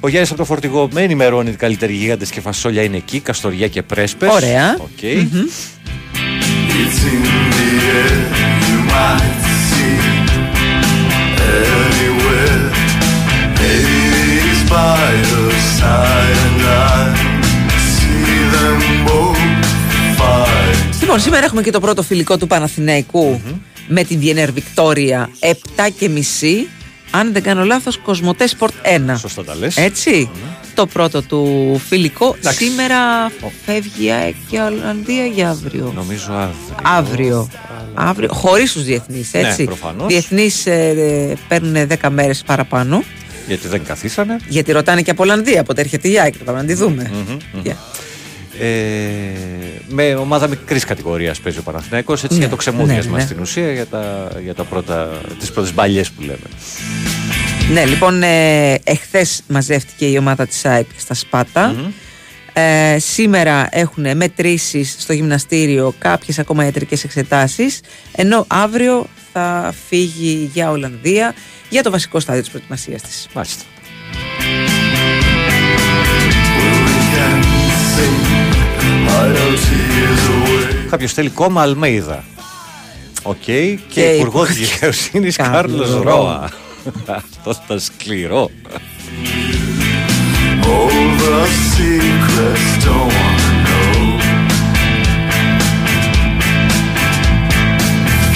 [0.00, 3.68] Ο Γιάννης από το φορτηγό με ενημερώνει ότι καλύτεροι γίγαντες και φασόλια είναι εκεί, Καστοριά
[3.68, 4.30] και Πρέσπες.
[4.32, 4.76] Ωραία.
[4.78, 5.02] Οκ.
[5.32, 5.40] Μμμ.
[21.00, 23.40] Λοιπόν, σήμερα έχουμε και το πρώτο φιλικό του παναθηναικου
[23.88, 25.52] με την Βιενέρ Βικτόρια 7
[25.98, 26.68] και μισή.
[27.10, 28.68] Αν δεν κάνω λάθος, Κοσμοτέ Sport
[29.12, 29.16] 1.
[29.18, 29.76] Σωστά τα λες.
[29.76, 30.30] ετσι
[30.74, 32.34] Το πρώτο του φιλικό.
[32.38, 32.64] Εντάξει.
[32.64, 32.96] Σήμερα
[33.64, 35.92] φεύγει η ΑΕΚ και η Ολλανδία για αύριο.
[35.94, 36.76] Νομίζω αύριο.
[36.82, 37.48] Αύριο.
[37.94, 39.64] αύριο χωρίς τους διεθνείς, Ναι, έτσι.
[39.64, 40.06] προφανώς.
[40.06, 43.02] Διεθνείς ε, παίρνουν 10 μέρες παραπάνω.
[43.46, 44.36] Γιατί δεν καθίσανε.
[44.48, 46.34] Γιατί ρωτάνε και από Ολλανδία πότε έρχεται η ΑΕΚ.
[46.44, 47.10] Πάμε να τη δούμε.
[47.12, 47.62] Μμμ, μμμ.
[47.64, 47.74] Yeah.
[48.60, 48.66] Ε,
[49.88, 53.22] με ομάδα μικρής κατηγορίας παίζει ο Παναθηναϊκός έτσι Ναι, για το ξεμούδιασμα ναι, ναι.
[53.22, 56.46] στην ουσία για, τα, για τα πρώτα, τις πρώτες μπαλιές που λέμε.
[57.72, 61.74] Ναι, λοιπόν, ε, εχθές μαζεύτηκε η ομάδα της ΑΕΚ στα σπατα
[62.58, 67.80] Ε, σήμερα έχουν μετρήσεις στο γυμναστήριο κάποιες ακόμα ιατρικές εξετάσεις
[68.12, 69.06] ενώ αύριο
[69.38, 71.34] θα φύγει για Ολλανδία
[71.68, 73.28] για το βασικό στάδιο της προετοιμασίας της.
[73.34, 73.64] Μάλιστα.
[80.90, 82.24] Κάποιος θέλει κόμμα Αλμέιδα.
[83.22, 83.36] Οκ.
[83.44, 86.02] Και, Και υπουργός υπουργός δικαιοσύνης Κάρλος Κάρλος Ρώα.
[86.02, 86.50] Ρώα.
[87.06, 88.50] Αυτός ήταν σκληρό.
[90.62, 91.38] All the
[91.74, 93.55] secrets don't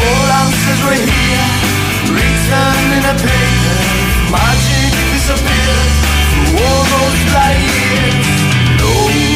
[0.04, 1.48] ounces were here,
[2.14, 3.78] written in a paper.
[4.32, 5.94] Magic disappears
[6.30, 8.28] through all those bloody years.
[8.80, 8.92] No,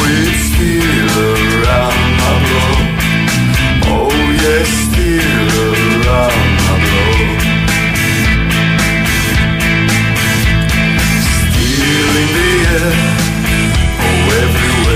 [0.09, 1.15] it's still
[1.61, 2.77] around my blow.
[3.93, 4.13] Oh,
[4.45, 7.13] yes, still around my blow.
[11.53, 13.14] Still in the air.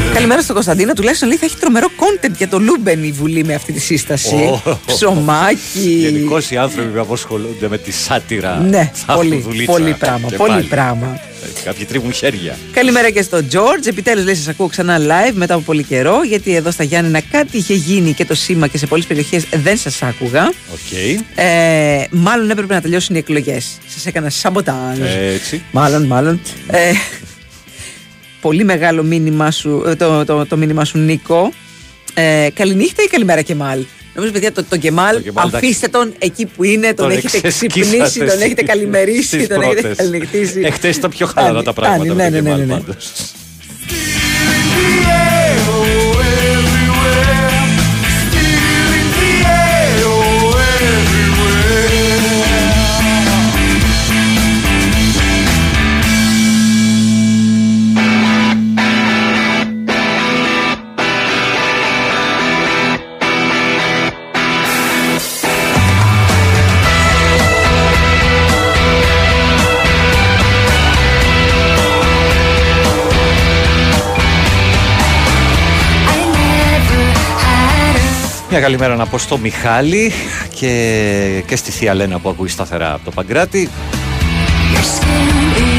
[0.09, 0.14] Oh, everywhere.
[0.14, 0.92] Καλημέρα στον Κωνσταντίνο.
[0.92, 4.34] Τουλάχιστον λέει θα έχει τρομερό content για το Λούμπεν η Βουλή με αυτή τη σύσταση.
[4.34, 4.78] Ω.
[4.86, 5.80] Ψωμάκι.
[5.80, 8.57] Γενικώς οι άνθρωποι που ασχολούνται με τη σάτιρα.
[8.59, 10.28] Ναι, θα έχουν πολύ, δουλίτσα πολύ πράγμα.
[10.28, 10.64] και Πολύ πάλι.
[10.66, 11.20] πράγμα.
[11.50, 12.56] Έτσι, Κάποιοι τρίβουν χέρια.
[12.72, 13.86] Καλημέρα και στον George.
[13.86, 16.22] Επιτέλους λέει: Σας ακούω ξανά live μετά από πολύ καιρό.
[16.24, 19.76] Γιατί εδώ στα Γιάννενα κάτι είχε γίνει και το σήμα και σε πολλές περιοχές δεν
[19.76, 20.44] σας άκουγα.
[20.72, 20.92] Οκ.
[21.34, 23.78] Ε, μάλλον έπρεπε να τελειώσουν οι εκλογές.
[23.88, 24.98] Σας έκανα σαμποτάζ.
[25.34, 25.62] Έτσι.
[25.70, 26.40] Μάλλον, μάλλον.
[26.70, 26.90] Ε,
[28.41, 31.53] πολύ μεγάλο μήνυμά σου, ε, το, το, το μήνυμά σου, Νίκο.
[32.14, 33.84] Ε, καληνύχτα ή καλημέρα, Κεμάλ;
[34.14, 37.36] Νομίζω, παιδιά, τον το Κεμάλ, Το Κεμάλ, αφήστε τον εκεί που είναι, τον, Τον έχετε
[37.36, 39.97] ξεσκίσατε ξυπνήσει, τον στις- έχετε καλημερίσει, στις τον έχετε πρώτες.
[39.97, 40.61] καληνυχτήσει.
[40.64, 42.95] Εχθές ήταν πιο χαλαρά Φτάνει, τα πράγματα φτάνει, με ναι, τον ναι, ναι, Κεμάλ ναι.
[78.61, 78.70] Πάντως.
[78.70, 80.12] Μια καλημέρα να πω στο Μιχάλη
[80.54, 83.68] και, και στη Θεία Λένα που ακούει σταθερά από το Παγκράτη.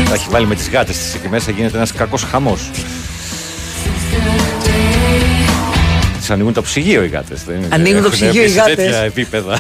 [0.06, 2.70] Τα έχει βάλει με τις γάτες της εκεί μέσα, γίνεται ένας κακός χαμός.
[6.20, 7.44] Τις ανοίγουν το ψυγείο οι γάτες.
[7.44, 8.76] Δεν είναι- Ανοίγουν το έχουν ψυγείο οι μπει σε γάτες.
[8.76, 9.60] τέτοια επίπεδα.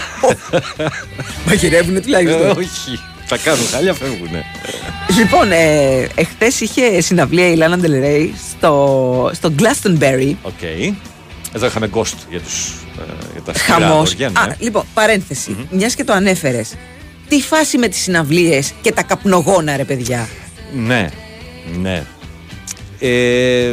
[1.47, 2.41] Μαγειρεύουν τουλάχιστον.
[2.41, 4.45] Ε, Όχι, θα κάνουν χάλια, φεύγουνε.
[5.17, 10.33] Λοιπόν, ε, εχθές είχε συναυλία η Λάνα Del Rey στο, στο Glastonbury.
[10.41, 10.61] OK.
[11.55, 12.88] Εδώ είχαμε Ghost για, τους, ε,
[13.31, 14.09] για τα σκληρά Χαμός.
[14.09, 14.39] αγόρια, ναι.
[14.39, 15.55] Α, λοιπόν, παρένθεση.
[15.71, 16.73] Μιας και το ανέφερες.
[17.27, 20.27] Τι φάση με τις συναυλίες και τα καπνογόνα, ρε παιδιά;
[20.73, 21.09] Ναι,
[21.81, 22.03] ναι.
[22.99, 23.69] Ε,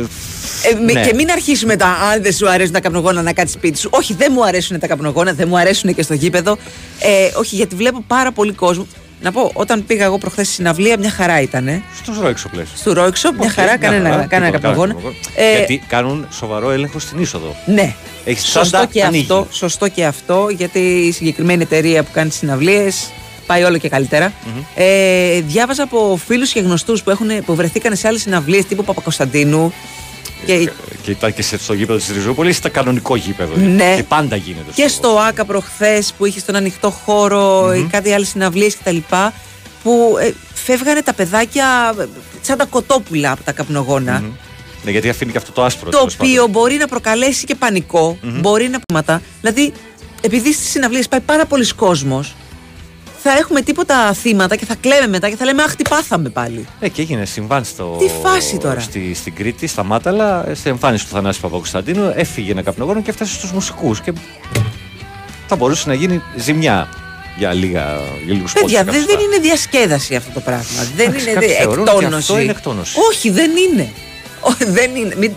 [0.62, 1.06] Ε, με- ναι.
[1.06, 3.88] Και μην αρχίσουμε τα αν δεν σου αρέσουν τα καπνογόνα να κάτσεις σπίτι σου.
[3.92, 6.56] Όχι, δεν μου αρέσουν τα καπνογόνα, δεν μου αρέσουν και στο γήπεδο.
[7.00, 8.86] Ε, όχι, γιατί βλέπω πάρα πολύ κόσμο.
[9.20, 11.82] Να πω, όταν πήγα εγώ προχθές στη συναυλία, μια χαρά ήταν.
[12.02, 12.68] Στους Ρόιξοπλες.
[12.74, 14.94] Στο Ρόιξο, μια χαρά, κανένα, κανένα καπνογόνα.
[15.34, 17.56] Ε, Γιατί κάνουν σοβαρό έλεγχο στην είσοδο.
[17.66, 17.94] Ναι.
[18.24, 19.30] Έχεις Σωστό τσάντα, και, ανοίγεις.
[19.30, 23.10] αυτό, σωστό και αυτό, γιατί η συγκεκριμένη εταιρεία που κάνει συναυλίες
[23.46, 24.32] πάει όλο και καλυτερα
[24.74, 29.72] Ε, διάβαζα από φίλους και γνωστούς που, έχουν, που βρεθήκαν σε άλλες συναυλίες τύπου Παπακοσταντίνου.
[30.46, 30.70] Και,
[31.02, 33.56] Και ήταν και σε- στο γήπεδο της Ριζούπολης, ήταν κανονικό γήπεδο.
[33.56, 33.94] Ναι.
[33.96, 34.70] Και πάντα γίνεται.
[34.74, 38.96] και στο ΆΚΑ προχθές που είχε στον ανοιχτό χώρο ή κάτι άλλες συναυλίες κτλ.
[39.82, 42.04] Που ε, φεύγανε τα παιδάκια ε,
[42.40, 44.22] σαν τα κοτόπουλα από τα καπνογόνα.
[44.84, 45.90] Ναι, γιατί αφήνει και αυτό το άσπρο.
[45.90, 49.22] Το τέλος οποίο μπορεί να προκαλέσει και πανικο μπορεί να πήματα.
[49.40, 49.72] Δηλαδή,
[50.20, 52.34] επειδή στις συναυλίες πάει πάρα πολλοί κόσμος,
[53.30, 56.66] θα έχουμε τίποτα θύματα και θα κλαίμε μετά και θα λέμε Αχ, τι πάθαμε πάλι.
[56.80, 57.96] Ε, και έγινε συμβάν στο.
[57.98, 62.62] Τι φάση τώρα; Στη, στην Κρήτη, στα Μάταλα, σε εμφάνιση του Θανάση Παπακοσταντίνου, έφυγε ένα
[62.62, 64.00] καπνογόνο και έφτασε στους μουσικούς.
[64.00, 64.12] Και
[65.46, 66.88] θα μπορούσε να γίνει ζημιά
[67.38, 67.84] για, λίγα,
[68.24, 70.64] για λίγους Παιδιά, πόντους δεν, κάποια δεν είναι διασκέδαση αυτό το πράγμα.
[70.96, 72.16] δεν Εντάξει, είναι κάποιοι δε- θεωρούν ότι εκτόνωση.
[72.32, 72.96] αυτό είναι εκτόνωση.
[73.10, 73.88] Όχι, δεν είναι.
[74.48, 75.14] Ω, δεν είναι.
[75.18, 75.32] Μην-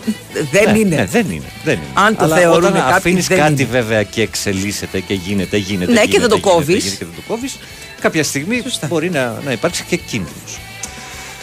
[0.50, 0.96] δεν Ναι, είναι.
[0.96, 1.44] ναι, δεν είναι.
[1.64, 1.84] Δεν είναι.
[1.94, 3.70] Αν το Αλλά θεωρούν όταν κάποιοι, αφήνεις δεν κάτι είναι.
[3.70, 5.92] βέβαια και εξελίσσεται και γίνεται, γίνεται.
[5.92, 6.84] Ναι, και γίνεται, δεν το γίνεται, κόβεις.
[6.84, 7.58] γίνεται Και δεν το κόβεις,
[8.00, 10.58] κάποια στιγμή μπορεί να, να υπάρξει και κίνδυνος.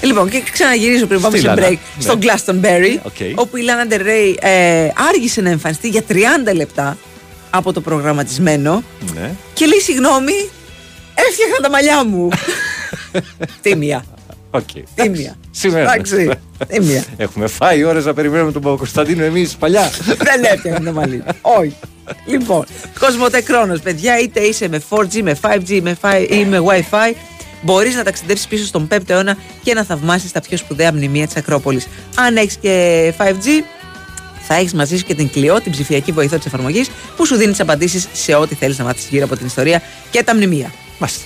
[0.01, 2.01] Λοιπόν, και ξαναγυρίζω πριν πάμε Στη σε Λάνα, break ναι.
[2.01, 3.15] στον Glastonbury, Οκ.
[3.39, 6.13] όπου η Lana Del Rey ε, άργησε να εμφανιστεί για 30
[6.55, 6.97] λεπτά
[7.49, 8.83] από το προγραμματισμένο
[9.15, 9.31] Ναι.
[9.53, 10.49] και λέει συγγνώμη,
[11.13, 12.29] έφτιαχνα τα μαλλιά μου.
[13.61, 14.05] Τίμια.
[14.51, 14.69] Οκ.
[14.95, 15.35] Τίμια.
[15.51, 15.93] Σήμερα.
[15.93, 16.29] Εντάξει.
[16.67, 17.03] Τίμια.
[17.17, 19.89] Έχουμε φάει ώρες να περιμένουμε τον Παπακωνσταντίνου εμείς παλιά.
[20.27, 21.25] Δεν έφτιαχνε τα μαλλιά.
[21.41, 21.75] Όχι.
[22.25, 22.65] Λοιπόν,
[22.99, 27.13] Cosmote Chronos, παιδιά, είτε είσαι με 4G, με 5G με 5 ή με Wi-Fi,
[27.61, 31.35] μπορείς να ταξιδέψεις πίσω στον 5ο αιώνα και να θαυμάσεις τα πιο σπουδαία μνημεία της
[31.35, 31.87] Ακρόπολης.
[32.15, 33.47] Αν έχεις και 5G,
[34.47, 37.51] θα έχεις μαζί σου και την Κλειό, την ψηφιακή βοηθό της εφαρμογής, που σου δίνει
[37.51, 40.71] τις απαντήσεις σε ό,τι θέλεις να μάθεις γύρω από την ιστορία και τα μνημεία.
[40.99, 41.25] Μάλιστα.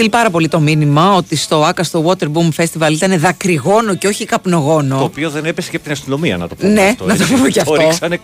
[0.00, 4.24] Στείλει πάρα πολύ το μήνυμα ότι στο Άκα στο Waterboom Festival ήταν δακρυγόνο και όχι
[4.24, 4.98] καπνογόνο.
[4.98, 6.72] Το οποίο δεν έπεσε και από την αστυνομία, να το πούμε.
[6.72, 7.34] Ναι, αυτό, να το έτσι.
[7.34, 7.74] πούμε και αυτό.
[7.74, 8.16] Το ρίξανε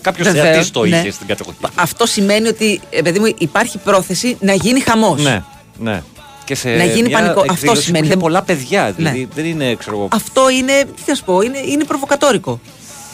[0.00, 0.96] κάποιος Βεβαίως, θεατής το ναι.
[0.96, 1.50] είχε στην κατοχή.
[1.74, 5.22] Αυτό σημαίνει ότι ε, παιδί μου, υπάρχει πρόθεση να γίνει χαμός.
[5.22, 5.42] Ναι,
[5.78, 6.02] ναι.
[6.44, 7.40] Και σε Να γίνει μια πανικό.
[7.40, 8.04] Αυτό εκδήλωση που σημαίνει.
[8.04, 8.92] είχε Δεν- πολλά παιδιά.
[8.96, 9.26] Δηλαδή Ναι.
[9.34, 10.08] δεν είναι, ξέρω εγώ.
[10.12, 12.60] Αυτό είναι, τι θα σου πω, είναι, είναι προβοκατόρικο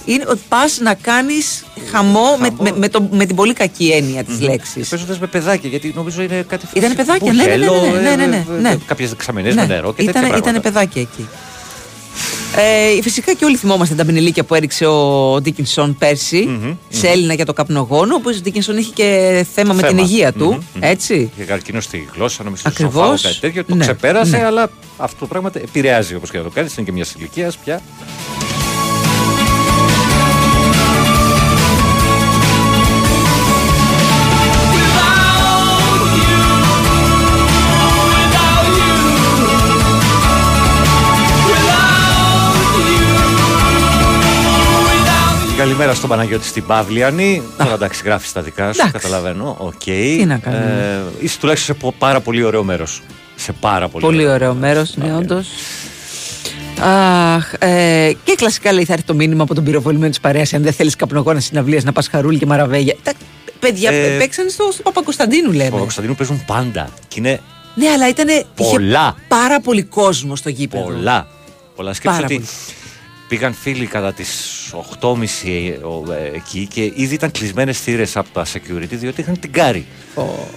[0.05, 2.37] είναι ότι πας να κάνεις χαμό, χαμό.
[2.39, 4.49] Με, με, με, το, με, την πολύ κακή έννοια της mm.
[4.49, 4.89] λέξης.
[4.89, 6.87] Παίζοντα με παιδάκια, γιατί νομίζω είναι κάτι φυσικό.
[6.87, 7.67] Ήταν παιδάκια, ναι, ναι, ναι.
[7.67, 9.75] ναι, ε, ναι, ναι, ε, ναι, ναι Κάποιες δεξαμενέ με ναι.
[9.75, 10.37] νερό και τέτοια.
[10.37, 11.29] Ήταν παιδάκια εκεί.
[12.57, 17.11] Ε, φυσικά και όλοι θυμόμαστε τα πινελίκια που έριξε ο Ντίκινσον πέρσι mm-hmm, σε mm-hmm.
[17.11, 18.15] Έλληνα για το καπνογόνο.
[18.15, 19.75] Όπω ο Ντίκινσον είχε και θέμα, θέμα.
[19.75, 20.59] με την υγεία του.
[20.59, 21.31] Mm-hmm, έτσι.
[21.35, 23.65] Είχε καρκίνο στη γλώσσα, νομίζω ότι κάτι τέτοιο.
[23.65, 24.45] Το ναι, ξεπέρασε, ναι.
[24.45, 26.77] αλλά αυτό το πράγμα επηρεάζει όπως και να το κάνεις.
[26.77, 27.81] Είναι και μια ηλικία πια.
[45.71, 47.43] Καλημέρα στον Παναγιώτη στην Παύλιανη.
[47.59, 48.93] Τώρα εντάξει, γράφεις τα δικά σου, Εντάξει.
[48.93, 49.57] καταλαβαίνω.
[49.59, 49.73] Οκ.
[49.83, 51.05] Τι να κάνουμε.
[51.21, 53.03] Ε, είσαι τουλάχιστον σε πο- πάρα πολύ ωραίο μέρος.
[53.37, 55.49] Σε πάρα πολύ, Πολύ ωραίο μέρος, ναι, όντως.
[56.81, 60.53] Αχ, ε, και κλασικά λέει θα έρθει το μήνυμα από τον πυροβολημένο της παρέας.
[60.55, 62.97] Αν δεν θέλεις καπνογόνα συναυλίας να πας Χαρούλη και Μαραβέγια.
[63.03, 63.13] Τα
[63.59, 65.77] παιδιά Ε, παίξανε στο, στο Παπακωνσταντίνου, λέμε.
[65.77, 66.89] Ο Κωνσταντίνου παίζουν πάντα.
[67.09, 67.41] Και είναι
[67.75, 68.27] Ναι, αλλά ήταν.
[68.55, 69.15] Πολλά.
[69.29, 70.83] πάρα πολύ κόσμο στο γήπεδο.
[70.85, 71.27] πολλά.
[71.77, 71.93] Πολλά.
[71.95, 72.49] Σκέψου Πάρα ότι πολύ.
[73.29, 74.25] πήγαν φίλοι κατά τι
[75.01, 79.39] 8.30 ε, ο, ε, εκεί και ήδη ήταν κλεισμένες θύρες από τα security διότι είχαν
[79.41, 79.87] την κάρη.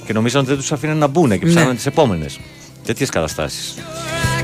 [0.05, 1.51] Και νομίζαν ότι δεν τους αφήναν να μπουν και Ναι.
[1.51, 2.39] ψάχναν τις επόμενες.
[2.85, 3.73] Τέτοιες καταστάσεις.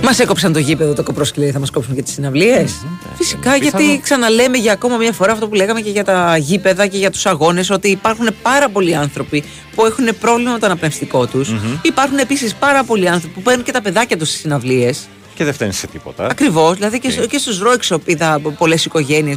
[0.04, 2.76] Μας έκοψαν το γήπεδο το κοπρόσκυλο, θα μας κόψουν και τις συναυλίες.
[3.16, 3.84] Φυσικά, Ε, πιθανό.
[3.84, 7.12] γιατί ξαναλέμε για ακόμα μια φορά αυτό που λέγαμε και για τα γήπεδα και για
[7.12, 9.44] τους αγώνες, ότι υπάρχουν πάρα πολλοί άνθρωποι
[9.76, 11.52] που έχουν πρόβλημα με το αναπνευστικό τους.
[11.82, 15.08] Υπάρχουν επίσης πάρα πολλοί άνθρωποι που παίρνουν και τα παιδάκια τους στις συναυλίες.
[15.40, 16.26] Και δεν φταίνε σε τίποτα.
[16.26, 16.74] Ακριβώς.
[16.76, 17.28] Δηλαδή και, Οκ.
[17.28, 18.88] και στους Röyksopp είδα πολλές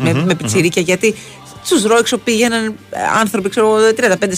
[0.01, 0.83] με, με πιτσιρίκια.
[0.83, 1.15] Γιατί
[1.65, 3.77] στους Röyksopp πήγαιναν ε, άνθρωποι, ξέρω εγώ,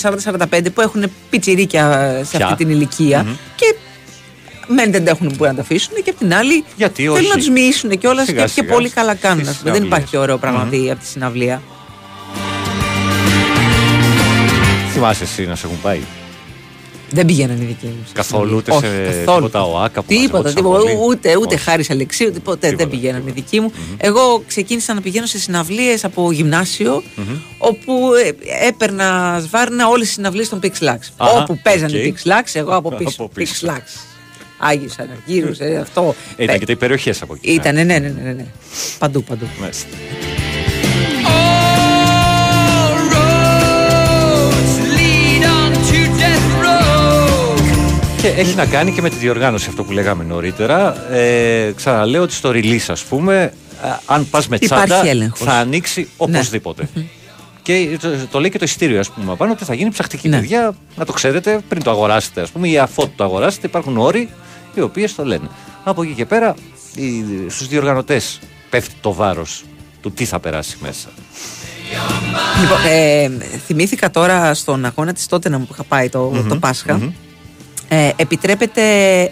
[0.02, 0.10] 35,
[0.48, 2.46] 40, 45 που έχουν πιτσιρίκια ε, σε Πια.
[2.46, 3.26] αυτή την ηλικία
[3.56, 3.74] Και
[4.66, 7.28] μεν δεν έχουν που να τα αφήσουν και απ' την άλλη Γιατί θέλουν όχι.
[7.28, 8.72] να τους μυήσουν και όλα και, Σιγά, και σιγά.
[8.72, 9.38] πολύ καλά κάνουν.
[9.44, 9.70] Στις ας πούμε.
[9.70, 10.02] Δεν συναυλίες.
[10.02, 11.62] υπάρχει ωραίο πράγμα αυτή- από τη συναυλία.
[14.92, 16.00] Θυμάσαι εσύ να σε έχουν πάει;
[17.14, 17.96] Δεν πηγαίναν οι δικοί μου.
[18.00, 19.14] στις Καθόλου, ούτε συναυλίες.
[19.14, 19.46] σε καθόλου.
[19.46, 20.78] τίποτα ΟΑΚΑ που Τίποτα, μαζευόντουσαν τίποτα.
[20.78, 21.08] πολύ.
[21.08, 21.64] Ούτε, ούτε Όχι.
[21.64, 23.72] Χάρις Αλεξίου, ούτε ποτέ δεν πηγαίναν οι δικοί μου.
[23.96, 27.02] Εγώ ξεκίνησα να πηγαίνω σε συναυλίες από γυμνάσιο,
[27.58, 27.92] όπου
[28.58, 30.98] ε, έπαιρνα σβάρνα όλες τις συναυλίες των Πυξ Λαξ.
[31.16, 32.02] Αχα, Όπου παίζανε οκ.
[32.04, 33.22] Πυξ Λαξ, εγώ από πίσω.
[33.22, 33.66] Από Πυξ πίσω.
[33.66, 33.82] Λαξ.
[34.58, 36.14] Άγιου Αναργύρου, ε, αυτό.
[36.36, 37.52] Ε, Ήταν και τα υπεροχές από εκεί.
[37.52, 38.46] Ήταν, ναι, ναι, ναι, ναι, ναι.
[38.98, 39.46] Παντού, παντού.
[48.24, 51.10] Και έχει να κάνει και με τη διοργάνωση αυτό που λέγαμε νωρίτερα.
[51.12, 53.52] Ε, ξαναλέω ότι στο release, ας πούμε,
[53.82, 55.46] α, αν πας με Υπάρχει τσάντα, έλεγχος.
[55.46, 56.88] θα ανοίξει οπωσδήποτε.
[57.62, 60.38] Και το, το λέει και το ειστήριο, ας πούμε, απάνω ότι θα γίνει ψαχτική Ναι.
[60.38, 60.74] παιδιά.
[60.96, 64.28] Να το ξέρετε πριν το αγοράσετε, ας πούμε, ή αφότου το αγοράσετε, υπάρχουν όροι
[64.74, 65.48] οι οποίε το λένε.
[65.84, 66.54] Από εκεί και πέρα,
[67.48, 68.38] στους διοργανωτές
[68.70, 69.64] πέφτει το βάρος
[70.00, 71.08] του τι θα περάσει μέσα.
[72.60, 73.30] Λοιπόν, ε,
[73.66, 77.12] θυμήθηκα τώρα στον αγώνα της τότε που είχα πάει το, το πασχα
[77.88, 78.82] Ε, επιτρέπεται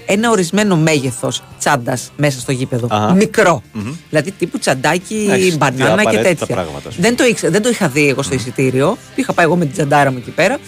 [0.07, 2.87] ένα ορισμένο μέγεθος τσάντας μέσα στο γήπεδο.
[2.91, 3.13] Αχα.
[3.15, 3.63] Μικρό.
[3.73, 3.93] Μμμ.
[4.09, 6.55] Δηλαδή τύπου τσαντάκι, Εντάξει, μπανάνα και απαραίτητα τέτοια.
[6.55, 7.07] πράγματα, ας πούμε.
[7.09, 8.97] δεν, το ήξα, δεν το είχα δει εγώ στο εισιτήριο.
[9.15, 10.59] Είχα πάει εγώ με την τσαντάρα μου εκεί πέρα.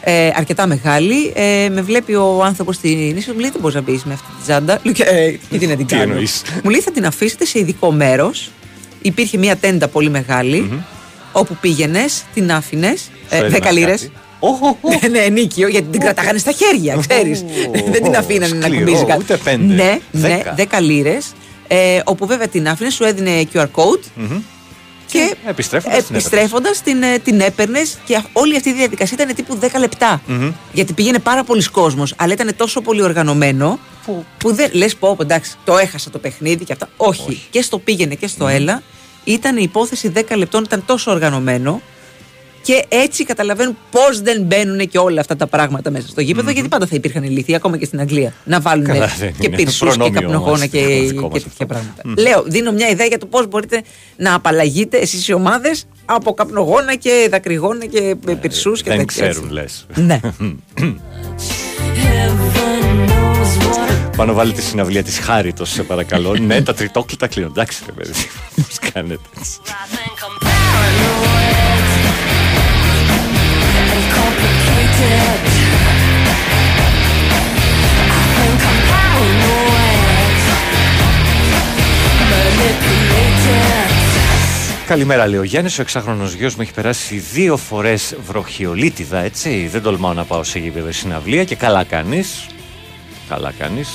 [0.00, 1.32] Ε, αρκετά μεγάλη.
[1.34, 4.26] Ε, με βλέπει ο άνθρωπος στην ίσως μου λέει: Δεν μπορείς να μπεις με αυτή
[4.26, 4.80] την τσάντα.
[4.82, 6.02] Λέω και, ε, και τι να την Τι κάνω.
[6.10, 8.50] εννοείς; Μου λέει: Θα την αφήσετε σε ειδικό μέρος.
[9.02, 10.82] Υπήρχε μια τέντα πολύ μεγάλη,
[11.32, 13.10] όπου πήγαινες, την άφηνες.
[13.28, 14.10] έδιναν 10 λίρες.
[14.40, 14.98] Κάτι.
[15.02, 17.44] Ναι, ναι, ενίκιο, γιατί την κρατάγανε στα χέρια, ξέρεις.
[17.90, 19.20] Δεν την αφήνανε να σκληρό, κουμπίζει κάτι.
[19.22, 19.74] ούτε πέντε.
[19.74, 20.78] Ναι, ναι, Δέκα.
[20.78, 21.32] 10 λίρες.
[21.68, 24.40] Ε, όπου βέβαια την άφηνε, σου έδινε QR code Μμμ.
[25.06, 29.34] και Επιστρέφοντας την επιστρέφοντας την, ε, την έπαιρνες και α- όλη αυτή η διαδικασία ήταν
[29.34, 30.22] τύπου 10 λεπτά.
[30.26, 30.50] Μμμ.
[30.72, 35.14] Γιατί πήγαινε πάρα πολλοί κόσμος, αλλά ήταν τόσο πολύ οργανωμένο που, που δεν λες πω,
[35.16, 36.88] πω, εντάξει, το έχασα το παιχνίδι και αυτά.
[36.96, 37.40] Όχι.
[37.50, 38.82] Και στο πήγαινε και στο έλα.
[39.24, 41.80] Ήταν η υπόθεση 10 λεπτών, ήταν τόσο οργανωμένο.
[42.62, 46.68] Και έτσι καταλαβαίνουν πώς δεν μπαίνουν και όλα αυτά τα πράγματα μέσα στο γηπεδο γιατί
[46.68, 48.32] πάντα θα υπήρχαν ηλίθιοι, ακόμα και στην Αγγλία.
[48.44, 49.56] Να βάλουν Καλά, δεν και είναι.
[49.56, 51.48] πυρσούς και Προνόμιο καπνογόνα μας, και, δικό- δικό μας και αυτό.
[51.48, 52.02] τέτοια πράγματα.
[52.22, 53.82] Λέω, δίνω μια ιδέα για το πώς μπορείτε
[54.16, 59.28] να απαλλαγείτε εσείς οι ομάδες από καπνογόνα και δακρυγόνα και πυρσούς και Ε, Δεν τέτοια.
[59.28, 59.86] ξέρουν, λες.
[59.94, 60.20] Ναι.
[64.16, 66.34] Πάνω βάλει τη συναυλία της Χάριτος, σε παρακαλώ.
[66.46, 67.50] ναι, τα τριτόκλητα κλείνουν.
[67.50, 68.12] Εντάξει, ρε παιδί.
[68.56, 69.18] Πώς κάνετε
[84.88, 85.78] Καλημέρα, λέει ο Γιάννης.
[85.78, 89.68] Ο εξάχρονος γιος μου έχει περάσει δύο φορές βροχιολίτιδα, έτσι.
[89.72, 92.46] Δεν τολμάω να πάω σε γήπεδο συναυλία και καλά κάνεις.
[93.28, 93.88] Καλά κάνεις.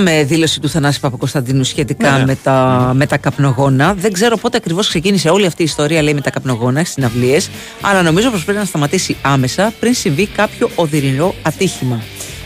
[0.00, 2.24] Είχαμε δήλωση του Θανάση Παπακοσταντίνου σχετικά Ναι, ναι.
[2.24, 3.94] με, τα, με τα καπνογόνα.
[3.94, 7.50] Δεν ξέρω πότε ακριβώς ξεκίνησε όλη αυτή η ιστορία λέει, με τα καπνογόνα στις συναυλίες,
[7.80, 12.02] αλλά νομίζω πως πρέπει να σταματήσει άμεσα πριν συμβεί κάποιο οδυνηρό ατύχημα.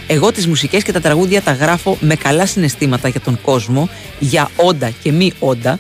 [0.07, 4.51] Εγώ τις μουσικές και τα τραγούδια τα γράφω με καλά συναισθήματα για τον κόσμο, για
[4.57, 5.79] όντα και μη όντα.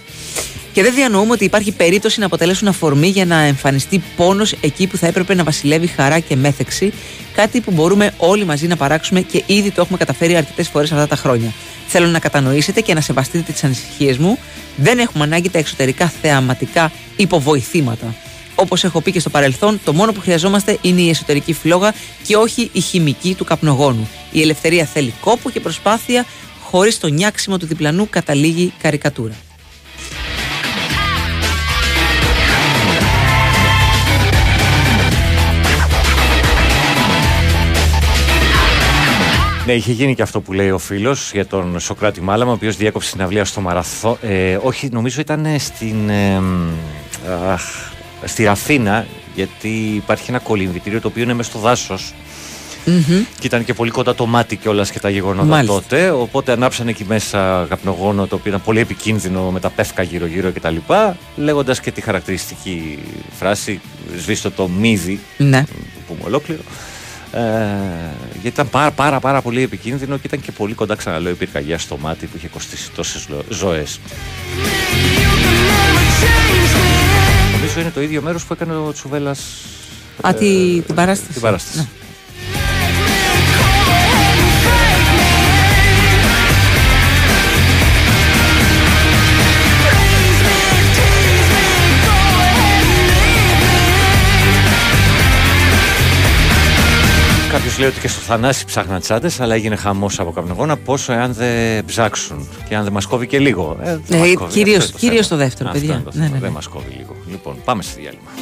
[0.74, 4.96] Και δεν διανοούμε ότι υπάρχει περίπτωση να αποτελέσουν αφορμή για να εμφανιστεί πόνος εκεί που
[4.96, 6.92] θα έπρεπε να βασιλεύει χαρά και μέθεξη.
[7.34, 11.06] Κάτι που μπορούμε όλοι μαζί να παράξουμε και ήδη το έχουμε καταφέρει αρκετές φορές αυτά
[11.06, 11.52] τα χρόνια.
[11.86, 14.38] Θέλω να κατανοήσετε και να σεβαστείτε τις ανησυχίες μου.
[14.76, 18.14] Δεν έχουμε ανάγκη τα εξωτερικά θεαματικά υποβοηθήματα.
[18.54, 21.94] Όπως έχω πει και στο παρελθόν, το μόνο που χρειαζόμαστε είναι η εσωτερική φλόγα
[22.26, 24.08] και όχι η χημική του καπνογόνου.
[24.30, 26.26] Η ελευθερία θέλει κόπο και προσπάθεια,
[26.62, 29.43] χωρίς το νιάξιμο του διπλανού καταλήγει καρικατούρα.
[39.66, 42.76] Ναι, είχε γίνει και αυτό που λέει ο φίλος για τον Σοκράτη Μάλαμα, ο οποίος
[42.76, 44.18] διέκοψε την αυλία στο Μαραθώ.
[44.22, 46.08] Ε, όχι, νομίζω ήταν στην.
[46.08, 46.68] ε, μ,
[47.52, 47.62] αχ,
[48.24, 52.14] στη Ραφίνα, γιατί υπάρχει ένα κολυμβητήριο το οποίο είναι μέσα στο δάσος.
[53.38, 55.74] Και ήταν και πολύ κοντά το μάτι και όλα και τα γεγονότα Μάλιστα.
[55.74, 56.10] τότε.
[56.10, 60.76] Οπότε ανάψανε εκεί μέσα καπνογόνο το οποίο ήταν πολύ επικίνδυνο με τα πεύκα γύρω-γύρω κτλ.
[61.36, 62.98] Λέγοντας και τη χαρακτηριστική
[63.38, 63.80] φράση,
[64.18, 65.64] σβήστο το μύδι, Ναι.
[65.64, 66.60] που πούμε ολόκληρο.
[67.34, 67.40] Ε,
[68.32, 71.78] γιατί ήταν πάρα, πάρα, πάρα πολύ επικίνδυνο και ήταν και πολύ κοντά, ξαναλέω, η πυρκαγιά
[71.78, 74.00] στο μάτι που είχε κοστίσει τόσες ζωές.
[77.52, 79.34] Νομίζω είναι το ίδιο μέρος που έκανε ο Τσουβέλλα.
[80.20, 81.32] Α, τη- την παράσταση.
[81.32, 81.78] Την παράσταση.
[81.78, 81.86] Ναι.
[97.78, 100.76] Λέει ότι και στο Θανάση ψάχναν τσάντες, αλλά έγινε χαμός από καπνογόνα.
[100.76, 103.76] Πόσο εάν δεν ψάξουν και αν δεν μας κόβει και λίγο.
[103.82, 104.52] Ε, δεν Ναι, μας κόβει.
[104.52, 105.40] κυρίως- Αυτό είναι το κυρίως θέμα.
[105.40, 105.94] το δεύτερο, Αυτό παιδιά.
[105.94, 106.34] είναι το Ναι, θέμα.
[106.34, 106.54] ναι, Δεν ναι.
[106.54, 107.14] μας κόβει λίγο.
[107.30, 108.30] Λοιπόν, πάμε στη διάλειμμα.
[108.36, 108.40] need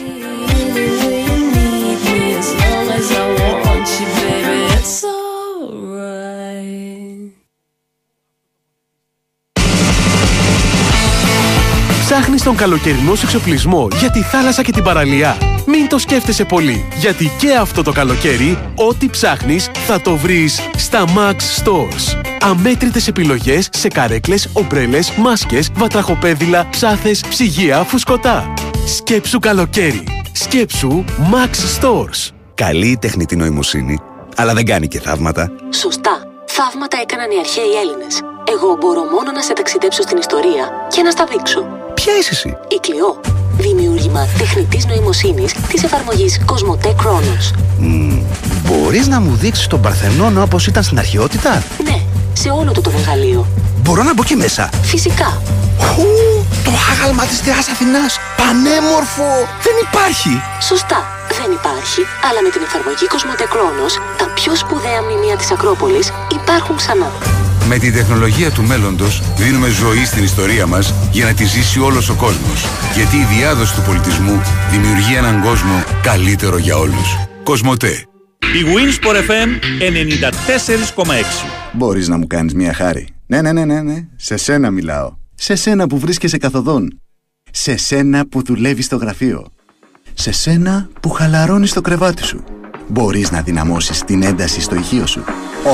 [2.07, 4.59] me as long as I want you, baby.
[4.77, 7.31] It's alright.
[12.05, 15.37] Ψάχνεις τον καλοκαιρινό σου εξοπλισμό για τη θάλασσα και την παραλία.
[15.67, 21.05] Μην το σκέφτεσαι πολύ, γιατί και αυτό το καλοκαίρι, ό,τι ψάχνεις θα το βρεις στα
[21.05, 22.21] Max Stores.
[22.41, 28.55] Αμέτρητες επιλογές σε καρέκλες, ομπρέλες, μάσκες, βατραχοπέδιλα, ψάθες, ψυγεία, φουσκωτά.
[28.87, 30.05] Σκέψου καλοκαίρι.
[30.33, 32.31] Σκέψου Max Stores.
[32.55, 33.99] Καλή η τεχνητή νοημοσύνη,
[34.37, 35.53] αλλά δεν κάνει και θαύματα.
[35.75, 36.27] Σωστά.
[36.47, 38.21] Θαύματα έκαναν οι αρχαίοι Έλληνες.
[38.55, 41.67] Εγώ μπορώ μόνο να σε ταξιδέψω στην ιστορία και να στα δείξω.
[41.95, 43.21] Ποια είσαι εσύ; Η Κλειό.
[44.13, 47.51] Δημιούργημα τεχνητής νοημοσύνης της εφαρμογής Cosmote Chronos.
[47.79, 48.23] Μμ,
[48.67, 52.01] μπορείς να μου δείξεις τον Παρθενώνα όπως ήταν στην αρχαιότητα; Ναι,
[52.33, 53.47] σε όλο του το μεγαλείο.
[53.83, 55.43] Μπορώ να μπω εκεί μέσα; Φυσικά.
[55.79, 56.07] Χου,
[56.65, 58.19] το άγαλμα της Θεάς Αθηνάς.
[58.37, 59.31] Πανέμορφο.
[59.67, 60.43] Δεν υπάρχει.
[60.61, 61.01] Σωστά.
[61.39, 66.77] Δεν υπάρχει, αλλά με την εφαρμογή Cosmote Chronos, τα πιο σπουδαία μνημεία της Ακρόπολης υπάρχουν
[66.77, 67.11] ξανά.
[67.69, 72.09] Με την τεχνολογία του μέλλοντος δίνουμε ζωή στην ιστορία μας για να τη ζήσει όλος
[72.09, 72.65] ο κόσμος.
[72.95, 74.41] Γιατί η διάδοση του πολιτισμού
[74.71, 77.17] δημιουργεί έναν κόσμο καλύτερο για όλους.
[77.43, 78.07] Κοσμοτέ.
[78.39, 79.49] Η Winsport FM
[79.81, 81.47] 94,6.
[81.73, 83.09] Μπορείς να μου κάνεις μια χάρη.
[83.27, 84.07] Ναι, ναι, ναι, ναι, ναι.
[84.17, 85.17] Σε σένα μιλάω.
[85.35, 87.01] Σε σένα που βρίσκεσαι καθοδόν.
[87.51, 89.47] Σε σένα που δουλεύεις στο γραφείο.
[90.15, 92.45] Σε σένα που χαλαρώνεις στο κρεβάτι σου.
[92.93, 95.25] Μπορείς να δυναμώσεις την ένταση στο ηχείο σου.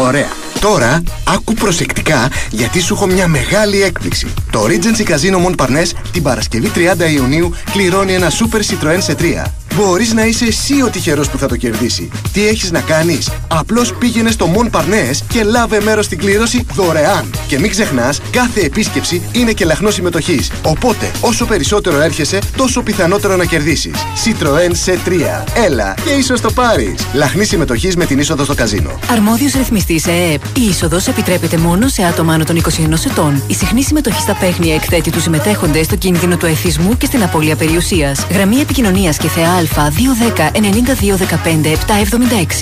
[0.07, 0.29] Ωραία.
[0.61, 4.27] Τώρα άκου προσεκτικά γιατί σου έχω μια μεγάλη έκπληξη.
[4.51, 9.45] Το Regency Casino Montparnasse την Παρασκευή 30 Ιουνίου κληρώνει ένα Super Citroën C3.
[9.75, 12.11] Μπορείς να είσαι εσύ ο τυχερός που θα το κερδίσει.
[12.33, 17.31] Τι έχεις να κάνεις, Απλώς πήγαινε στο Mon Parnes και λάβε μέρος στην κλήρωση δωρεάν.
[17.47, 20.51] Και μην ξεχνάς, κάθε επίσκεψη είναι και λαχνός συμμετοχής.
[20.63, 23.95] Οπότε, όσο περισσότερο έρχεσαι, τόσο πιθανότερο να κερδίσεις.
[24.25, 25.45] Citroën C3.
[25.65, 27.07] Έλα και ίσως το πάρεις.
[27.15, 28.99] Λαχνή συμμετοχής με την είσοδο στο καζίνο.
[29.11, 30.43] Αρμόδιος ρυθμιστής ΕΕΠ.
[30.57, 33.43] Η είσοδος επιτρέπεται μόνο σε άτομα άνω των 21 ετών.
[33.47, 37.57] Η συχνή συμμετοχή στα παίχνια εκθέτει του συμμετέχοντες στο κίνδυνο του εθισμού και στην απώλεια
[37.57, 38.27] περιουσίας.
[38.31, 39.93] Γραμμή επικοινωνίας και θεά Α
[40.35, 41.77] 210 9215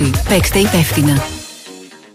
[0.00, 0.10] 776.
[0.28, 1.24] Παίξτε υπεύθυνα.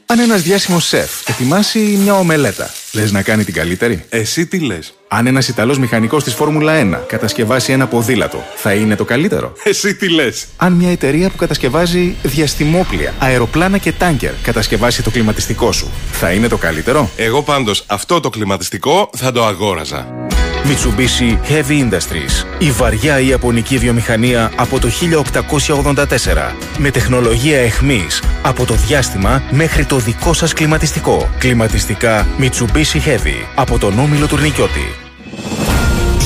[0.06, 4.94] Αν ένας διάσημος σεφ ετοιμάσει μια ομελέτα, λες να κάνει την καλύτερη; Εσύ τι λες;
[5.08, 9.96] Αν ένας Ιταλός μηχανικός της Φόρμουλα 1 κατασκευάσει ένα ποδήλατο, θα είναι το καλύτερο; Εσύ
[9.96, 15.92] τι λες; Αν μια εταιρεία που κατασκευάζει διαστημόπλια, αεροπλάνα και τάγκερ κατασκευάσει το κλιματιστικό σου,
[16.12, 20.08] θα είναι το καλύτερο; Εγώ πάντως αυτό το κλιματιστικό θα το αγόραζα.
[20.64, 22.46] Mitsubishi Heavy Industries.
[22.58, 26.56] Η βαριά ιαπωνική βιομηχανία από το 1884.
[26.78, 31.30] Με τεχνολογία εχμής από το διάστημα μέχρι το δικό σας κλιματιστικό.
[31.38, 35.01] Κλιματιστικά Mitsubishi Heavy από τον Όμιλο Τουρνικιώτη.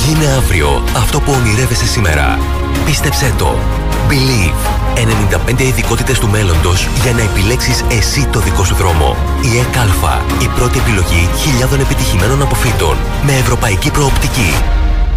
[0.06, 2.40] Γίνε αύριο αυτό που ονειρεύεσαι σήμερα.
[2.86, 3.60] Πίστεψέ το.
[4.10, 4.98] Believe.
[5.56, 9.16] 95 ειδικότητες του μέλλοντος για να επιλέξεις εσύ το δικό σου δρόμο.
[9.54, 10.26] Η ΕΚΑΛΦΑ.
[10.42, 12.98] Η πρώτη επιλογή χιλιάδων επιτυχημένων αποφύτων.
[13.26, 14.54] Με ευρωπαϊκή προοπτική.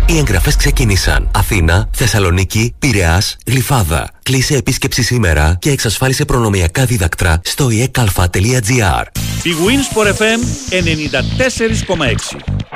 [0.07, 1.31] Οι εγγραφές ξεκίνησαν.
[1.35, 4.11] Αθήνα, Θεσσαλονίκη, Πειραιάς, Γλυφάδα.
[4.23, 9.05] Κλείσε επίσκεψη σήμερα και εξασφάλισε προνομιακά δίδακτρα στο ekalfa.gr.
[9.43, 10.41] Η Winsport FM
[10.71, 12.68] 94,6.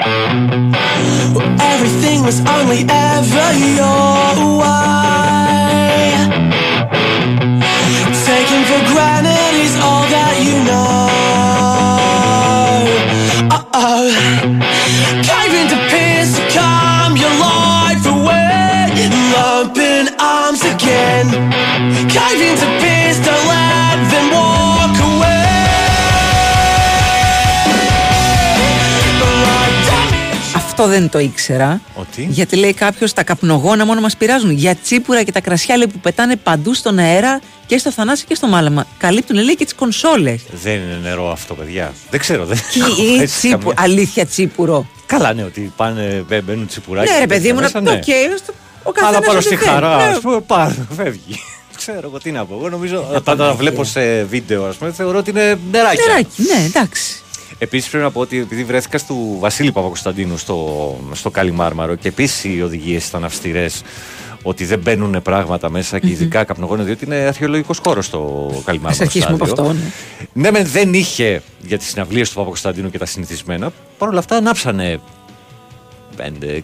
[1.60, 6.14] Everything was only ever your way.
[8.26, 11.06] Taken for granted is all that you know.
[13.50, 14.10] Uh oh.
[15.22, 18.50] Cave into peace to calm your life away.
[19.54, 21.26] Open arms again.
[22.10, 22.71] Cave into
[30.82, 31.80] Αυτό δεν το ήξερα.
[31.94, 34.50] Ότι; Γιατί λέει κάποιος τα καπνογόνα μόνο μας πειράζουν.
[34.50, 38.34] Για τσίπουρα και τα κρασιά λέει, που πετάνε παντού στον αέρα και στο Θανάση και
[38.34, 38.86] στο Μάλαμα.
[38.98, 40.40] Καλύπτουν λέει και τις κονσόλες.
[40.62, 41.92] Δεν είναι νερό αυτό, παιδιά.
[42.10, 42.44] Δεν ξέρω.
[42.44, 44.86] Δεν Τι έχω ή έτσι τσίπου, καμία- αλήθεια τσίπουρο.
[45.06, 47.12] Καλά, ναι, ότι πάνε, μπαι- μπαίνουν τσιπουράκια.
[47.12, 48.32] Ναι, ρε και παιδί μου, τέτοια να μέσα, το ναι.
[48.34, 48.52] οκ, στο-
[48.82, 49.70] ο καθένας Αλλά πάνω ό,τι στη θέλει.
[49.70, 50.02] χαρά, Ναι.
[50.02, 51.42] ας πούμε, πάρ, φεύγει.
[51.76, 52.54] Ξέρω εγώ τι να πω.
[52.58, 56.04] Εγώ νομίζω, όταν τα βλέπω σε βίντεο, ας πούμε, θεωρώ ότι είναι νεράκια.
[56.06, 57.21] Νεράκι, ναι, εντάξει.
[57.58, 62.44] Επίσης πρέπει να πω ότι επειδή βρέθηκα στο Βασίλη Παπακοσταντίνου στο, στο Καλιμάρμαρο και επίσης
[62.44, 63.82] οι οδηγίες ήταν αυστηρές
[64.42, 68.88] ότι δεν μπαίνουν πράγματα μέσα και ειδικά καπνογόνοι, διότι είναι αρχαιολογικός χώρος το Καλιμάρμαρο.
[68.88, 69.70] Ας αρχίσουμε από στάδιο.
[69.70, 69.90] αυτό, ναι.
[70.32, 73.72] Ναι, μεν δεν είχε για τις συναυλίες του Παπακοσταντίνου και τα συνηθισμένα.
[73.98, 75.00] Παρ' όλα αυτά ανάψανε
[76.16, 76.60] 5, 6,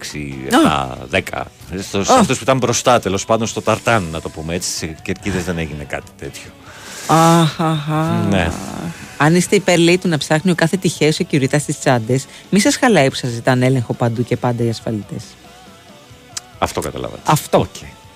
[0.51, 1.43] 7, 10.
[1.81, 2.19] Σε Α.
[2.19, 4.71] αυτούς που ήταν μπροστά, τέλος πάντων, στο Ταρτάν, να το πούμε έτσι.
[4.71, 6.51] Σε κερκίδες δεν έγινε κάτι τέτοιο.
[7.09, 8.27] Αχαχα.
[8.31, 8.51] Ναι.
[9.17, 12.77] Αν είστε υπέρ, λέει, του να ψάχνει ο κάθε τυχαίος security στις τσάντες, μη σας
[12.77, 15.15] χαλάει που σας ζητάνε έλεγχο παντού και πάντα οι ασφαλιστέ.
[16.59, 17.21] Αυτό καταλάβατε.
[17.25, 17.67] Αυτό.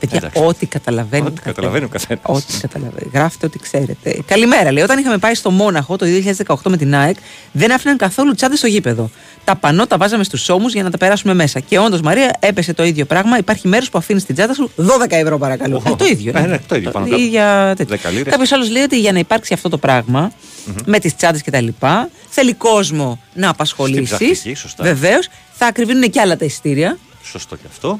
[0.02, 0.42] Παιδιά, Εντάξει.
[0.44, 1.26] ό,τι καταλαβαίνει.
[1.26, 2.22] Ό,τι καταλαβαίνει ο καθένας.
[2.26, 3.10] Ό,τι καταλαβαίνει.
[3.14, 4.18] Γράφτε ό,τι ξέρετε.
[4.26, 4.82] Καλημέρα, λέει.
[4.82, 6.06] Όταν είχαμε πάει στο Μόναχο το
[6.46, 7.16] 2018 με την ΑΕΚ,
[7.52, 9.10] δεν άφηναν καθόλου τσάντες στο γήπεδο.
[9.44, 11.60] Τα πανό τα βάζαμε στους ώμους για να τα περάσουμε μέσα.
[11.60, 13.38] Και όντως, Μαρία, έπεσε το ίδιο πράγμα.
[13.38, 15.82] Υπάρχει μέρος που αφήνει την τσάντα σου 12 ευρώ, παρακαλώ.
[15.86, 16.32] Ε, το ίδιο.
[16.36, 17.22] Ε, ναι, το ίδιο, πάνω Η κάτω.
[17.22, 17.96] ίδια τέτοια.
[17.96, 18.30] 10 λίρες.
[18.32, 20.32] Κάποιος άλλος λέει ότι για να υπάρξει αυτό το πραγμα
[20.84, 21.66] με τις τσάντες κτλ.
[22.28, 24.04] θέλει κόσμο να απασχολήσεις.
[24.04, 24.84] ψαχτική, σωστά.
[24.84, 25.28] Βεβαίως.
[25.52, 26.98] Θα ακριβίνουν και άλλα τα εισιτήρια.
[27.24, 27.98] Σωστό και αυτό.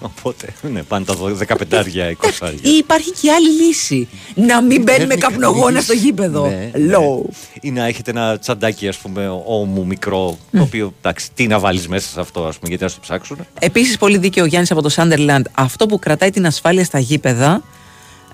[0.00, 4.08] Οπότε, ναι, πάνε τα 15 20 Ή υπάρχει και άλλη λύση.
[4.34, 6.46] Να μην μπαίνουμε καπνογόνα στο γήπεδο.
[6.46, 7.30] Ναι, Low.
[7.60, 11.88] Ή να έχετε ένα τσαντάκι, ας πούμε, όμου μικρό, το οποίο εντάξει, τι να βάλεις
[11.88, 13.38] μέσα σε αυτό, ας πούμε, γιατί να το ψάξουν.
[13.58, 15.46] Επίσης, πολύ δίκαιο ο Γιάννης από το Σάντερλαντ.
[15.52, 17.60] Αυτό που κρατάει την ασφάλεια στα γήπεδα ε,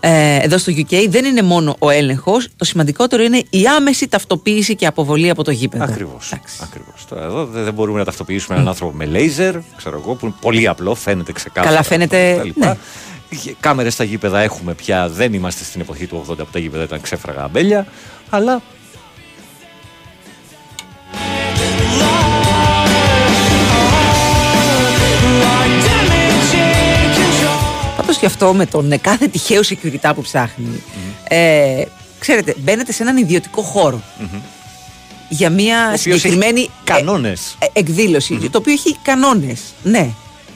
[0.01, 2.48] εδώ στο UK δεν είναι μόνο ο έλεγχος.
[2.56, 5.85] Το σημαντικότερο είναι η άμεση ταυτοποίηση και αποβολή από το γήπεδο.
[5.85, 6.32] Ακριβώς.
[6.62, 7.05] Ακριβώς.
[7.09, 10.35] Τώρα εδώ δεν δεν μπορούμε να ταυτοποιήσουμε έναν άνθρωπο με λέιζερ, ξέρω εγώ, που είναι
[10.40, 11.70] πολύ απλό, φαίνεται ξεκάθαρα.
[11.70, 12.66] Καλά, φαίνεται, τα λοιπά.
[12.66, 12.77] ναι.
[13.60, 15.09] Κάμερες στα γήπεδα έχουμε πια.
[15.09, 17.86] Δεν είμαστε στην εποχή του 80 που τα γήπεδα ήταν ξέφραγα αμπέλια.
[18.31, 18.62] Αλλά
[28.19, 30.83] και αυτό με τον ε, κάθε τυχαίο security που ψάχνει.
[31.29, 31.83] Ε,
[32.19, 34.03] ξέρετε, μπαίνετε σε έναν ιδιωτικό χώρο
[35.29, 37.57] για μια Ο οποίος συγκεκριμένη έχει κανόνες.
[37.59, 39.61] ε, ε, εκδήλωση, το οποίο έχει κανόνες.
[39.83, 40.11] Ναι.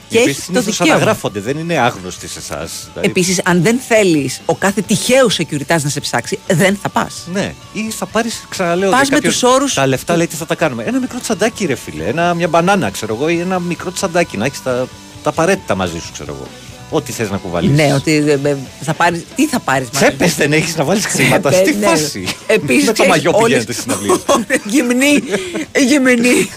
[0.09, 0.93] Και οι οποίοι έχει το συνήθως δικαίωμα.
[0.95, 2.89] αναγράφονται, δεν είναι άγνωστοι σε εσάς.
[3.01, 7.27] Επίσης, αν δεν θέλεις ο κάθε τυχαίο security να σε ψάξει, δεν θα πας.
[7.33, 8.89] Ναι, ή θα πάρεις, ξαναλέω.
[8.89, 10.83] Πας για με κάποιον- τους όρους Τα λεφτά λέει τι θα τα κάνουμε.
[10.83, 12.03] Ένα μικρό τσαντάκι, ρε φίλε.
[12.05, 14.87] Ένα, μια μπανάνα, ξέρω εγώ, ή ένα μικρό τσαντάκι να έχεις τα,
[15.23, 16.47] τα απαραίτητα μαζί σου, ξέρω εγώ.
[16.93, 17.75] Ό,τι θες να κουβαλήσεις.
[17.77, 21.49] Ναι, ότι ε, ε, θα πάρεις, τι θα πάρεις Τσέπε δεν έχεις να βάλεις χρήματα.
[21.49, 21.85] Τσέπες, Στη ναι.
[21.87, 22.27] φάση.
[22.47, 24.15] Επίσης, Με το ξέρεις, μαγιό όλες- πηγαίνετε στι συναυλίε.
[24.65, 25.23] Γυμνή,
[25.87, 26.49] γυμνή.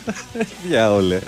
[0.68, 1.18] Για όλε.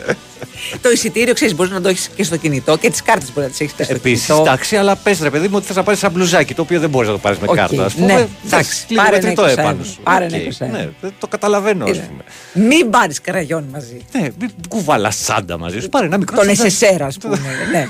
[0.83, 3.51] Το εισιτήριο, ξέρεις, μπορείς να το έχεις και στο κινητό και τις κάρτες μπορεί να
[3.51, 4.43] τις έχεις και στο Επίσης, κινητό.
[4.45, 6.91] εντάξει, αλλά πες ρε παιδί μου ότι θες να πάρεις ένα μπλουζάκι το οποίο δεν
[6.91, 7.83] μπορείς να το πάρεις με Οκ, κάρτα.
[7.85, 8.29] Α ναι, πούμε.
[8.47, 9.99] εντάξει, λίγο πάρε μετρητό ένα 21, επάνω σου.
[10.03, 10.71] πάρε Οκ, ένα 21.
[10.71, 12.07] Ναι, δεν το καταλαβαίνω, ας Είδα.
[12.53, 12.69] πούμε.
[12.69, 14.01] Μην πάρεις καραγιόν μαζί.
[14.13, 15.89] Ναι, μην κουβαλά σάντα μαζί σου.
[15.89, 16.77] Πάρε ένα μικρό Τον τσαντάκι.
[16.81, 17.39] SSR, ας πούμε.
[17.73, 17.87] ναι.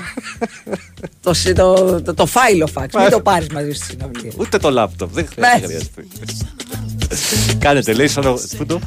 [1.21, 2.93] το, σ- το, το, το φάιλο φάξ.
[2.95, 4.31] Μην το πάρεις μαζί σου στη συναυλία.
[4.37, 5.13] Ούτε το λάπτοπ.
[5.13, 5.47] Δεν Ναι.
[5.47, 5.85] χρειάζεται.
[7.59, 8.25] Κάνετε, λέει, σαν.
[8.25, 8.79] ο- Πού το.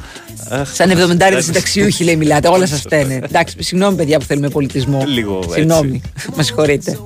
[0.49, 1.41] Αχ, Σαν 70 εντάξει.
[1.45, 3.13] συνταξιούχοι λέει μιλάτε, όλα σας φταίνε.
[3.23, 5.03] Εντάξει, συγγνώμη παιδιά που θέλουμε πολιτισμό.
[5.07, 5.53] Λίγο έτσι.
[5.53, 6.01] Συγγνώμη,
[6.35, 6.99] μα συγχωρείτε.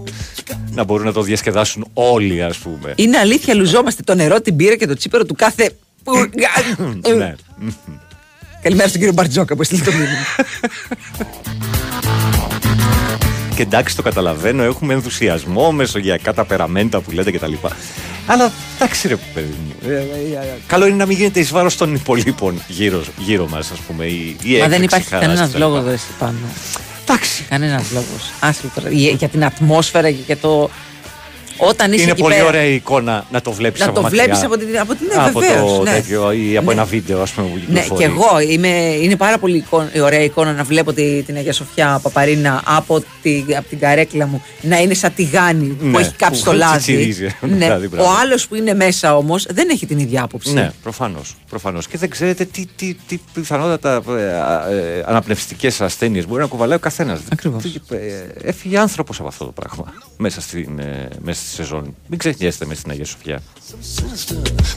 [0.72, 2.94] Να μπορούν να το διασκεδάσουν όλοι, ας πούμε.
[2.96, 5.70] Είναι αλήθεια, λουζόμαστε το νερό, την πύρα και το τσίπερο του κάθε.
[7.18, 7.36] Ναι.
[8.62, 10.18] Καλημέρα στον κύριο Μπαρτζόκα που έστειλε το μήνυμα.
[13.56, 17.54] Και εντάξει, το καταλαβαίνω, έχουμε ενθουσιασμό, μεσογειακά τα περαμέντα που λέτε κτλ.
[18.28, 19.90] Αλλά εντάξει, ρε παιδί μου.
[19.92, 23.72] ε, ε, ε, Καλό είναι να μην γίνεται εις βάρος των υπολείπων γύρω, γύρω μας,
[23.72, 24.06] ας πούμε.
[24.06, 25.58] Η, η Μα δεν έκρηξη υπάρχει χαράς κανένας κτλ.
[25.60, 26.38] λόγος εδώ εσύ πάνω.
[27.02, 27.44] Εντάξει.
[27.50, 28.32] Κανένας λόγος.
[28.40, 28.82] Άσχετο.
[28.90, 30.70] Για, για την ατμόσφαιρα και για το.
[31.58, 34.02] Όταν είσαι Είναι εκεί πολύ πέρα, ωραία η εικόνα να το βλέπεις Να από το
[34.02, 34.24] μακριά.
[34.24, 35.92] βλέπεις από την- από την- ναι, από βεβαίως, το ναι.
[35.92, 36.74] τέτοιο ή από Ναι.
[36.74, 38.00] ένα βίντεο, ας πούμε, που Ναι, κυκλοφορεί.
[38.00, 38.68] και εγώ είμαι,
[39.02, 43.44] είναι πάρα πολύ εικόνα- ωραία εικόνα να βλέπω τη, την Αγία Σοφιά Παπαρίνα από, τη,
[43.58, 46.78] από την καρέκλα μου να είναι σαν τηγάνι που Ναι, έχει κάψει που το λάδι.
[46.78, 47.36] τσιτσιρίζει.
[47.42, 47.48] Ναι.
[47.56, 48.10] Δηλαδή, μπράβο.
[48.10, 50.54] Ο άλλος που είναι μέσα όμως δεν έχει την ίδια άποψη.
[50.54, 51.36] Ναι, προφανώς.
[51.50, 51.88] Προφανώς.
[51.88, 56.80] Και δεν ξέρετε τι, τι, τι πιθανότατα ε, ε, αναπνευστικές ασθένειες μπορεί να κουβαλάει ο
[56.80, 57.20] καθένας.
[57.32, 57.64] Ακριβώς.
[58.44, 61.96] Έφυγε άνθρωπος από αυτό το πράγμα μέσα, στην, ε, μέσα στη σεζόν.
[62.08, 63.42] Μην ξεχνιέστε με στην Αγία Σοφιά.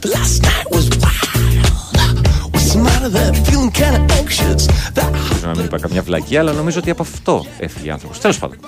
[0.01, 2.17] The last night was wild.
[2.53, 3.33] What's the matter there?
[3.47, 4.63] Feeling kinda anxious.
[4.95, 8.19] That Ελπίζω να μην είπα καμιά βλακία, αλλά νομίζω ότι από αυτό έφυγε άνθρωπος.
[8.19, 8.59] Τέλος πάντων.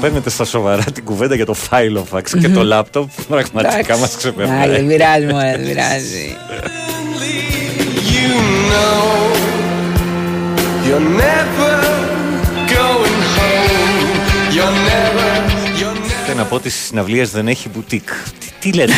[0.00, 4.16] Παίρνετε στα σοβαρά την κουβέντα για το Filofax και το λάπτοπ πραγματικά μας Α, δεν
[4.18, 4.82] ξεπερνάει.
[4.82, 6.36] πειράζει, μωρέ, δεν πειράζει.
[8.12, 8.30] You
[8.70, 9.02] know
[10.86, 11.76] you're never
[12.76, 14.08] going home.
[14.56, 15.30] You're never,
[15.80, 16.24] you're never.
[16.26, 18.08] Θέλω να πω ότι στις συναυλίες δεν έχει μπουτίκ.
[18.38, 18.92] Τι, τι λέτε,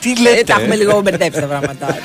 [0.00, 0.42] τι Ε, λέτε.
[0.44, 1.96] τα έχουμε λίγο μπερδέψει τα πράγματα.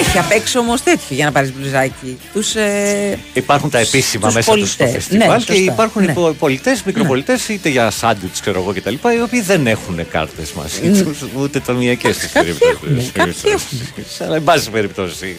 [0.00, 2.18] Έχει απ' έξω όμως τέτοιο για να πάρεις μπλουζάκι.
[2.32, 2.54] Τους.
[2.54, 5.04] Ε, Υπάρχουν τα επίσημα Τους μέσα του στο πολιτές.
[5.04, 5.72] φεστιβάλ Ναι, και σωστά.
[5.72, 6.12] υπάρχουν Ναι.
[6.12, 8.92] οι πολιτές, μικροπολιτές, είτε για σάντουιτς, ξέρω εγώ κτλ.
[8.92, 11.02] Οι οποίοι δεν έχουν κάρτες μαζί Ναι.
[11.02, 12.88] του, ούτε ταμιακέ στις Κάποιοι περιπτώσεις.
[12.92, 14.26] έχουν, κάποιοι έχουν.
[14.26, 15.36] Αλλά εν πάση περιπτώσει.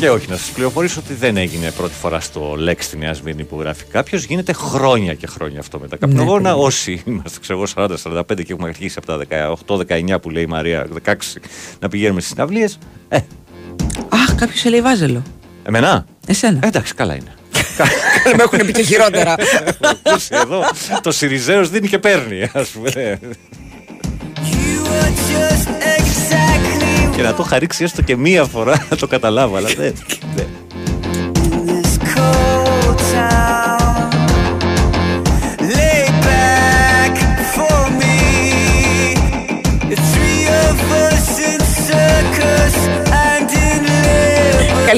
[0.00, 3.44] Και όχι, να σας πληροφορήσω ότι δεν έγινε πρώτη φορά στο Lex στη Νέα Σμύρνη
[3.44, 4.24] που γράφει κάποιος.
[4.24, 6.48] Γίνεται χρόνια και χρόνια αυτό με τα καπνογόνα.
[6.50, 6.66] ακριβώς.
[6.74, 9.18] Όσοι είμαστε, ξέρω εγώ, 40-45 και έχουμε αρχίσει από τα
[9.66, 11.14] 18-19 που λέει η Μαρία, 16
[11.80, 12.78] να πηγαίνουμε στις συναυλίες.
[13.08, 13.18] Ε,
[14.08, 15.22] Αχ, κάποιος σε λέει βάζελο.
[15.64, 16.58] εμένα; Εσένα.
[16.62, 17.32] Ε, εντάξει, καλά είναι.
[18.36, 19.34] Με έχουν πει και χειρότερα.
[19.80, 20.64] Ακούσει εδώ,
[21.02, 23.18] το Σιριζέος δίνει και παίρνει, ας πούμε.
[27.18, 29.94] Και να το είχα ρίξει έστω και μία φορά να το καταλάβω, αλλά δεν.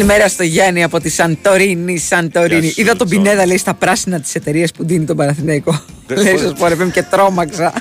[0.01, 1.99] Καλημέρα στο Γιάννη από τη Σαντορίνη.
[1.99, 2.61] Σαντορίνη.
[2.61, 3.23] Γεια σου, Είδα τον Τζον.
[3.23, 5.81] Πινέδα λέει στα πράσινα της εταιρείας που δίνει τον Παναθηναϊκό.
[6.07, 6.45] Δεν λέει, μπορεί.
[6.45, 7.73] σας πω ρε παιδί, και τρόμαξα.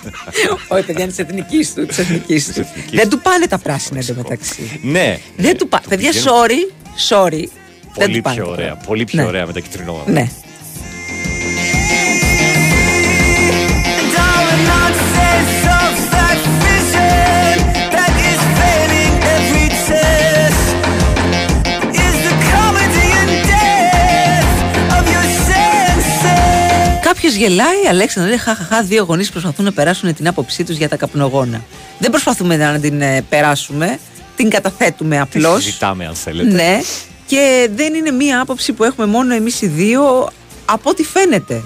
[0.68, 1.86] Όχι, παιδιά είναι της εθνικής του.
[1.86, 2.66] Της εθνικής του.
[2.92, 4.80] Δεν του πάνε τα πράσινα εντωμεταξύ.
[4.84, 5.18] Ναι.
[5.38, 5.84] Δεν του πάνε.
[5.90, 6.72] Παιδιά, Πηγαίνουν sorry,
[7.10, 7.30] sorry.
[7.32, 7.50] Δεν
[7.94, 8.36] Πολύ του πάνε.
[8.36, 8.66] πιο τα ωραία.
[8.66, 8.86] πράσινα.
[8.88, 9.28] Πολύ πιο Ναι.
[9.28, 10.04] ωραία με τα κίτρινο.
[10.08, 10.30] Ναι.
[27.22, 28.84] Κάποιος γελάει, Αλέξανδρο, λέει χαχαχά.
[28.84, 31.62] Δύο γονείς προσπαθούν να περάσουν την άποψή τους για τα καπνογόνα.
[32.00, 34.00] Δεν προσπαθούμε να την ε, περάσουμε,
[34.36, 35.64] την καταθέτουμε Τι απλώς.
[35.64, 36.52] συζητάμε, αν θέλετε.
[36.52, 36.80] Ναι.
[37.26, 40.30] Και δεν είναι μία άποψη που έχουμε μόνο εμείς οι δύο,
[40.66, 41.62] από ό,τι φαίνεται.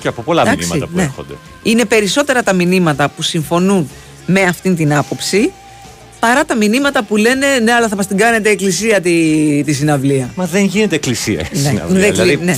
[0.00, 1.02] Και από πολλά Εντάξει, μηνύματα που ναι.
[1.02, 1.34] έρχονται.
[1.62, 3.90] Είναι περισσότερα τα μηνύματα που συμφωνούν
[4.26, 5.52] με αυτήν την άποψη
[6.20, 9.12] παρά τα μηνύματα που λένε ναι, αλλά θα μας την κάνετε εκκλησία τη,
[9.64, 10.30] τη συναυλία.
[10.34, 12.00] Μα δεν γίνεται εκκλησία η Ναι, συναυλία.
[12.00, 12.56] δεν Δηλαδή, κλει- ναι.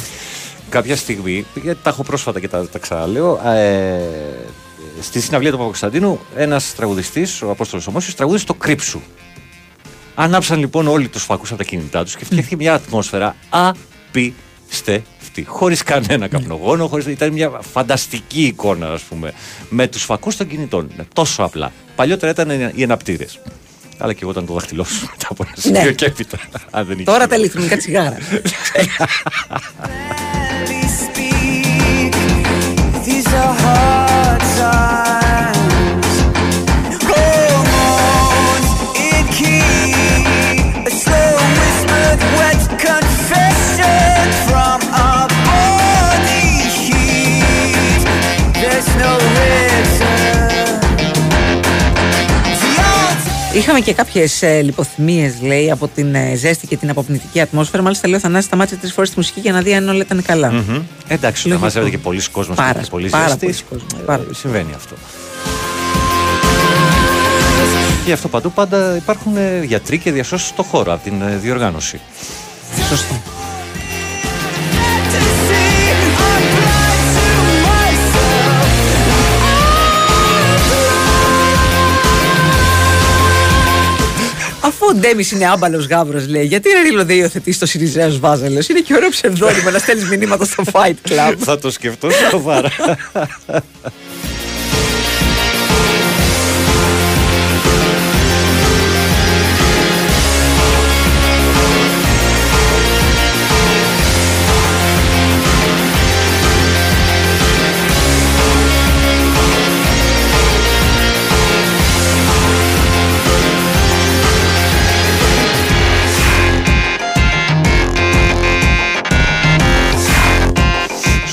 [0.74, 3.98] Κάποια στιγμή, γιατί τα έχω πρόσφατα και τα, τα ξαναλέω, ε,
[5.00, 9.00] στη συναυλία του Παπακοσταντίνου, ένας τραγουδιστής, ο Απόστολος Ομόσιος, τραγούδισε το κρύψου.
[10.14, 15.44] Ανάψαν λοιπόν όλοι τους φακούς από τα κινητά τους και φτιάχτηκε μια ατμόσφαιρα απίστευτη.
[15.46, 17.06] Χωρίς κανένα καπνογόνο, χωρίς...
[17.06, 19.32] ήταν μια φανταστική εικόνα, ας πούμε,
[19.68, 20.90] με τους φακούς των κινητών.
[20.94, 21.72] Είναι Τόσο απλά.
[21.96, 23.26] Παλιότερα ήταν οι εναπτήρε.
[23.98, 25.92] Αλλά και εγώ ήταν το δάχτυλός σου μετά από ένα σημείο Ναι.
[25.92, 26.38] και έπειτα.
[26.70, 27.36] Αν δεν είχε Τώρα τα τίποτα.
[27.36, 28.16] ηλεκτρονικά τσιγάρα.
[53.64, 57.82] Είχαμε και κάποιες ε, λιποθυμίες, λέει, από την ε, ζέστη και την αποπνητική ατμόσφαιρα.
[57.82, 60.22] Μάλιστα, λέει ο Θανάσης σταμάτησε τρεις φορές τη μουσική για να δει αν όλα ήταν
[60.22, 60.52] καλά.
[60.52, 60.82] Μμμ.
[61.08, 61.58] Εντάξει, να Λογικό.
[61.58, 63.44] μαζεύεται και πολλοί κόσμος Πάρα, και πολύ πάρα ζέστη.
[63.46, 64.94] πολλοί κόσμος, πάρα Ε, Συμβαίνει αυτό.
[67.86, 71.36] Και γι' αυτό παντού πάντα υπάρχουν ε, γιατροί και διασώσεις στο χώρο από την ε,
[71.36, 72.00] διοργάνωση.
[72.88, 73.14] Σωστό.
[85.04, 88.94] Ντέμι είναι άμπαλος γάβρος, λέει, γιατί ρε Ρίλο δεν υιοθετείς το Σιριζέο Βάζελος; Είναι και
[88.94, 91.34] ωραίο ψευδόνυμο να στέλνεις μηνύματα στο Fight Club.
[91.38, 92.70] Θα το σκεφτώ σοβαρά.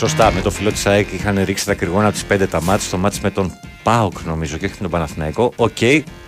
[0.01, 2.85] Σωστά, με το φιλό της ΑΕΚ είχαν ρίξει τα κρυγόνα από τι 5 τα μάτς
[2.85, 3.51] στο μάτς με τον
[3.83, 5.53] ΠΑΟΚ νομίζω και όχι με τον Παναθηναϊκό.
[5.55, 5.77] Οκ,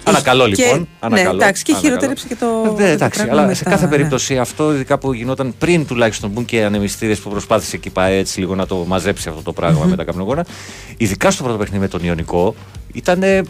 [0.04, 0.80] ανακαλώ Και- λοιπόν.
[0.80, 1.94] Ναι, ανακαλώ, εντάξει, και ανακαλώ.
[1.94, 2.76] χειροτέρεψε και το.
[2.80, 3.92] Ε, ναι, εντάξει, το πράγμα αλλά σε μετά, κάθε ναι.
[3.92, 8.40] περίπτωση αυτό, ειδικά που γινόταν πριν τουλάχιστον μπουν και ανεμιστήρες που προσπάθησε εκεί πάει έτσι
[8.40, 9.90] λίγο να το μαζέψει αυτό το πραγμα Μμμ.
[9.90, 10.46] με τα καπνογόνα.
[10.98, 12.56] Ειδικά στο πρώτο παιχνίδι με τον Ιωνικό
[12.94, 13.24] ήταν.
[13.24, 13.42] ε,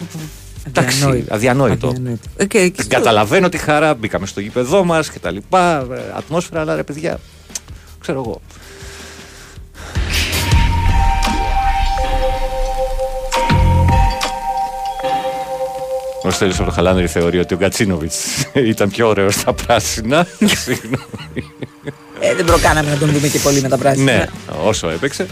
[0.68, 1.34] Εντάξει, Αδιανόητο.
[1.34, 1.88] αδιανόητο.
[1.88, 2.30] Αδιανόητο.
[2.38, 5.88] Ε, και- και στο- Καταλαβαίνω τη χαρά, μπήκαμε στο γήπεδό μας και τα λοιπά.
[5.91, 7.20] ε, Ατμόσφαιρα, αλλά ρε παιδιά,
[8.00, 8.41] ξέρω εγώ.
[16.26, 18.18] Ο Στέλιος από το Χαλάνδρη θεωρεί ότι ο Γκατσίνοβιτς
[18.74, 20.28] ήταν πιο ωραίος στα πράσινα.
[20.64, 21.52] Συγγνώμη.
[22.20, 24.12] Ε, δεν προκάναμε να τον δούμε και πολύ με τα πράσινα.
[24.12, 24.26] ναι,
[24.64, 25.26] όσο έπαιξε.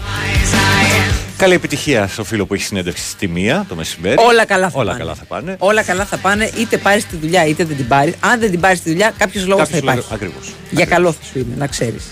[1.38, 4.16] Καλή επιτυχία στο φίλο που έχει συνέντευξη στη μία το μεσημέρι.
[4.20, 5.00] Όλα καλά θα Όλα πάνε.
[5.04, 5.56] καλά θα πάνε.
[5.60, 8.14] Όλα καλά θα πάνε, είτε πάρεις τη δουλειά είτε δεν την πάρεις.
[8.20, 10.00] Αν δεν την πάρεις τη δουλειά, κάποιος λόγος θα Κάποιος υπάρχει.
[10.20, 10.54] λόγος- ακριβώς.
[10.72, 12.04] Για καλό θα σου είναι, να ξέρεις.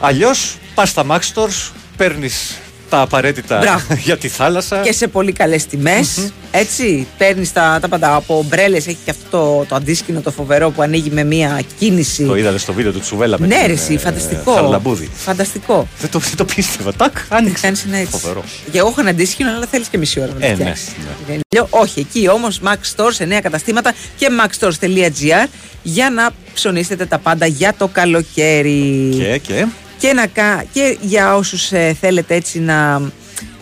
[0.00, 2.56] Αλλιώς πας στα Max Stores, παίρνεις
[2.88, 3.94] τα απαραίτητα Μπράβο.
[4.06, 4.80] για τη θάλασσα.
[4.80, 6.32] Και σε πολύ καλές τιμές.
[6.50, 8.86] Έτσι, παίρνεις τα, τα πάντα από ομπρέλες.
[8.86, 12.24] Έχει και αυτό το, το αντίσκηνο το φοβερό που ανοίγει με μία κίνηση.
[12.24, 14.52] Το είδατε στο βίντεο του Τσουβέλα με ναι, την, ρε, εσύ, ε, φανταστικό.
[14.52, 15.10] Χαραλαμπούδη.
[15.14, 15.88] Φανταστικό.
[16.00, 16.92] Δεν το, δεν το πίστευα.
[16.94, 17.62] Τάκ, άνοιξε.
[17.66, 18.18] Κάνεις είναι έτσι.
[18.18, 18.44] Φοβερό.
[18.70, 20.88] Και εγώ έχω ένα αντίστοιχο, αλλά θέλεις και μισή ώρα να Ε, το ναι, φτιάξεις.
[20.88, 21.04] ναι.
[21.34, 25.48] Δεν λέω, όχι, εκεί όμως Max Stores σε νέα καταστήματα και maxstores.gr
[25.82, 29.08] για να ψωνίσετε τα πάντα για το καλοκαίρι.
[29.18, 29.66] Και, και.
[29.98, 33.02] Και, να, κα- και για όσους ε, θέλετε έτσι να,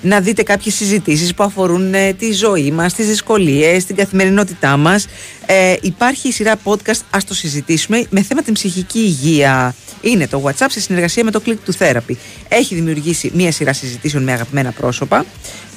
[0.02, 5.06] να δείτε κάποιες συζητήσεις που αφορούν ε, τη ζωή μας, τις δυσκολίες, την καθημερινότητά μας.
[5.46, 9.74] Ε, υπάρχει η σειρά podcast «Ας το συζητήσουμε» με θέμα την ψυχική υγεία.
[10.00, 12.14] Είναι το WhatsApp σε συνεργασία με το Click to Therapy.
[12.48, 15.24] Έχει δημιουργήσει μία σειρά συζητήσεων με αγαπημένα πρόσωπα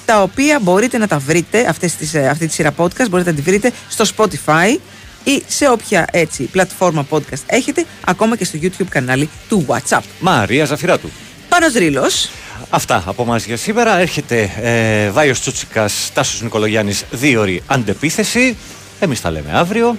[0.06, 3.36] τα οποία μπορείτε να τα βρείτε, αυτές τις, ε, αυτή τη σειρά podcast μπορείτε να
[3.36, 4.78] τη βρείτε στο Spotify
[5.24, 10.02] ή σε όποια έτσι πλατφόρμα podcast έχετε, ακόμα και στο YouTube κανάλι του WhatsApp.
[10.20, 11.10] Μαρία Ζαφυράτου.
[11.50, 12.30] Πάνος Ρήλος.
[12.70, 14.00] Αυτά από εμά για σήμερα.
[14.00, 18.58] Έρχεται ε, Βάιος Τσούτσικας, Τάσος Νικολογιάννης, δύο ώρη αντεπίθεση.
[19.00, 19.98] Εμείς τα λέμε αύριο.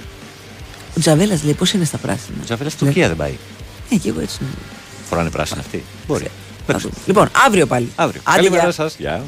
[0.96, 3.32] Ο Τζαβέλας λέει πώς είναι στα πράσινα; Ο Τζαβέλας στην Τουρκία δεν πάει.
[3.90, 4.36] Ε, και εγώ έτσι.
[4.40, 4.58] νομίζω.
[5.08, 5.84] Φοράνε πράσινα αυτοί.
[6.06, 6.30] Μπορεί.
[6.66, 6.94] Θα δούμε.
[7.06, 7.88] Λοιπόν, αύριο πάλι.
[7.96, 8.20] Αύριο.
[8.24, 8.72] Άντε, Καλημέρα γεια.
[8.72, 8.94] σας.
[8.98, 9.22] Γεια.